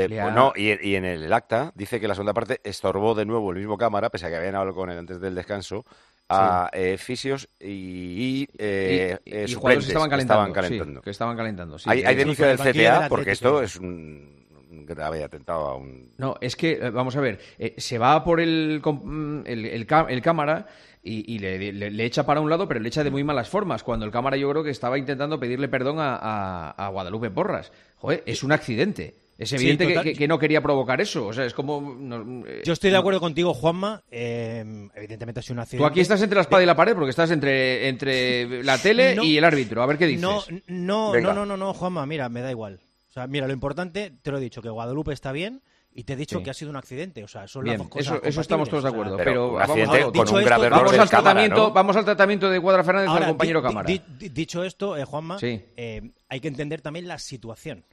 [0.05, 3.25] Eh, pues no, y, y en el acta dice que la segunda parte estorbó de
[3.25, 5.85] nuevo el mismo cámara, pese a que habían hablado con él antes del descanso,
[6.31, 10.45] a eh, fisios y, y, eh, y, eh, y suplentes jugadores que estaban calentando.
[10.45, 11.01] estaban calentando.
[11.01, 11.79] sí, que estaban calentando.
[11.79, 11.91] sí.
[11.91, 14.37] hay, hay denuncia del CTA porque esto es un,
[14.87, 16.13] grave atentado a un...
[16.19, 20.07] No, es que, vamos a ver, eh, se va por el, mm, el, el ca-
[20.09, 20.67] el cámara
[21.03, 23.49] y, y le, le- le echa para un lado, pero le echa de muy malas
[23.49, 27.31] formas, cuando el cámara yo creo que estaba intentando pedirle perdón a, a- a Guadalupe
[27.31, 27.71] Porras.
[27.97, 29.15] Joder, es un accidente.
[29.39, 30.05] Es Sí, evidente que- total.
[30.05, 31.29] que, que no quería provocar eso.
[31.29, 31.81] O sea, es como...
[31.97, 33.01] no, eh, Yo estoy de no.
[33.01, 34.03] acuerdo contigo, Juanma.
[34.11, 35.83] eh, evidentemente ha sido un accidente.
[35.85, 39.15] Tú aquí estás entre la espada y la pared porque estás entre, entre la tele
[39.15, 39.23] No.
[39.23, 39.81] y el árbitro.
[39.83, 40.23] A ver qué dices.
[40.23, 41.29] No, no, Venga.
[41.29, 42.81] no, no, no, no, Juanma, mira, me da igual.
[43.11, 45.63] O sea, mira, lo importante, te lo he dicho, que Guadalupe está bien
[45.95, 46.45] y te he dicho Sí.
[46.45, 47.23] que ha sido un accidente.
[47.23, 49.17] O sea, son Bien, las dos cosas eso, eso estamos todos de O sea, acuerdo.
[49.19, 50.05] pero vamos, con esto, error
[50.41, 51.71] al cámara, tratamiento, ¿no?
[51.73, 53.87] vamos al tratamiento de Cuadra Fernández Ahora, al compañero di- cámara.
[53.87, 55.61] di- di- dicho esto, eh, Juanma, Sí.
[55.77, 57.85] eh, hay que entender también la situación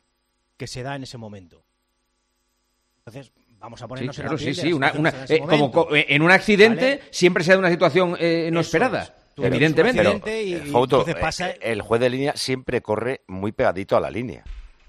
[0.58, 1.64] que se da en ese momento.
[3.06, 4.80] Entonces, vamos a Sí, ponernos en claro, la piel sí, de sí.
[4.80, 7.01] la una- en eh, como eh, en un accidente ¿Vale?
[7.12, 9.03] siempre se da una situación eh, no Eso esperada.
[9.03, 9.12] es.
[9.36, 10.43] Tú Evidentemente.
[10.43, 13.99] y- Eh, y Fouto, entonces pasa- el juez de línea siempre corre muy pegadito a
[13.99, 14.43] la línea.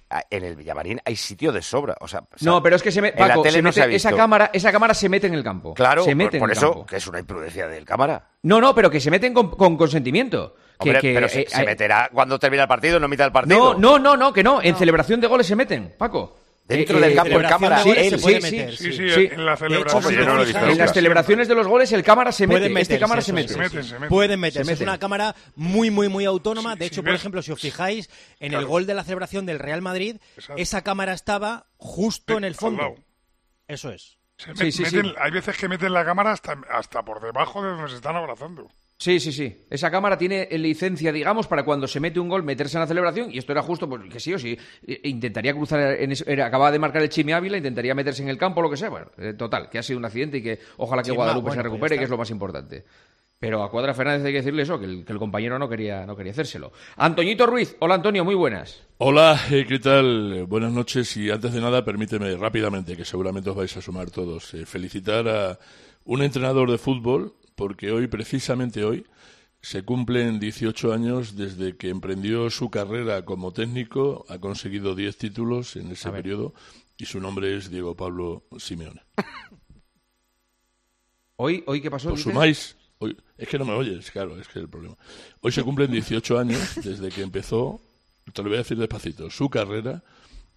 [0.09, 1.97] Ah, En el Villamarín hay sitio de sobra.
[2.01, 3.75] O sea, o sea, No, pero es que se me, Paco, tele se no mete-
[3.75, 5.75] se ha esa cámara, esa cámara se mete en el campo.
[5.75, 6.87] Claro, se por, mete por en el eso campo.
[6.87, 8.29] que es una imprudencia del cámara.
[8.43, 10.55] No, no, pero que se meten con, con consentimiento.
[10.79, 13.25] Que- Hombre, que, pero se, eh, se eh, meterá cuando termina el partido, no mitad
[13.25, 13.75] del partido.
[13.75, 14.63] No, no, no, no, que no.
[14.63, 16.37] En celebración de goles se meten, Paco.
[16.69, 19.11] Dentro del campo, en cámara, goles él, se sí, puede sí, meter, Sí, sí.
[19.11, 20.03] sí, en la celebración.
[20.13, 22.63] hecho, no lo las celebraciones de los goles el cámara se mete.
[22.63, 23.53] Este meterse, cámara se mete.
[23.53, 24.09] Se meten, se meten.
[24.09, 24.65] Pueden meterse.
[24.67, 26.75] Se Es una cámara muy, muy, muy autónoma.
[26.75, 28.11] de Sí, hecho, sí, por ves- ejemplo, si os fijáis,
[28.41, 30.61] en el gol de la celebración del Real Madrid, Exacto.
[30.61, 32.97] esa cámara estaba justo en el fondo.
[33.69, 34.19] Eso es.
[34.37, 34.97] Se Sí, met- sí, sí.
[34.97, 38.17] meten- Hay veces que meten la cámara hasta, hasta por debajo de donde se están
[38.17, 38.69] abrazando.
[38.99, 39.55] Sí, sí, sí.
[39.69, 43.31] Esa cámara tiene licencia, digamos, para cuando se mete un gol meterse en la celebración.
[43.31, 44.57] Y esto era justo, pues que sí o sí.
[44.87, 48.31] eh, Intentaría cruzar, en ese- era- acababa de marcar el Chimi Ávila, intentaría meterse en
[48.31, 48.89] el campo, lo que sea.
[48.89, 51.55] Bueno, eh, total, que ha sido un accidente y que ojalá que Chima, Guadalupe bueno,
[51.55, 52.85] se pues recupere, que es lo más importante.
[53.39, 56.07] Pero a Cuadra Fernández hay que decirle eso, que el, que el compañero no quería,
[56.07, 56.73] no quería hacérselo.
[56.97, 57.77] Antoñito Ruiz.
[57.81, 58.83] Hola, Antonio, muy buenas.
[58.97, 60.33] Hola, eh, ¿qué tal?
[60.39, 64.11] Eh, Buenas noches y antes de nada permíteme rápidamente, que seguramente os vais a sumar
[64.11, 65.59] todos, eh, felicitar a
[66.07, 69.07] un entrenador de fútbol porque hoy, precisamente hoy,
[69.61, 75.75] se cumplen 18 años desde que emprendió su carrera como técnico, ha conseguido 10 títulos
[75.75, 76.55] en ese periodo
[76.97, 79.03] y su nombre es Diego Pablo Simeone.
[81.39, 82.15] Hoy, hoy ¿qué pasó?
[82.15, 82.77] ¿Os sumáis?
[82.99, 84.97] Hoy, es que no me oyes, claro, es que es el problema.
[85.43, 87.83] Hoy se cumplen 18 años desde que empezó,
[88.33, 90.03] te lo voy a decir despacito, su carrera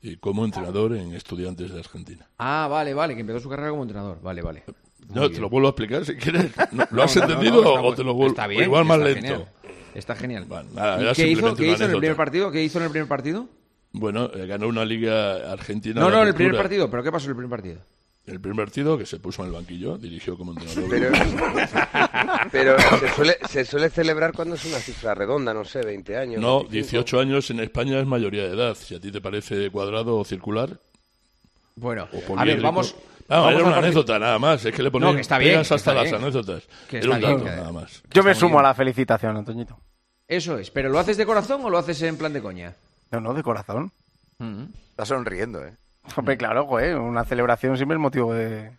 [0.02, 2.30] eh, como entrenador en Estudiantes de Argentina.
[2.38, 4.22] Ah, vale, vale, que empezó su carrera como entrenador.
[4.22, 4.64] Vale, vale.
[5.08, 6.52] No, Muy te lo vuelvo a explicar si quieres.
[6.72, 8.32] ¿No- ¿Lo No, has no, no, entendido no, o te lo vuelvo?
[8.34, 8.64] Está bien.
[8.64, 9.28] igual más está lento.
[9.28, 9.50] Genial.
[9.96, 10.46] Está genial.
[10.48, 12.52] Bueno, nada, ¿Y qué hizo, qué hizo en el primer partido?
[12.52, 13.48] ¿Qué hizo en el primer partido?
[13.92, 16.00] Bueno, eh, ganó una liga argentina.
[16.00, 16.90] No, no, en el primer partido.
[16.92, 17.80] ¿Pero qué pasó en el primer partido?
[18.28, 20.88] El primer partido que se puso en el banquillo, dirigió como entrenador.
[20.92, 21.18] Pero,
[22.52, 26.40] pero se, suele, se suele celebrar cuando es una cifra redonda, no sé, 20 años.
[26.40, 26.72] No, 25.
[26.72, 28.76] 18 años en España es mayoría de edad.
[28.76, 30.78] Si a ti te parece cuadrado o circular.
[31.76, 32.96] Bueno, o a ver, vamos.
[33.30, 34.66] No, vamos era una anécdota nada más.
[34.66, 36.16] Es que le ponían No, que está bien, pegas que hasta está las bien.
[36.24, 36.64] anécdotas.
[36.90, 38.04] Que Era un bien, dato, nada más.
[38.12, 39.78] Yo me sumo a la felicitación, Antoñito.
[40.28, 42.74] Eso es, pero ¿lo haces de corazón o lo haces en plan de coña?
[43.12, 43.92] No, no, de corazón.
[44.92, 45.74] Está sonriendo, ¿eh?
[46.16, 48.72] Hombre, claro, una celebración siempre es motivo de,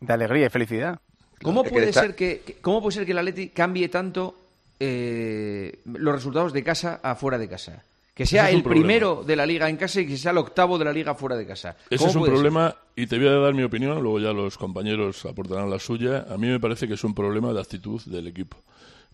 [0.00, 0.98] de alegría y felicidad.
[1.42, 3.88] ¿Cómo Es que puede está- ser que, que- cómo puede ser que el Atleti cambie
[3.88, 4.34] tanto
[4.80, 7.82] eh, los resultados de casa a fuera de casa?
[8.16, 8.86] Que sea es el problema.
[8.86, 11.36] primero de la liga en casa y que sea el octavo de la liga fuera
[11.36, 11.76] de casa.
[11.90, 12.32] Ese ¿Cómo es un ser?
[12.32, 16.26] problema, y te voy a dar mi opinión, luego ya los compañeros aportarán la suya.
[16.30, 18.56] A mí me parece que es un problema de actitud del equipo.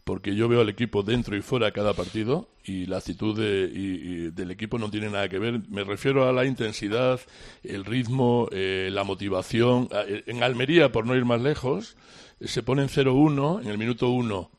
[0.05, 3.79] Porque yo veo al equipo dentro y fuera cada partido y la actitud de- y-
[4.27, 5.61] y del equipo no tiene nada que ver.
[5.69, 7.21] Me refiero a la intensidad,
[7.65, 9.89] el ritmo, eh, la motivación.
[9.93, 11.97] A- En Almería, por no ir más lejos,
[12.41, 14.51] eh, se ponen 0-1 en el minuto 1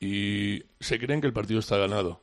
[0.00, 2.20] y se creen que el partido está ganado.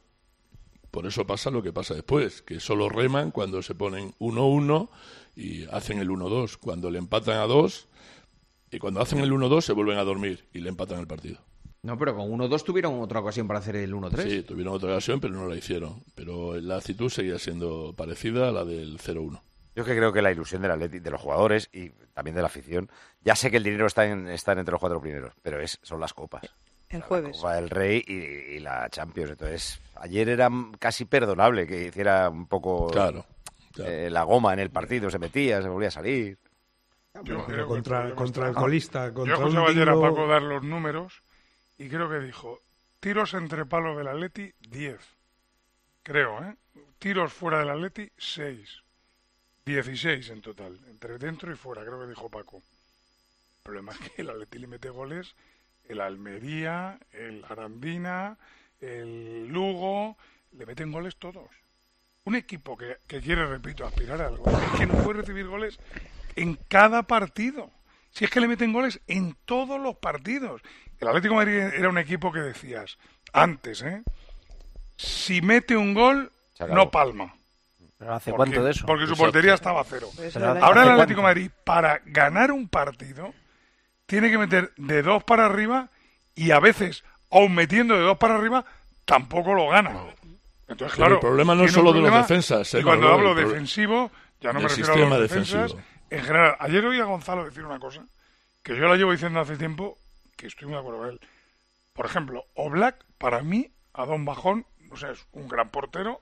[0.91, 4.89] Por eso pasa lo que pasa después, que solo reman cuando se ponen 1-1
[5.35, 6.57] y hacen el 1-2.
[6.57, 7.87] Cuando le empatan a 2,
[8.71, 11.39] y cuando hacen el 1-2 se vuelven a dormir y le empatan el partido.
[11.81, 14.29] No, pero con 1-2 tuvieron otra ocasión para hacer el 1-3.
[14.29, 16.03] Sí, tuvieron otra ocasión, pero no la hicieron.
[16.13, 19.41] Pero la actitud seguía siendo parecida a la del 0-1.
[19.75, 22.47] Yo que creo que la ilusión del Atleti, de los jugadores y también de la
[22.47, 22.89] afición,
[23.23, 26.01] ya sé que el dinero está, en, está entre los cuatro primeros, pero es son
[26.01, 26.43] las copas.
[26.89, 27.37] El La jueves.
[27.37, 29.31] Copa del Rey y, y la Champions.
[29.31, 30.49] Entonces, ayer era
[30.79, 33.25] casi perdonable que hiciera un poco Claro,
[33.77, 36.37] eh, la goma en el partido, se metía, se volvía a salir.
[37.23, 39.99] Yo creo que el contra, problema contra el colista, Yo contra escuchaba un ayer a
[39.99, 41.21] Paco dar los números
[41.77, 42.59] y creo que dijo
[42.99, 44.99] tiros entre palos del Atleti 10.
[46.03, 46.55] Creo, ¿eh?
[46.97, 48.83] Tiros fuera del Atleti 6.
[49.65, 52.57] 16 en total, entre dentro y fuera, creo que dijo Paco.
[52.57, 55.35] El problema es que el Atleti le mete goles
[55.89, 58.37] el Almería, el Arandina,
[58.81, 60.17] el Lugo,
[60.53, 61.49] le meten goles todos.
[62.25, 65.79] un equipo que, que quiere, repito, aspirar a algo, es que no puede recibir goles
[66.35, 67.71] en cada partido.
[68.11, 70.61] Si es que le meten goles en todos los partidos.
[70.99, 72.97] El Atlético de Madrid era un equipo que decías,
[73.33, 74.03] antes, ¿eh?
[74.97, 76.31] Si mete un gol,
[76.69, 77.33] no palma.
[77.97, 78.85] ¿Pero hace Porque- cuánto de eso?
[78.85, 79.23] Porque su Exacto.
[79.31, 80.09] portería estaba a cero.
[80.15, 80.99] Pero Ahora ¿hace el?
[80.99, 83.33] Atlético de Madrid, para ganar un partido,
[84.05, 85.89] tiene que meter de dos para arriba
[86.35, 88.65] y a veces, aun metiendo de dos para arriba,
[89.05, 89.91] tampoco lo gana.
[89.91, 90.15] Entonces,
[90.67, 91.13] Pero claro.
[91.15, 94.53] el problema no es solo de los defensas, eh, Y cuando Manolo, hablo defensivo, ya
[94.53, 95.75] no me refiero a los defensas.
[96.11, 98.03] En general, ayer oí a Gonzalo decir una cosa
[98.63, 99.97] que yo la llevo diciendo hace tiempo
[100.35, 101.19] que estoy muy de acuerdo con él.
[101.93, 106.21] Por ejemplo, Oblak, para mí, ha dado un bajón, o sea, es un gran portero,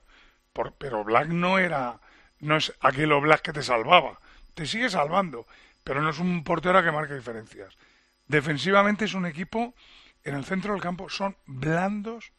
[0.52, 2.00] por- pero Black no era,
[2.40, 4.18] no es aquel Oblak que te salvaba,
[4.54, 5.46] te sigue salvando,
[5.84, 7.74] pero no es un portero que marque diferencias.
[8.26, 9.74] Defensivamente es un equipo,
[10.28, 12.32] en el centro del campo son blandos,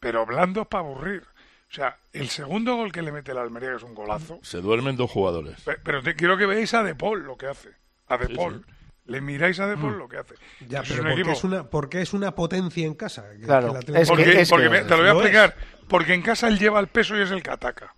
[0.00, 1.22] pero blandos para aburrir.
[1.70, 4.60] O sea, el segundo gol que le mete el Almería, que es un golazo, Se
[4.60, 5.60] duermen dos jugadores.
[5.62, 7.70] Pe- Pero te- quiero que veáis a De Paul lo que hace.
[8.08, 8.66] A De Sí, Paul.
[9.06, 9.98] Le miráis a De Paul Mm.
[9.98, 10.34] lo que hace.
[10.68, 13.24] Ya, pero un porque equipo- es, una, porque es una potencia en casa.
[13.32, 15.14] que- Claro, que porque, me- te lo voy a es.
[15.16, 15.56] explicar.
[15.88, 17.94] Porque en casa él lleva el peso y es el que ataca.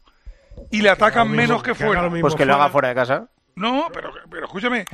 [0.71, 2.09] Y le atacan mismo- menos que, fuera.
[2.09, 3.29] Pues que lo haga fuera de casa.
[3.57, 4.85] No, pero, pero escúchame.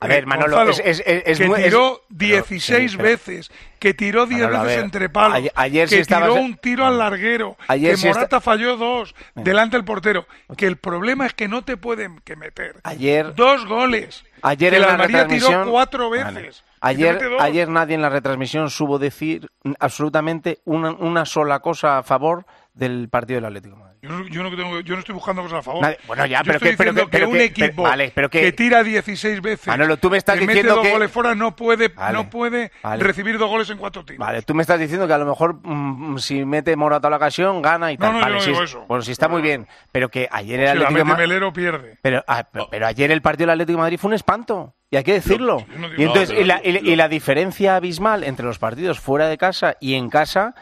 [0.00, 3.50] A ver, Manolo, Gonzalo, es- es- es- es que tiró pero- 16 sí, pero- veces,
[3.80, 6.40] que tiró 10 Manolo, a veces ver, entre palos, ayer- ayer que sí estabas- tiró
[6.40, 10.26] un tiro al larguero, Ayer que sí Morata falló dos delante del portero.
[10.56, 14.24] Que el problema es que no te pueden que meter Ayer, dos goles.
[14.42, 16.62] ayer que en la Almería tiró cuatro veces.
[16.80, 19.50] Ayer, ayer nadie en la retransmisión supo decir
[19.80, 22.46] absolutamente una, una sola cosa a favor
[22.78, 23.98] del partido del Atlético de Madrid.
[24.00, 25.82] Yo no, yo no tengo- yo no estoy buscando cosas a favor.
[25.82, 28.12] Nadie- bueno, ya, Yo pero estoy que- pero que- pero un que- equipo pero- vale,
[28.14, 31.10] pero que- tira 16 veces, Manolo, tú me estás que mete diciendo dos que- goles
[31.10, 33.02] fuera, no puede, Vale, no puede vale.
[33.02, 34.20] recibir dos goles en cuatro tiros.
[34.24, 37.16] Vale, tú me estás diciendo que a lo mejor mm, si mete Morata a la
[37.16, 38.12] ocasión, gana y No, tal.
[38.12, 38.84] no, yo vale, no sí, digo es- eso.
[38.86, 41.18] Bueno, sí está muy bien, pero que ayer el Si la Atlético de mete Ma-
[41.18, 41.98] Melero, pierde.
[42.00, 44.74] Pero, ah, pero, ayer el partido del Atlético de Madrid fue un espanto.
[44.90, 45.66] Y hay que decirlo.
[45.70, 48.58] yo no y entonces, No, y, la, y la- y la diferencia abismal entre los
[48.58, 50.54] partidos fuera de casa y en casa,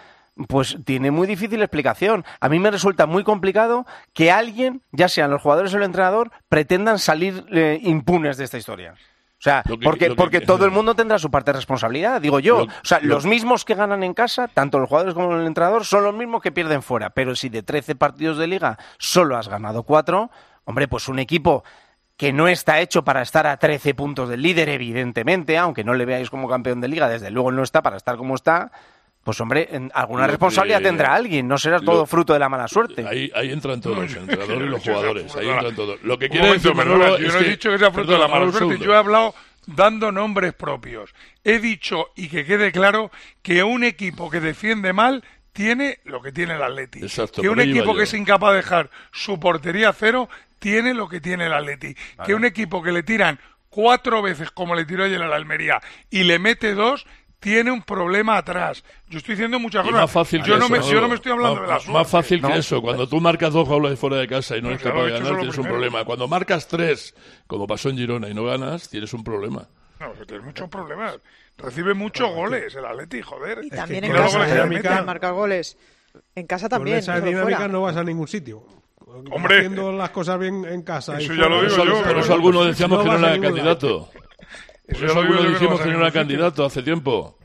[0.49, 2.25] pues tiene muy difícil explicación.
[2.41, 6.31] A mí me resulta muy complicado que alguien, ya sean los jugadores o el entrenador,
[6.49, 8.95] pretendan salir eh, impunes de esta historia.
[9.39, 12.39] O sea, que- porque, que- porque todo el mundo tendrá su parte de responsabilidad, digo
[12.41, 12.59] yo.
[12.61, 15.47] Lo- o sea, lo- los mismos que ganan en casa, tanto los jugadores como el
[15.47, 17.11] entrenador, son los mismos que pierden fuera.
[17.11, 20.31] Pero si de 13 partidos de liga solo has ganado 4,
[20.65, 21.65] hombre, pues un equipo
[22.19, 26.07] que no está hecho para estar a 13 puntos del líder, evidentemente, aunque no le
[26.07, 28.73] veáis como campeón de liga, desde luego no está para estar como está,
[29.27, 32.48] pues hombre, en- alguna responsabilidad que- tendrá alguien, no será lo- todo fruto de la
[32.48, 33.05] mala suerte.
[33.07, 35.35] Ahí, ahí entran todos, el entrenador y los jugadores.
[35.35, 36.01] Ahí entran todos.
[36.05, 38.19] Lo que quiere momento, decir Manolo yo no he que- dicho que sea fruto de
[38.19, 38.59] la mala suerte.
[38.61, 38.85] segundo.
[38.85, 39.35] Yo he hablado
[39.66, 41.12] dando nombres propios.
[41.43, 43.11] He dicho, y que quede claro,
[43.43, 47.01] que un equipo que defiende mal tiene lo que tiene el Atleti.
[47.01, 47.97] Exacto, que un equipo yo.
[47.97, 50.28] que es incapaz de dejar su portería a cero
[50.61, 51.97] tiene lo que tiene el Atleti.
[52.24, 53.40] Que un equipo que le tiran
[53.70, 55.81] cuatro veces como le tiró ayer a la Almería
[56.11, 57.07] y le mete dos
[57.39, 58.83] tiene un problema atrás.
[59.09, 60.01] Yo estoy diciendo muchas cosas.
[60.01, 61.75] más fácil yo, que no eso, me, yo no me estoy hablando más, de la
[61.75, 61.99] más- suerte.
[61.99, 62.49] más fácil No.
[62.49, 62.83] que eso.
[62.83, 65.59] Cuando tú marcas dos goles fuera de casa y no eres capaz de ganar, tienes
[65.59, 66.05] un problema.
[66.05, 67.15] Cuando marcas tres,
[67.47, 69.69] como pasó en Girona, y no ganas, tienes un problema.
[70.01, 71.19] No, que tiene muchos problemas.
[71.57, 73.61] Recibe muchos goles el Atleti, joder.
[73.65, 74.53] Y también en casa, goles
[74.83, 75.03] que ¿eh?
[75.03, 75.79] marcar goles.
[76.35, 76.99] En casa Con también.
[76.99, 77.73] esa pero dinámica fuera.
[77.73, 78.65] no vas a ningún sitio.
[79.31, 79.59] Hombre.
[79.59, 81.19] Haciendo las cosas bien en casa.
[81.21, 83.41] y Eso ya lo digo eso, yo, por eso pero- algunos decíamos que no era
[83.41, 84.11] candidato.
[84.87, 87.37] Por Eso ya lo no dijimos que no era candidato hace tiempo.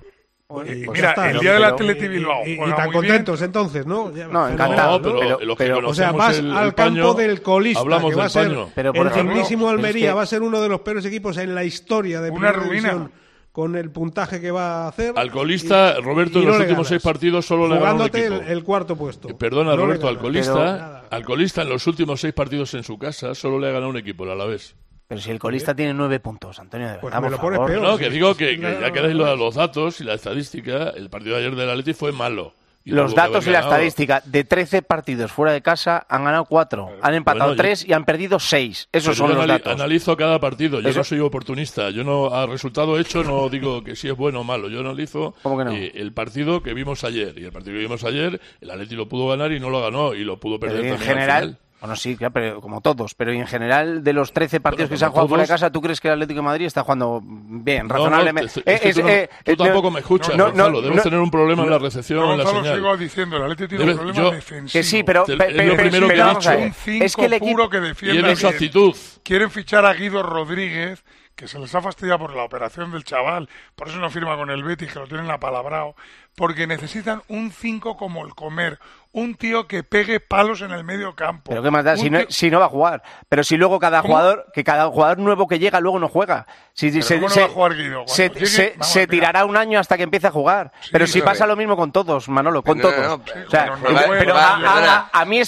[0.67, 3.05] Y- Mira, está, el día del Pero- Atleti Bilbao Y, y juega tan muy bien.
[3.07, 4.13] contentos entonces, ¿no?
[4.13, 7.13] Ya, No, encantado, No, pero, pero- pero- O sea, vas el- al el paño, campo
[7.21, 8.69] del colista, hablamos que va a del ser paño.
[8.75, 11.05] Pero, por el mismísimo pero es Almería, que- va a ser uno de los peores
[11.05, 12.89] equipos en la historia de Una Primera ruina.
[12.89, 13.11] División,
[13.53, 15.13] con el puntaje que va a hacer.
[15.15, 16.87] Alcolista, y- Roberto, y en no los últimos ganas.
[16.89, 19.29] seis partidos solo le ha ganado un Jugándote el, el cuarto puesto.
[19.37, 20.07] Perdona, No le Roberto.
[20.09, 23.97] Alcolista, Alcolista en los últimos seis partidos en su casa solo le ha ganado un
[23.97, 24.75] equipo, el Alavés.
[25.11, 27.57] Pero si el colista tiene nueve puntos, Antonio, de Pues verdad, me por lo pones
[27.57, 27.71] favor.
[27.71, 27.83] peor.
[27.83, 30.05] No, sí, que sí, digo sí, que, que ya quedáis lo de los datos y
[30.05, 32.53] la estadística, el partido de ayer del Atleti fue malo.
[32.85, 36.93] Y Los datos y la estadística de 13 partidos fuera de casa han ganado 4,
[37.01, 38.87] han empatado Bueno, yo- 3 y han perdido 6.
[38.93, 39.73] Esos Pero son yo los datos.
[39.73, 43.83] analizo cada partido, yo Eso- no soy oportunista, yo no a resultado hecho no digo
[43.83, 45.71] que si es bueno o malo, yo analizo ¿Cómo que no?
[45.73, 49.09] eh, el partido que vimos ayer y el partido que vimos ayer, el Atleti lo
[49.09, 51.41] pudo ganar y no lo ganó y lo pudo Pero perder en también al general,
[51.43, 51.57] final.
[51.81, 55.03] Bueno, sí, claro, pero como todos, pero en general de los 13 partidos que se
[55.05, 57.87] han jugado fuera de casa, ¿tú crees que el Atlético de Madrid está jugando bien,
[57.87, 58.61] No, no, razonablemente?
[58.61, 60.69] te- es que Eh, tú, no- eh, tú eh, tampoco no- me escuchas, no, Gonzalo,
[60.71, 62.75] no, debes no- tener un problema en la recepción en la Gonzalo señal.
[62.77, 64.71] sigo diciendo, el Atleti tiene un problema yo- defensivo.
[64.79, 66.49] Que sí, pero, Es pe- lo primero que he dicho.
[66.51, 68.95] ver, un 5 es que el equipo puro que Y defiende actitud.
[69.23, 71.03] Quieren fichar a Guido Rodríguez,
[71.35, 74.51] que se les ha fastidiado por la operación del chaval, por eso no firma con
[74.51, 75.95] el Betis, que lo tienen apalabrado,
[76.35, 78.77] porque necesitan un 5 como el comer,
[79.13, 81.49] un tío que pegue palos en el medio campo.
[81.49, 83.03] Pero qué más da, si, no, si no, va a jugar.
[83.27, 86.47] Pero si luego cada jugador, que cada jugador nuevo que llega luego no juega.
[86.73, 88.05] Si, se, se, va a jugar, Guido?
[88.07, 90.71] se, tirará un año hasta que empiece a jugar.
[90.91, 93.19] Pero si pasa lo mismo con todos, Manolo, con todos.
[93.49, 95.41] Pero a, a, mí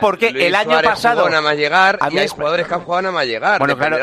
[0.00, 1.26] por qué el año pasado.
[1.26, 3.58] Jugó más llegar, a mí y hay jugadores que han jugado nada más llegar.
[3.58, 3.98] Bueno, claro,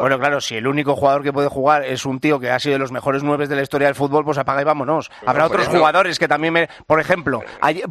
[0.00, 2.74] bueno, claro, si el único jugador que puede jugar es un tío que ha sido
[2.74, 5.10] de los mejores nueve de la historia del fútbol, pues apaga y vámonos.
[5.26, 6.68] Habrá otros jugadores que también.
[6.86, 7.42] Por ejemplo,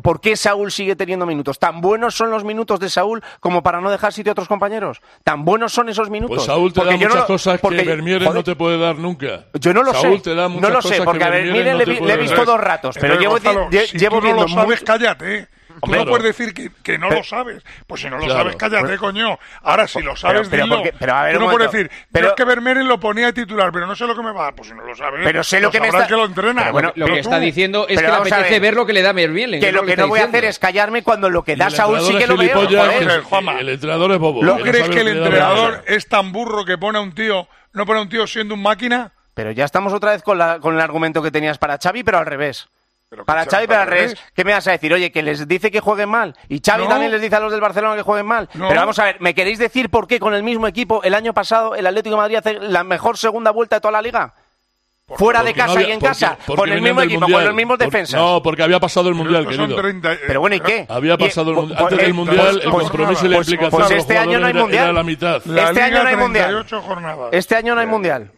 [0.02, 1.60] ¿por qué Saúl sigue teniendo minutos?
[1.60, 5.02] ¿Tan buenos son los minutos de Saúl como para no dejar sitio a otros compañeros?
[5.24, 6.38] ¿Tan buenos son esos minutos?
[6.38, 8.98] Pues Saúl te porque da muchas no, cosas porque, que Vermeeren no te puede dar
[8.98, 9.46] nunca.
[9.60, 10.24] Yo no lo Saúl sé.
[10.24, 12.96] Te da no lo sé, porque a Vermeeren no le, le, he visto dos ratos,
[12.96, 14.86] pero, pero llevo, Gonzalo, llevo, si llevo tú no viendo lo sabes, muy...
[14.86, 15.38] cállate.
[15.40, 15.48] Eh.
[15.82, 17.64] Tú no puedes decir que, que no lo sabes.
[17.88, 19.38] Pues si no lo sabes, cállate, coño.
[19.62, 23.28] Ahora, si lo sabes, pero, Tú no puedes decir, pero, es que Vermeeren lo ponía
[23.28, 24.52] de titular, pero no sé lo que me va.
[24.52, 26.08] Pues si no lo sabes, pero sé lo, que me está...
[26.10, 26.72] lo entrena.
[26.72, 29.60] bueno, lo que está diciendo es que le apetece ver lo que le da Vermeeren.
[29.60, 32.18] Que lo que no voy a hacer es callarme cuando lo que da Saúl sí
[32.18, 32.62] que lo veo.
[32.64, 34.44] El entrenador es bobo.
[34.44, 38.00] ¿No crees que el entrenador es tan burro que pone a un tío, no pone
[38.00, 39.12] a un tío siendo un máquina?
[39.34, 42.20] Pero ya estamos otra vez con, la, con el argumento que tenías para Xavi, pero
[42.20, 42.70] al revés.
[43.26, 44.94] Para Xavi para al ¿qué me vas a decir?
[44.94, 47.62] Oye, que les dice que jueguen mal y Xavi también les dice a los del
[47.62, 48.50] Barcelona que jueguen mal.
[48.52, 51.34] Pero vamos a ver, ¿me queréis decir por qué con el mismo equipo el año
[51.34, 54.34] pasado el Atlético de Madrid hace la mejor segunda vuelta de toda la liga?
[55.06, 58.20] Fuera de casa y en casa, con el mismo equipo, con los mismos defensas.
[58.20, 60.18] no, porque había pasado el Mundial, pero querido.
[60.26, 60.86] Pero bueno, ¿y qué?
[60.88, 61.80] Había pasado el Mundial.
[61.84, 64.74] Antes del Mundial, el compromiso y la implicación este año hay mundial.
[64.74, 65.36] Era, era la mitad.
[65.46, 66.66] Este, año no hay mundial.
[66.66, 67.30] este año no hay Mundial.
[67.32, 68.32] Este año no hay Mundial.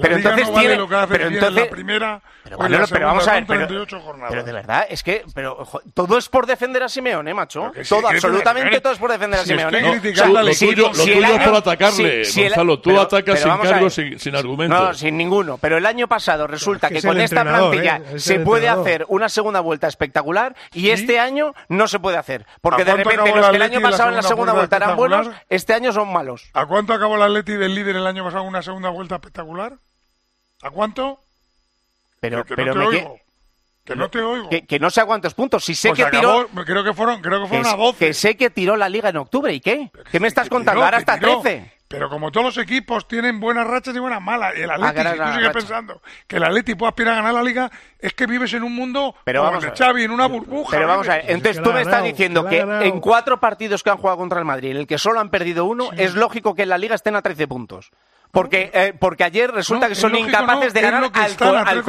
[0.00, 0.78] Pero, entonces tiene,
[1.08, 2.22] pero entonces, la primera
[2.90, 3.86] pero, vamos a ver, pero,
[4.28, 7.72] pero, de verdad es que pero todo es por defender a Simeone, macho.
[7.88, 9.80] Todo, absolutamente todo es por defender a si Simeone.
[9.80, 12.74] Lo, si, tuyo, es por atacarle, si, Gonzalo.
[12.74, 14.80] El, tú atacas sin cargo, sin, argumentos.
[14.80, 15.58] No, sin ninguno.
[15.58, 18.18] Pero el año pasado resulta que, con esta plantilla ¿eh?
[18.18, 22.84] se puede hacer una segunda vuelta espectacular y este año no se puede hacer porque
[22.84, 25.92] de repente los que el año pasado en la segunda vuelta eran buenos, este año
[25.92, 26.50] son malos.
[26.54, 29.77] ¿A cuánto acabó la Atleti del líder el año pasado en una segunda vuelta espectacular?
[30.62, 31.20] ¿A cuánto?
[32.20, 32.56] Pero, que,
[33.96, 34.48] no te oigo.
[34.50, 34.78] Que...
[34.78, 35.64] No sé a cuántos puntos.
[35.64, 36.64] Si sé pues que acabó, tiró.
[36.64, 37.98] Creo que fueron, creo que fueron que, a 12.
[37.98, 39.52] Que sé que tiró la liga en octubre.
[39.52, 39.90] ¿Y qué?
[40.10, 40.84] ¿Qué me estás contando?
[40.84, 41.78] Ahora hasta tiró, 13.
[41.88, 45.16] Pero como todos los equipos tienen buenas rachas y buenas malas, el ah, Atleti, si
[45.16, 48.52] tú sigues pensando que el Atleti puede aspirar a ganar la liga, es que vives
[48.52, 50.76] en un mundo pero como vamos el de Xavi, en una burbuja.
[50.76, 53.96] Pero vamos a ver, entonces tú me estás diciendo que, en cuatro partidos que han
[53.96, 56.68] jugado contra el Madrid, en el que solo han perdido uno, es lógico que en
[56.68, 57.90] la liga estén a 13 puntos.
[58.30, 61.84] Porque, eh, porque ayer resulta no, que son lógico, incapaces no, de ganar al, al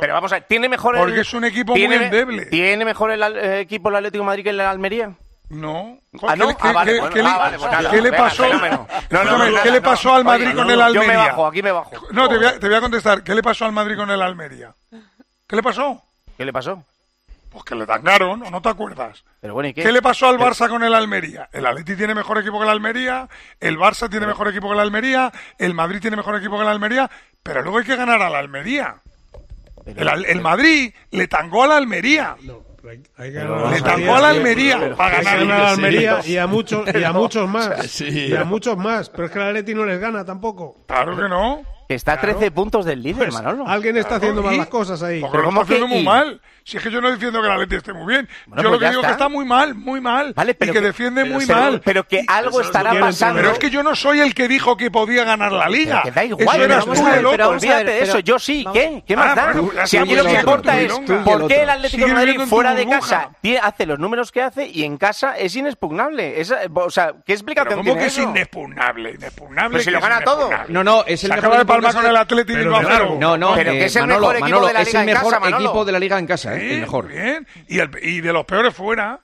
[0.00, 2.46] Pero vamos a ver, ¿tiene mejor Porque el, es un equipo tiene, muy endeble.
[2.46, 5.12] ¿Tiene mejor el, eh, equipo el Atlético de Madrid que el Almería?
[5.50, 5.98] No.
[6.26, 6.56] Ah, no.
[6.56, 8.44] ¿Qué le pasó?
[9.62, 11.02] ¿Qué le pasó al Madrid con el Almería?
[11.02, 11.90] Yo me bajo, aquí me bajo.
[12.10, 13.22] No, te voy a contestar.
[13.22, 14.74] ¿Qué le pasó al Madrid con el Almería?
[15.46, 16.02] ¿Qué le pasó?
[16.36, 16.82] ¿Qué le pasó?
[17.54, 19.24] Pues que le tangaron, ¿o no te acuerdas?
[19.40, 19.92] Qué?
[19.92, 21.48] Le pasó al Barça con el Almería?
[21.52, 23.28] El Atleti tiene mejor equipo que el Almería,
[23.60, 26.68] el Barça tiene mejor equipo que el Almería, el Madrid tiene mejor equipo que el
[26.68, 27.08] Almería,
[27.44, 28.96] pero luego hay que ganar al Almería.
[29.86, 32.34] El, el, Madrid le tangó a la Almería.
[32.42, 36.20] Le tangó a la Almería para ganar a la Almería.
[36.24, 38.00] Y a muchos, y a muchos más.
[38.00, 39.10] Y a muchos más.
[39.10, 40.84] Pero es que el Atleti no les gana tampoco.
[40.88, 41.62] Claro que no.
[41.88, 42.36] Que está claro.
[42.36, 43.66] a 13 puntos del líder, pues, Manolo.
[43.66, 44.44] Alguien está claro, haciendo y...
[44.44, 45.20] mal las cosas ahí.
[45.20, 45.98] Pero, pero ¿cómo está que haciendo y...
[45.98, 46.40] muy mal.
[46.64, 48.26] Si es que yo no defiendo que la Leti esté muy bien.
[48.46, 50.32] Bueno, yo pues lo que digo es que está muy mal, muy mal.
[50.34, 51.80] Vale, pero y que, que defiende pero muy pero mal.
[51.84, 53.40] Pero que algo estará pasando.
[53.40, 56.00] Pero es que yo no soy el que dijo que podía ganar la liga.
[56.02, 56.56] Pero que da igual.
[56.56, 57.32] Eso eras tú de loco.
[57.32, 58.18] Pero olvídate de eso.
[58.20, 58.64] Yo sí.
[58.72, 59.04] ¿Qué?
[59.06, 59.86] ¿Qué ah, más da?
[59.86, 60.92] Si a mí lo que importa es
[61.24, 63.30] por qué el Atlético de Madrid fuera de casa
[63.62, 66.42] hace los números que hace y en casa es inexpugnable.
[66.72, 69.12] O sea, ¿qué explicación ¿Cómo que es inexpugnable?
[69.12, 69.80] Inexpugnable.
[69.80, 70.50] Si lo gana todo.
[70.68, 72.82] No, no, es el mejor Palma con el Atlético.
[73.18, 75.34] No, no, pero eh, es el Manolo, mejor equipo de la liga es el mejor
[75.34, 76.74] en casa, equipo de la liga en casa, ¿eh?
[76.74, 77.10] el mejor.
[77.68, 79.20] Y, el, y de los peores fuera.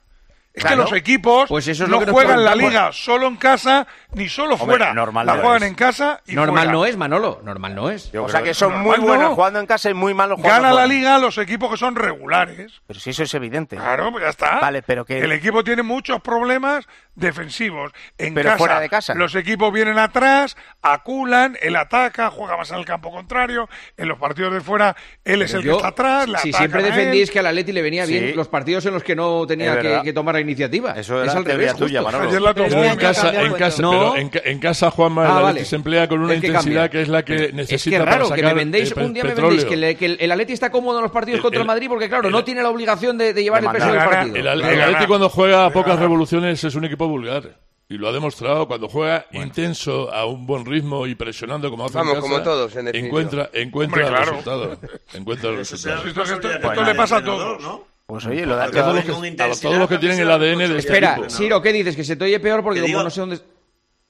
[0.52, 4.56] Es que los equipos pues eso no juegan la liga, solo en casa ni solo
[4.56, 4.92] fuera.
[4.94, 7.40] Normal la juegan en casa y Normal no es, Manolo.
[7.44, 8.10] Normal no es.
[8.12, 10.74] Yo o sea que son muy buenos jugando en casa y muy malos jugando Gana
[10.74, 12.80] la liga los equipos que son regulares.
[12.86, 13.76] Pero si eso es evidente.
[13.76, 14.60] Claro, pues ya está.
[14.60, 15.18] Vale, pero que...
[15.18, 17.92] El equipo tiene muchos problemas defensivos.
[18.18, 19.14] En pero casa, fuera de casa.
[19.14, 23.68] Los equipos vienen atrás, aculan, él ataca, juega más al campo contrario.
[23.96, 26.28] En los partidos de fuera, él es el que está atrás.
[26.28, 27.32] La si siempre defendís él.
[27.32, 30.34] que al Atleti le venía bien los partidos en los que no tenía que, tomar
[30.34, 30.92] la iniciativa.
[30.92, 31.76] Eso es al revés.
[31.76, 33.82] Tuya, Ayer la en casa.
[33.82, 35.64] No, pero en, en casa Juanma Ah, el Atleti vale.
[35.64, 36.90] se emplea con una Es que intensidad cambia.
[36.90, 38.94] que es la que Es necesita que es raro para que me sacar, vendéis, eh,
[39.04, 39.50] un día me petróleo.
[39.50, 41.62] vendéis que, le- que el, el Atleti está cómodo en los partidos El- contra el,
[41.62, 44.36] el- Madrid porque claro, no tiene la obligación de, de llevar el peso del partido.
[44.36, 44.80] El, el.
[44.82, 47.58] Atleti cuando juega a pocas revoluciones es un equipo vulgar.
[47.88, 51.98] Y lo ha demostrado cuando juega intenso, a un buen ritmo y presionando como hace
[51.98, 53.06] en Vamos, casa, como todos, en definitiva.
[53.08, 54.30] encuentra, encuentra Hombre, el claro.
[54.38, 54.78] resultado.
[55.12, 55.96] Encuentra el Esto, resultado.
[56.06, 57.60] esto- esto Responsabilidad le pasa a todos.
[57.62, 57.84] ¿no?
[58.06, 59.10] Pues oye, lo de A todos los que-
[59.42, 61.30] a todos los que tienen el ADN de este Espera, equipo.
[61.30, 61.96] Siro, ¿qué dices?
[61.96, 63.40] Que se te oye peor porque Que como digo- no sé dónde...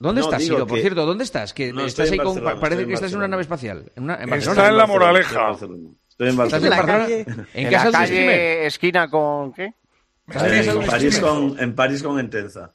[0.01, 0.67] ¿Dónde No, estás, Siro?
[0.67, 1.53] Por cierto, ¿dónde estás?
[1.55, 2.35] Que No, estás estoy ahí en con...
[2.43, 3.29] Barcelona, Parece que estás en una Barcelona.
[3.29, 3.93] nave espacial.
[3.95, 4.69] En una- en Está Barcelona.
[4.69, 5.51] en la moraleja.
[5.53, 6.77] Estoy en ¿Estás en Barcelona.
[6.77, 7.09] Barcelona?
[7.09, 9.65] En, ¿En la casa de calle esquina con qué?
[9.65, 12.73] En París, con, en París con Entenza.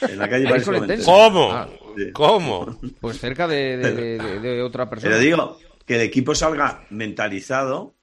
[0.00, 1.04] En la calle París París con Entenza.
[1.12, 1.52] ¿Cómo?
[1.52, 1.68] Ah.
[1.96, 2.12] Sí.
[2.12, 2.78] ¿Cómo?
[3.00, 5.10] Pues cerca de, de- de- de- de otra persona.
[5.10, 7.94] Pero digo, que el equipo salga mentalizado,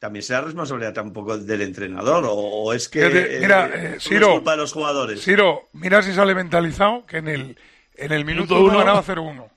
[0.00, 4.02] también será responsabilidad tampoco del entrenador, o, o es que mira, eh, eh, no es
[4.02, 5.22] Siro, culpa de los jugadores.
[5.22, 7.58] Ciro, mira si sale mentalizado que en el,
[7.96, 8.78] en el minuto Minuto 1 uno.
[8.78, 9.48] ganaba 0-1.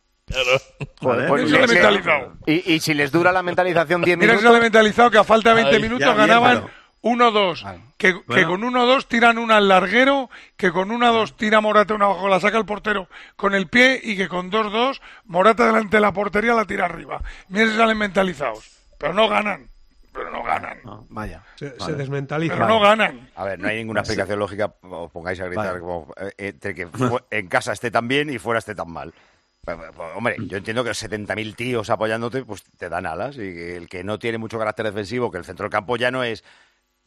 [1.02, 1.74] Joder, pues Mira sí.
[1.74, 2.34] mentalizado.
[2.46, 4.52] Y, y si les dura la mentalización 10 Mira si minutos.
[4.52, 7.82] sale mentalizado que a falta de 20 Ay, minutos ya, bien, ganaban pero- 1-2.
[7.98, 8.48] Que, que Bueno.
[8.50, 12.58] con 1-2 tiran una al larguero, que con 1-2 tira Morata una abajo, la saca
[12.58, 16.66] el portero con el pie y que con 2-2 Morata delante de la portería la
[16.66, 17.22] tira arriba.
[17.48, 18.70] Mira si salen mentalizados.
[18.98, 19.69] Pero no ganan.
[20.14, 20.80] Pero no ganan.
[21.10, 21.44] Vaya.
[21.56, 22.54] Se, se desmentaliza.
[22.56, 23.30] Pero no ganan.
[23.36, 25.80] A ver, no hay ninguna explicación lógica, os pongáis a gritar Vale.
[25.80, 26.88] como, eh, entre que
[27.32, 29.14] en casa esté tan bien y fuera esté tan mal.
[29.64, 33.38] Pues, pues, Hombre, yo entiendo que 70.000 tíos apoyándote, pues te dan alas.
[33.38, 36.24] Y el que no tiene mucho carácter defensivo, que el centro del campo ya no
[36.24, 36.44] es.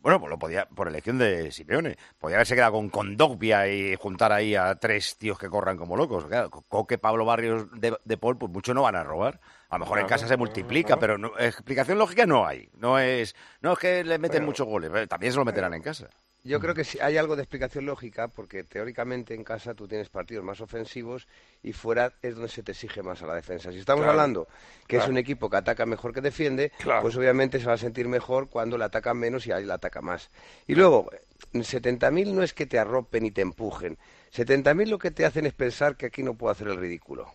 [0.02, 1.96] Bueno, pues lo podía, por elección de Simeone.
[2.18, 6.26] Podía haberse quedado con Condogbia y juntar ahí a tres tíos que corran como locos.
[6.26, 9.40] Claro, Coque, Pablo Barrios, de, de Paul, pues mucho no van a robar.
[9.70, 12.68] A lo mejor en casa se multiplica, pero no- explicación lógica no hay.
[12.76, 15.82] No es, no es que le meten muchos goles, eh, también se lo meterán en
[15.82, 16.08] casa.
[16.44, 20.08] Yo creo que sí, hay algo de explicación lógica porque teóricamente en casa tú tienes
[20.08, 21.28] partidos más ofensivos
[21.62, 23.70] y fuera es donde se te exige más a la defensa.
[23.70, 24.48] Si estamos Claro, hablando
[24.88, 27.02] que es un equipo que ataca mejor que defiende, Claro.
[27.02, 30.00] pues obviamente se va a sentir mejor cuando le atacan menos y ahí le ataca
[30.02, 30.30] más.
[30.66, 31.08] Y luego,
[31.52, 33.96] 70.000 no es que te arropen y te empujen.
[34.32, 37.32] 70.000 lo que te hacen es pensar que aquí no puedo hacer el ridículo.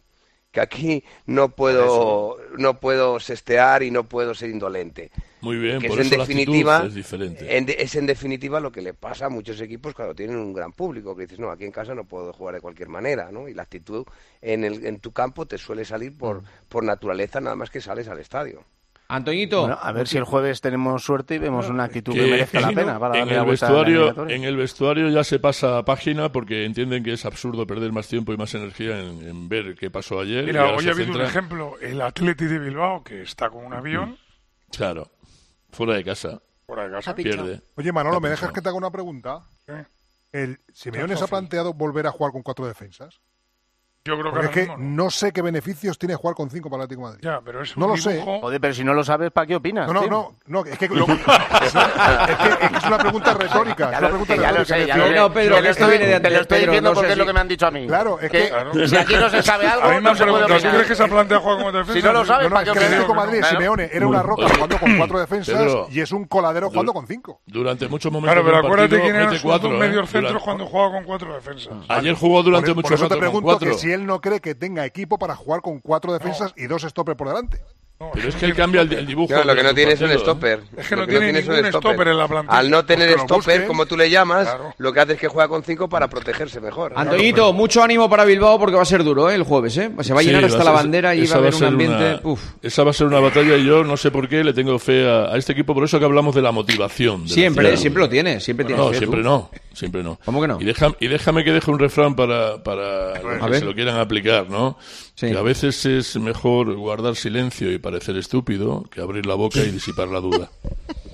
[0.57, 5.11] Que aquí no puedo, no puedo sestear y no puedo ser indolente.
[5.41, 7.57] Muy bien, que por es en eso la actitud definitiva es diferente.
[7.57, 10.53] en de- es en definitiva lo que le pasa a muchos equipos cuando tienen un
[10.53, 13.47] gran público que dices no aquí en casa no puedo jugar de cualquier manera no
[13.47, 14.03] y la actitud
[14.41, 16.17] en el en tu campo te suele salir Mm.
[16.17, 18.63] por por naturaleza nada más que sales al estadio
[19.09, 19.61] Antoñito.
[19.61, 22.59] Bueno, a ver si el jueves tenemos suerte y vemos una actitud que, Que merezca
[22.59, 25.09] la en- pena para en darle el la vuelta a la vestuario en el vestuario
[25.09, 28.53] ya se pasa a página porque entienden que es absurdo perder más tiempo y más
[28.55, 32.45] energía en, en ver qué pasó ayer Mira, hoy ha habido un ejemplo, el Atleti
[32.45, 34.17] de Bilbao, que está con un avión,
[34.71, 35.09] claro
[35.71, 37.15] fuera de casa fuera de casa.
[37.15, 39.43] pierde Oye, Manolo, ¿me dejas que te haga una pregunta?
[39.65, 39.85] ¿Qué?
[40.33, 43.21] El Simeone se ha planteado volver a jugar con cuatro defensas.
[44.07, 46.83] Yo creo que es que mismo no sé qué beneficios tiene jugar con cinco para
[46.83, 47.23] el Atlético de Madrid.
[47.29, 48.21] Ya, pero es un no lo sé.
[48.23, 49.87] Joder, pero si no lo sabes, ¿para qué opinas?
[49.87, 51.17] No, no, no, no, es que, lo- es,
[51.71, 53.91] que, es que es una pregunta retórica.
[53.91, 54.75] Ya es lo- una pregunta que ya lo retórica.
[54.75, 55.33] sé, es ya lo sé.
[55.33, 57.17] Pedro, que esto viene de antes, Te lo estoy Pedro, diciendo no porque sé es
[57.17, 57.87] lo si- que me han dicho a mí.
[57.87, 58.87] Claro, es Que- que.
[58.87, 60.69] si aquí no se sabe algo, A mí me no han se puede preguntado, ¿tú
[60.75, 61.93] crees que se ha planteado jugar como defensa?
[61.93, 62.93] Si no lo sabes, No, no, ¿para es qué que el opinas?
[63.03, 63.55] Atlético de Madrid, Claro.
[63.57, 67.07] Simeone, era una roca jugando con cuatro defensas Pedro, y es un coladero jugando con
[67.07, 67.41] cinco.
[67.45, 69.69] durante muchos momentos Claro, pero acuérdate quién eran dos ¿eh?
[69.69, 71.73] medios centros Durante- cuando jugaba con cuatro defensas.
[71.89, 74.21] ayer jugó durante por muchos eso te ratos con pregunto cuatro que si él no
[74.21, 77.59] cree que tenga equipo para jugar con cuatro defensas y dos stoppers por delante.
[78.13, 80.11] pero es que él cambia el, el dibujo Claro, lo que no tiene es un
[80.11, 80.19] ¿eh?
[80.19, 80.61] stopper.
[80.77, 82.59] Es que no tiene ningún stopper en la plantilla.
[82.59, 83.67] Al no tener Pues stopper, busquen.
[83.67, 84.73] como tú le llamas, Claro.
[84.77, 86.93] lo que hace es que juega con cinco para protegerse mejor.
[86.95, 89.35] Antoñito, mucho ánimo para Bilbao porque va a ser duro ¿eh?
[89.35, 89.75] el jueves.
[89.77, 89.89] ¿eh?
[90.01, 91.95] Se va a Sí, llenar hasta la bandera y va a haber a un ambiente.
[91.97, 92.41] una- uf.
[92.61, 95.09] Esa va a ser una batalla y yo no sé por qué le tengo fe
[95.09, 97.23] a, a este equipo, por eso que hablamos de la motivación.
[97.23, 99.27] de Siempre, siempre lo tienes, siempre Bueno, tienes No, fe, siempre tú.
[99.27, 100.19] no, siempre no.
[100.25, 100.59] ¿Cómo que no?
[100.59, 103.59] Y, deja- y déjame que deje un refrán para, para los que ver.
[103.59, 104.77] se lo quieran aplicar, ¿no?
[105.15, 105.27] Sí.
[105.31, 109.71] Que a veces es mejor guardar silencio y parecer estúpido que abrir la boca y
[109.71, 110.49] disipar la duda.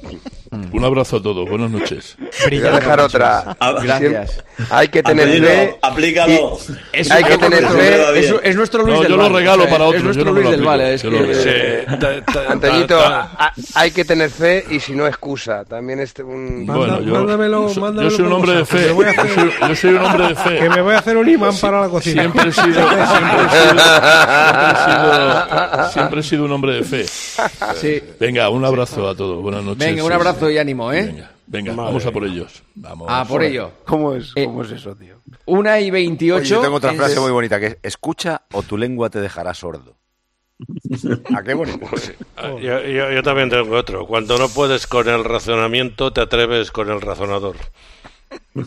[0.71, 2.15] Un abrazo a todos, buenas noches.
[2.49, 3.55] Voy a dejar otra.
[3.81, 4.43] Gracias.
[4.69, 5.77] Hay que tener fe.
[5.81, 6.57] aplícalo.
[6.91, 8.19] Es, Hay que tener nuestro- fe.
[8.19, 10.49] es, es nuestro Luis No, del yo lo Valle, regalo para otros, Es nuestro Luis
[10.49, 10.67] del.
[12.49, 12.99] Antoñito,
[13.75, 15.65] hay que tener fe y si no excusa.
[15.65, 16.65] También es un.
[16.65, 18.87] Bueno, yo, mándamelo, yo soy- mándamelo yo soy un hombre de fe.
[19.67, 20.59] Yo soy, un hombre de fe.
[20.59, 22.21] Que me voy a hacer un imán para la cocina.
[22.21, 23.43] Siempre he sido, siempre
[24.69, 27.05] he sido, siempre he sido, un hombre de fe.
[28.19, 29.41] Venga, un abrazo a todos.
[29.41, 29.79] Buenas noches.
[29.79, 30.53] Venga, un abrazo sí.
[30.55, 31.05] y ánimo, ¿eh?
[31.05, 32.63] Venga, venga, vamos a por ellos.
[32.75, 33.07] Vamos.
[33.09, 33.71] Ah, por ello.
[33.85, 35.15] ¿Cómo es, Eh, cómo es eso, tío?
[35.45, 36.43] Una y Oye, veintiocho.
[36.45, 39.53] yo tengo otra es- frase muy bonita que es escucha o tu lengua te dejará
[39.53, 39.95] sordo.
[41.35, 41.85] ¿A qué bonito?
[42.61, 44.05] Yo, yo- yo también tengo otro.
[44.07, 47.55] Cuando no puedes con el razonamiento, te atreves con el razonador.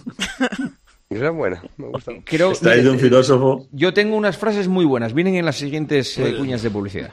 [1.08, 2.12] Esa es buena, me gusta.
[2.24, 3.68] Creo, Está ahí de un filósofo.
[3.70, 5.12] Yo tengo unas frases muy buenas.
[5.14, 7.12] Vienen en las siguientes eh, cuñas de publicidad.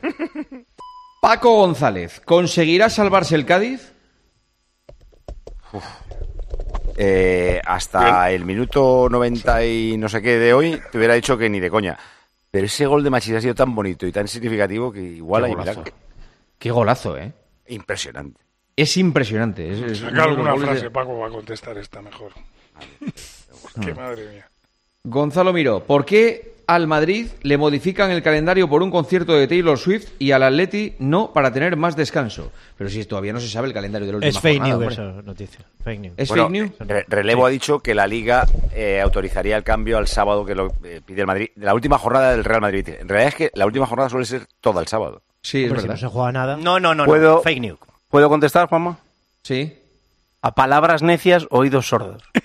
[1.22, 3.93] Paco González, ¿conseguirá salvarse el Cádiz?
[6.98, 11.50] Eh, hasta el minuto 90 y no sé qué de hoy te hubiera dicho que
[11.50, 11.98] ni de coña.
[12.52, 15.48] Pero ese gol de Machís ha sido tan bonito y tan significativo que igual Qué
[15.48, 15.80] hay golazo.
[15.80, 15.98] milagro.
[16.60, 17.32] Qué golazo, ¿eh?
[17.68, 18.40] Impresionante.
[18.76, 19.92] Es impresionante.
[19.92, 22.32] Es, Saca alguna de- frase, Paco va a contestar esta mejor.
[23.84, 24.48] Qué madre mía.
[25.04, 29.78] Gonzalo Miró, ¿por qué al Madrid le modifican el calendario por un concierto de Taylor
[29.78, 32.52] Swift y al Atleti no para tener más descanso?
[32.78, 34.94] Pero si todavía no se sabe el calendario de la última Es fake jornada, news
[34.94, 35.60] esa noticia.
[35.84, 36.14] Fake news.
[36.18, 37.06] ¿Es Bueno, fake news?
[37.08, 41.02] Relevo ha dicho que la Liga eh, autorizaría el cambio al sábado que lo eh,
[41.06, 41.50] pide el Madrid.
[41.56, 42.88] La última jornada del Real Madrid.
[42.88, 45.22] En realidad es que la última jornada suele ser toda el sábado.
[45.42, 46.58] Sí, Hombre, si no se juega nada.
[46.58, 47.06] No, no, no.
[47.06, 47.42] ¿Puedo- no.
[47.42, 47.80] Fake news.
[48.10, 48.98] ¿Puedo contestar, Juanma?
[49.42, 49.74] Sí.
[50.42, 52.22] A palabras necias, oídos sordos.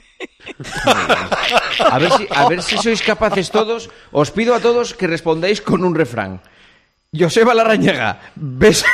[1.91, 3.91] A ver, si, a ver si sois capaces todos.
[4.13, 6.41] Os pido a todos que respondáis con un refrán.
[7.13, 8.85] Joseba Larrañaga, ¿ves,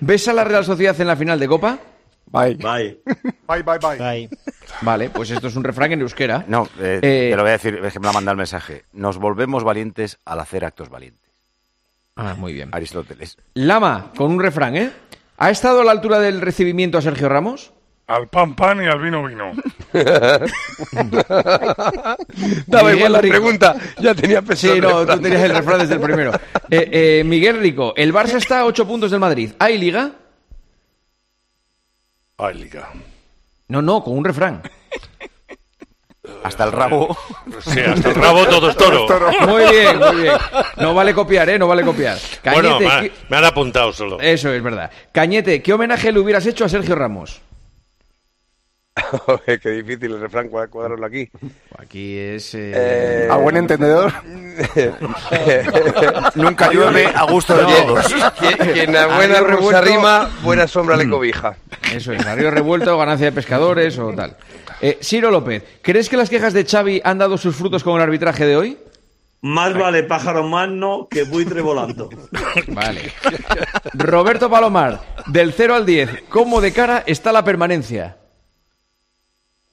[0.00, 1.78] ¿ves a la Real Sociedad en la final de Copa?
[2.26, 2.56] Bye.
[2.56, 2.98] Bye.
[3.48, 3.96] Bye, bye, bye.
[3.96, 4.28] Bye.
[4.82, 6.44] Vale, pues esto es un refrán en euskera.
[6.46, 8.38] No, eh, Eh, te lo voy a decir, es que me lo ha mandado el
[8.38, 8.84] mensaje.
[8.92, 11.22] Nos volvemos valientes al hacer actos valientes.
[12.16, 12.68] Ah, muy bien.
[12.72, 13.38] Aristóteles.
[13.54, 14.90] Lama, con un refrán, ¿eh?
[15.38, 17.72] ¿Ha estado a la altura del recibimiento a Sergio Ramos?
[18.08, 19.52] Al pan pan y al vino vino.
[22.66, 23.32] Daba igual la Rico.
[23.34, 24.74] pregunta, ya tenía pensado.
[24.74, 26.32] Sí, no, tú tenías el refrán desde el primero.
[26.70, 29.52] Eh, eh, Miguel Rico, el Barça está a 8 puntos del Madrid.
[29.58, 30.10] ¿Hay liga?
[32.36, 32.90] Ay, liga.
[33.68, 34.60] No, no, con un refrán.
[36.44, 37.16] Hasta el rabo.
[37.60, 39.06] Sí, hasta el rabo todo es toro.
[39.46, 40.34] Muy bien, muy bien.
[40.76, 41.58] No vale copiar, ¿eh?
[41.58, 42.18] No vale copiar.
[42.42, 44.20] Cañete, Bueno, me, ha- ¿qué- me han apuntado solo.
[44.20, 44.90] Eso es verdad.
[45.10, 47.40] Cañete, ¿qué homenaje le hubieras hecho a Sergio Ramos?
[49.26, 51.28] Joder, Qué difícil el refrán cua- cuadrarlo aquí.
[51.78, 52.54] Aquí es...
[52.54, 54.12] eh, Eh, A buen entendedor.
[56.34, 58.14] Nunca llueve a gusto de todos.
[58.38, 59.56] Quien, quien a buena revuelto.
[59.66, 61.56] rusa rima, buena sombra le cobija.
[61.92, 64.36] Eso es, río revuelto, ganancia de pescadores o tal.
[64.80, 68.02] Eh, Ciro López, ¿crees que las quejas de Xavi han dado sus frutos con el
[68.02, 68.78] arbitraje de hoy?
[69.40, 72.10] Más vale pájaro magno que buitre volando.
[72.68, 73.12] Vale.
[73.94, 78.16] Roberto Palomar, del 0 al 10, ¿cómo de cara está la permanencia?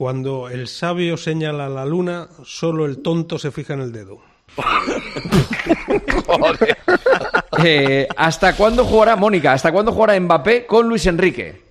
[0.06, 4.18] Cuando el sabio señala la luna, solo el tonto se fija en el dedo.
[7.64, 11.62] Eh, ¿Hasta cuándo jugará, Mónica, hasta cuándo jugará Mbappé con Luis Enrique?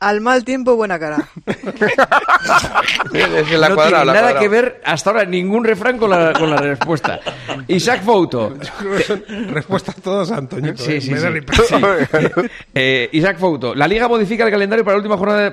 [0.00, 1.26] Al mal tiempo, buena cara.
[3.14, 6.34] Es la no cuadrada, tiene la nada que ver hasta ahora ningún refrán con la,
[6.34, 7.20] con la respuesta.
[7.68, 8.54] Isaac Fouto.
[9.52, 10.82] Respuestas todas a Antoñito.
[10.82, 11.00] Sí, ¿eh?
[11.00, 11.74] sí, Me da sí.
[12.74, 13.74] Eh, Isaac Fouto.
[13.74, 15.40] La Liga modifica el calendario para la última jornada.
[15.40, 15.50] de-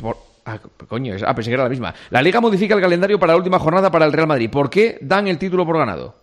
[0.00, 0.58] por- ah,
[0.88, 1.94] coño, es- ah, pensé que era la misma.
[2.10, 4.50] La Liga modifica el calendario para la última jornada para el Real Madrid.
[4.50, 6.16] ¿Por qué dan el título por ganado?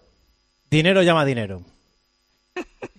[0.70, 1.62] Dinero llama dinero.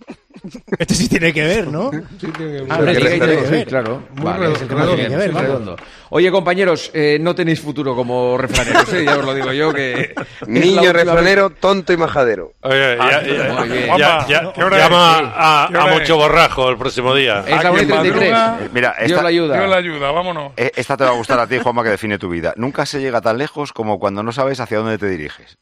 [0.77, 1.89] Esto sí tiene que ver, ¿no?
[1.91, 4.03] Sí, tiene que- Ah, Porque sí, resta- tiene que sí, ver, claro.
[4.15, 4.95] Muy Vale, redondo, es el tema redondo.
[4.97, 5.47] tiene que ver, Vamos.
[5.47, 5.75] redondo.
[6.09, 9.03] Oye, compañeros, eh, no tenéis futuro como refraneros, ¿eh?
[9.05, 10.13] ya os lo digo yo que...
[10.47, 12.53] Niño refranero, tonto y majadero.
[12.61, 13.87] Oye, ya, Ah, ya- muy bien.
[13.97, 16.17] ya- ya- llama a, ¿Qué a Mocho?
[16.17, 17.43] Borrajo el próximo día.
[17.47, 18.31] Es la A 1 y quien 33.
[18.31, 19.57] madruga, Eh, Mira, Dios esta, la ayuda.
[19.57, 20.51] Dios la ayuda, vámonos.
[20.57, 22.53] eh, esta te va a gustar a ti, Juanma, que define tu vida.
[22.57, 25.57] Nunca se llega tan lejos como cuando no sabes hacia dónde te diriges.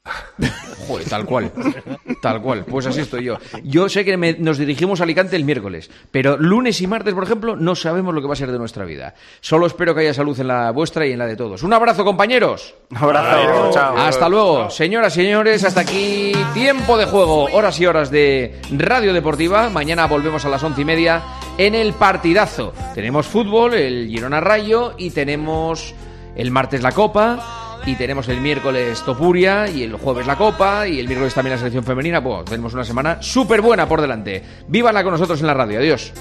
[0.88, 1.52] Joder, tal cual.
[2.22, 2.66] Tal cual.
[2.66, 3.38] Pues así estoy yo.
[3.64, 7.24] Yo sé que me- nos dirigimos a Alicante el miércoles, pero lunes y martes, por
[7.24, 9.14] ejemplo, no sabemos lo que va a ser de nuestra vida.
[9.40, 11.64] Solo espero que haya salud en la vuestra y en la de todos.
[11.64, 12.76] Un abrazo, compañeros.
[12.90, 13.72] Un abrazo.
[13.74, 13.98] Chao.
[13.98, 15.64] Hasta luego, señoras y señores.
[15.64, 19.70] Hasta aquí tiempo de juego, horas y horas de Radio Deportiva.
[19.70, 21.22] Mañana volvemos a las once y media
[21.58, 22.74] en el partidazo.
[22.94, 25.94] Tenemos fútbol, el Girona Rayo y tenemos
[26.36, 27.61] el martes la Copa.
[27.86, 31.58] Y tenemos el miércoles Topuria y el jueves la Copa y el miércoles también la
[31.58, 32.20] selección femenina.
[32.20, 34.44] Bueno, tenemos una semana súper buena por delante.
[34.68, 35.80] Vívanla con nosotros en la radio.
[35.80, 36.14] Adiós.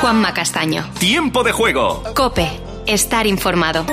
[0.00, 0.84] Juanma Castaño.
[0.98, 2.02] Tiempo de juego.
[2.14, 2.48] Cope.
[2.86, 3.84] Estar informado.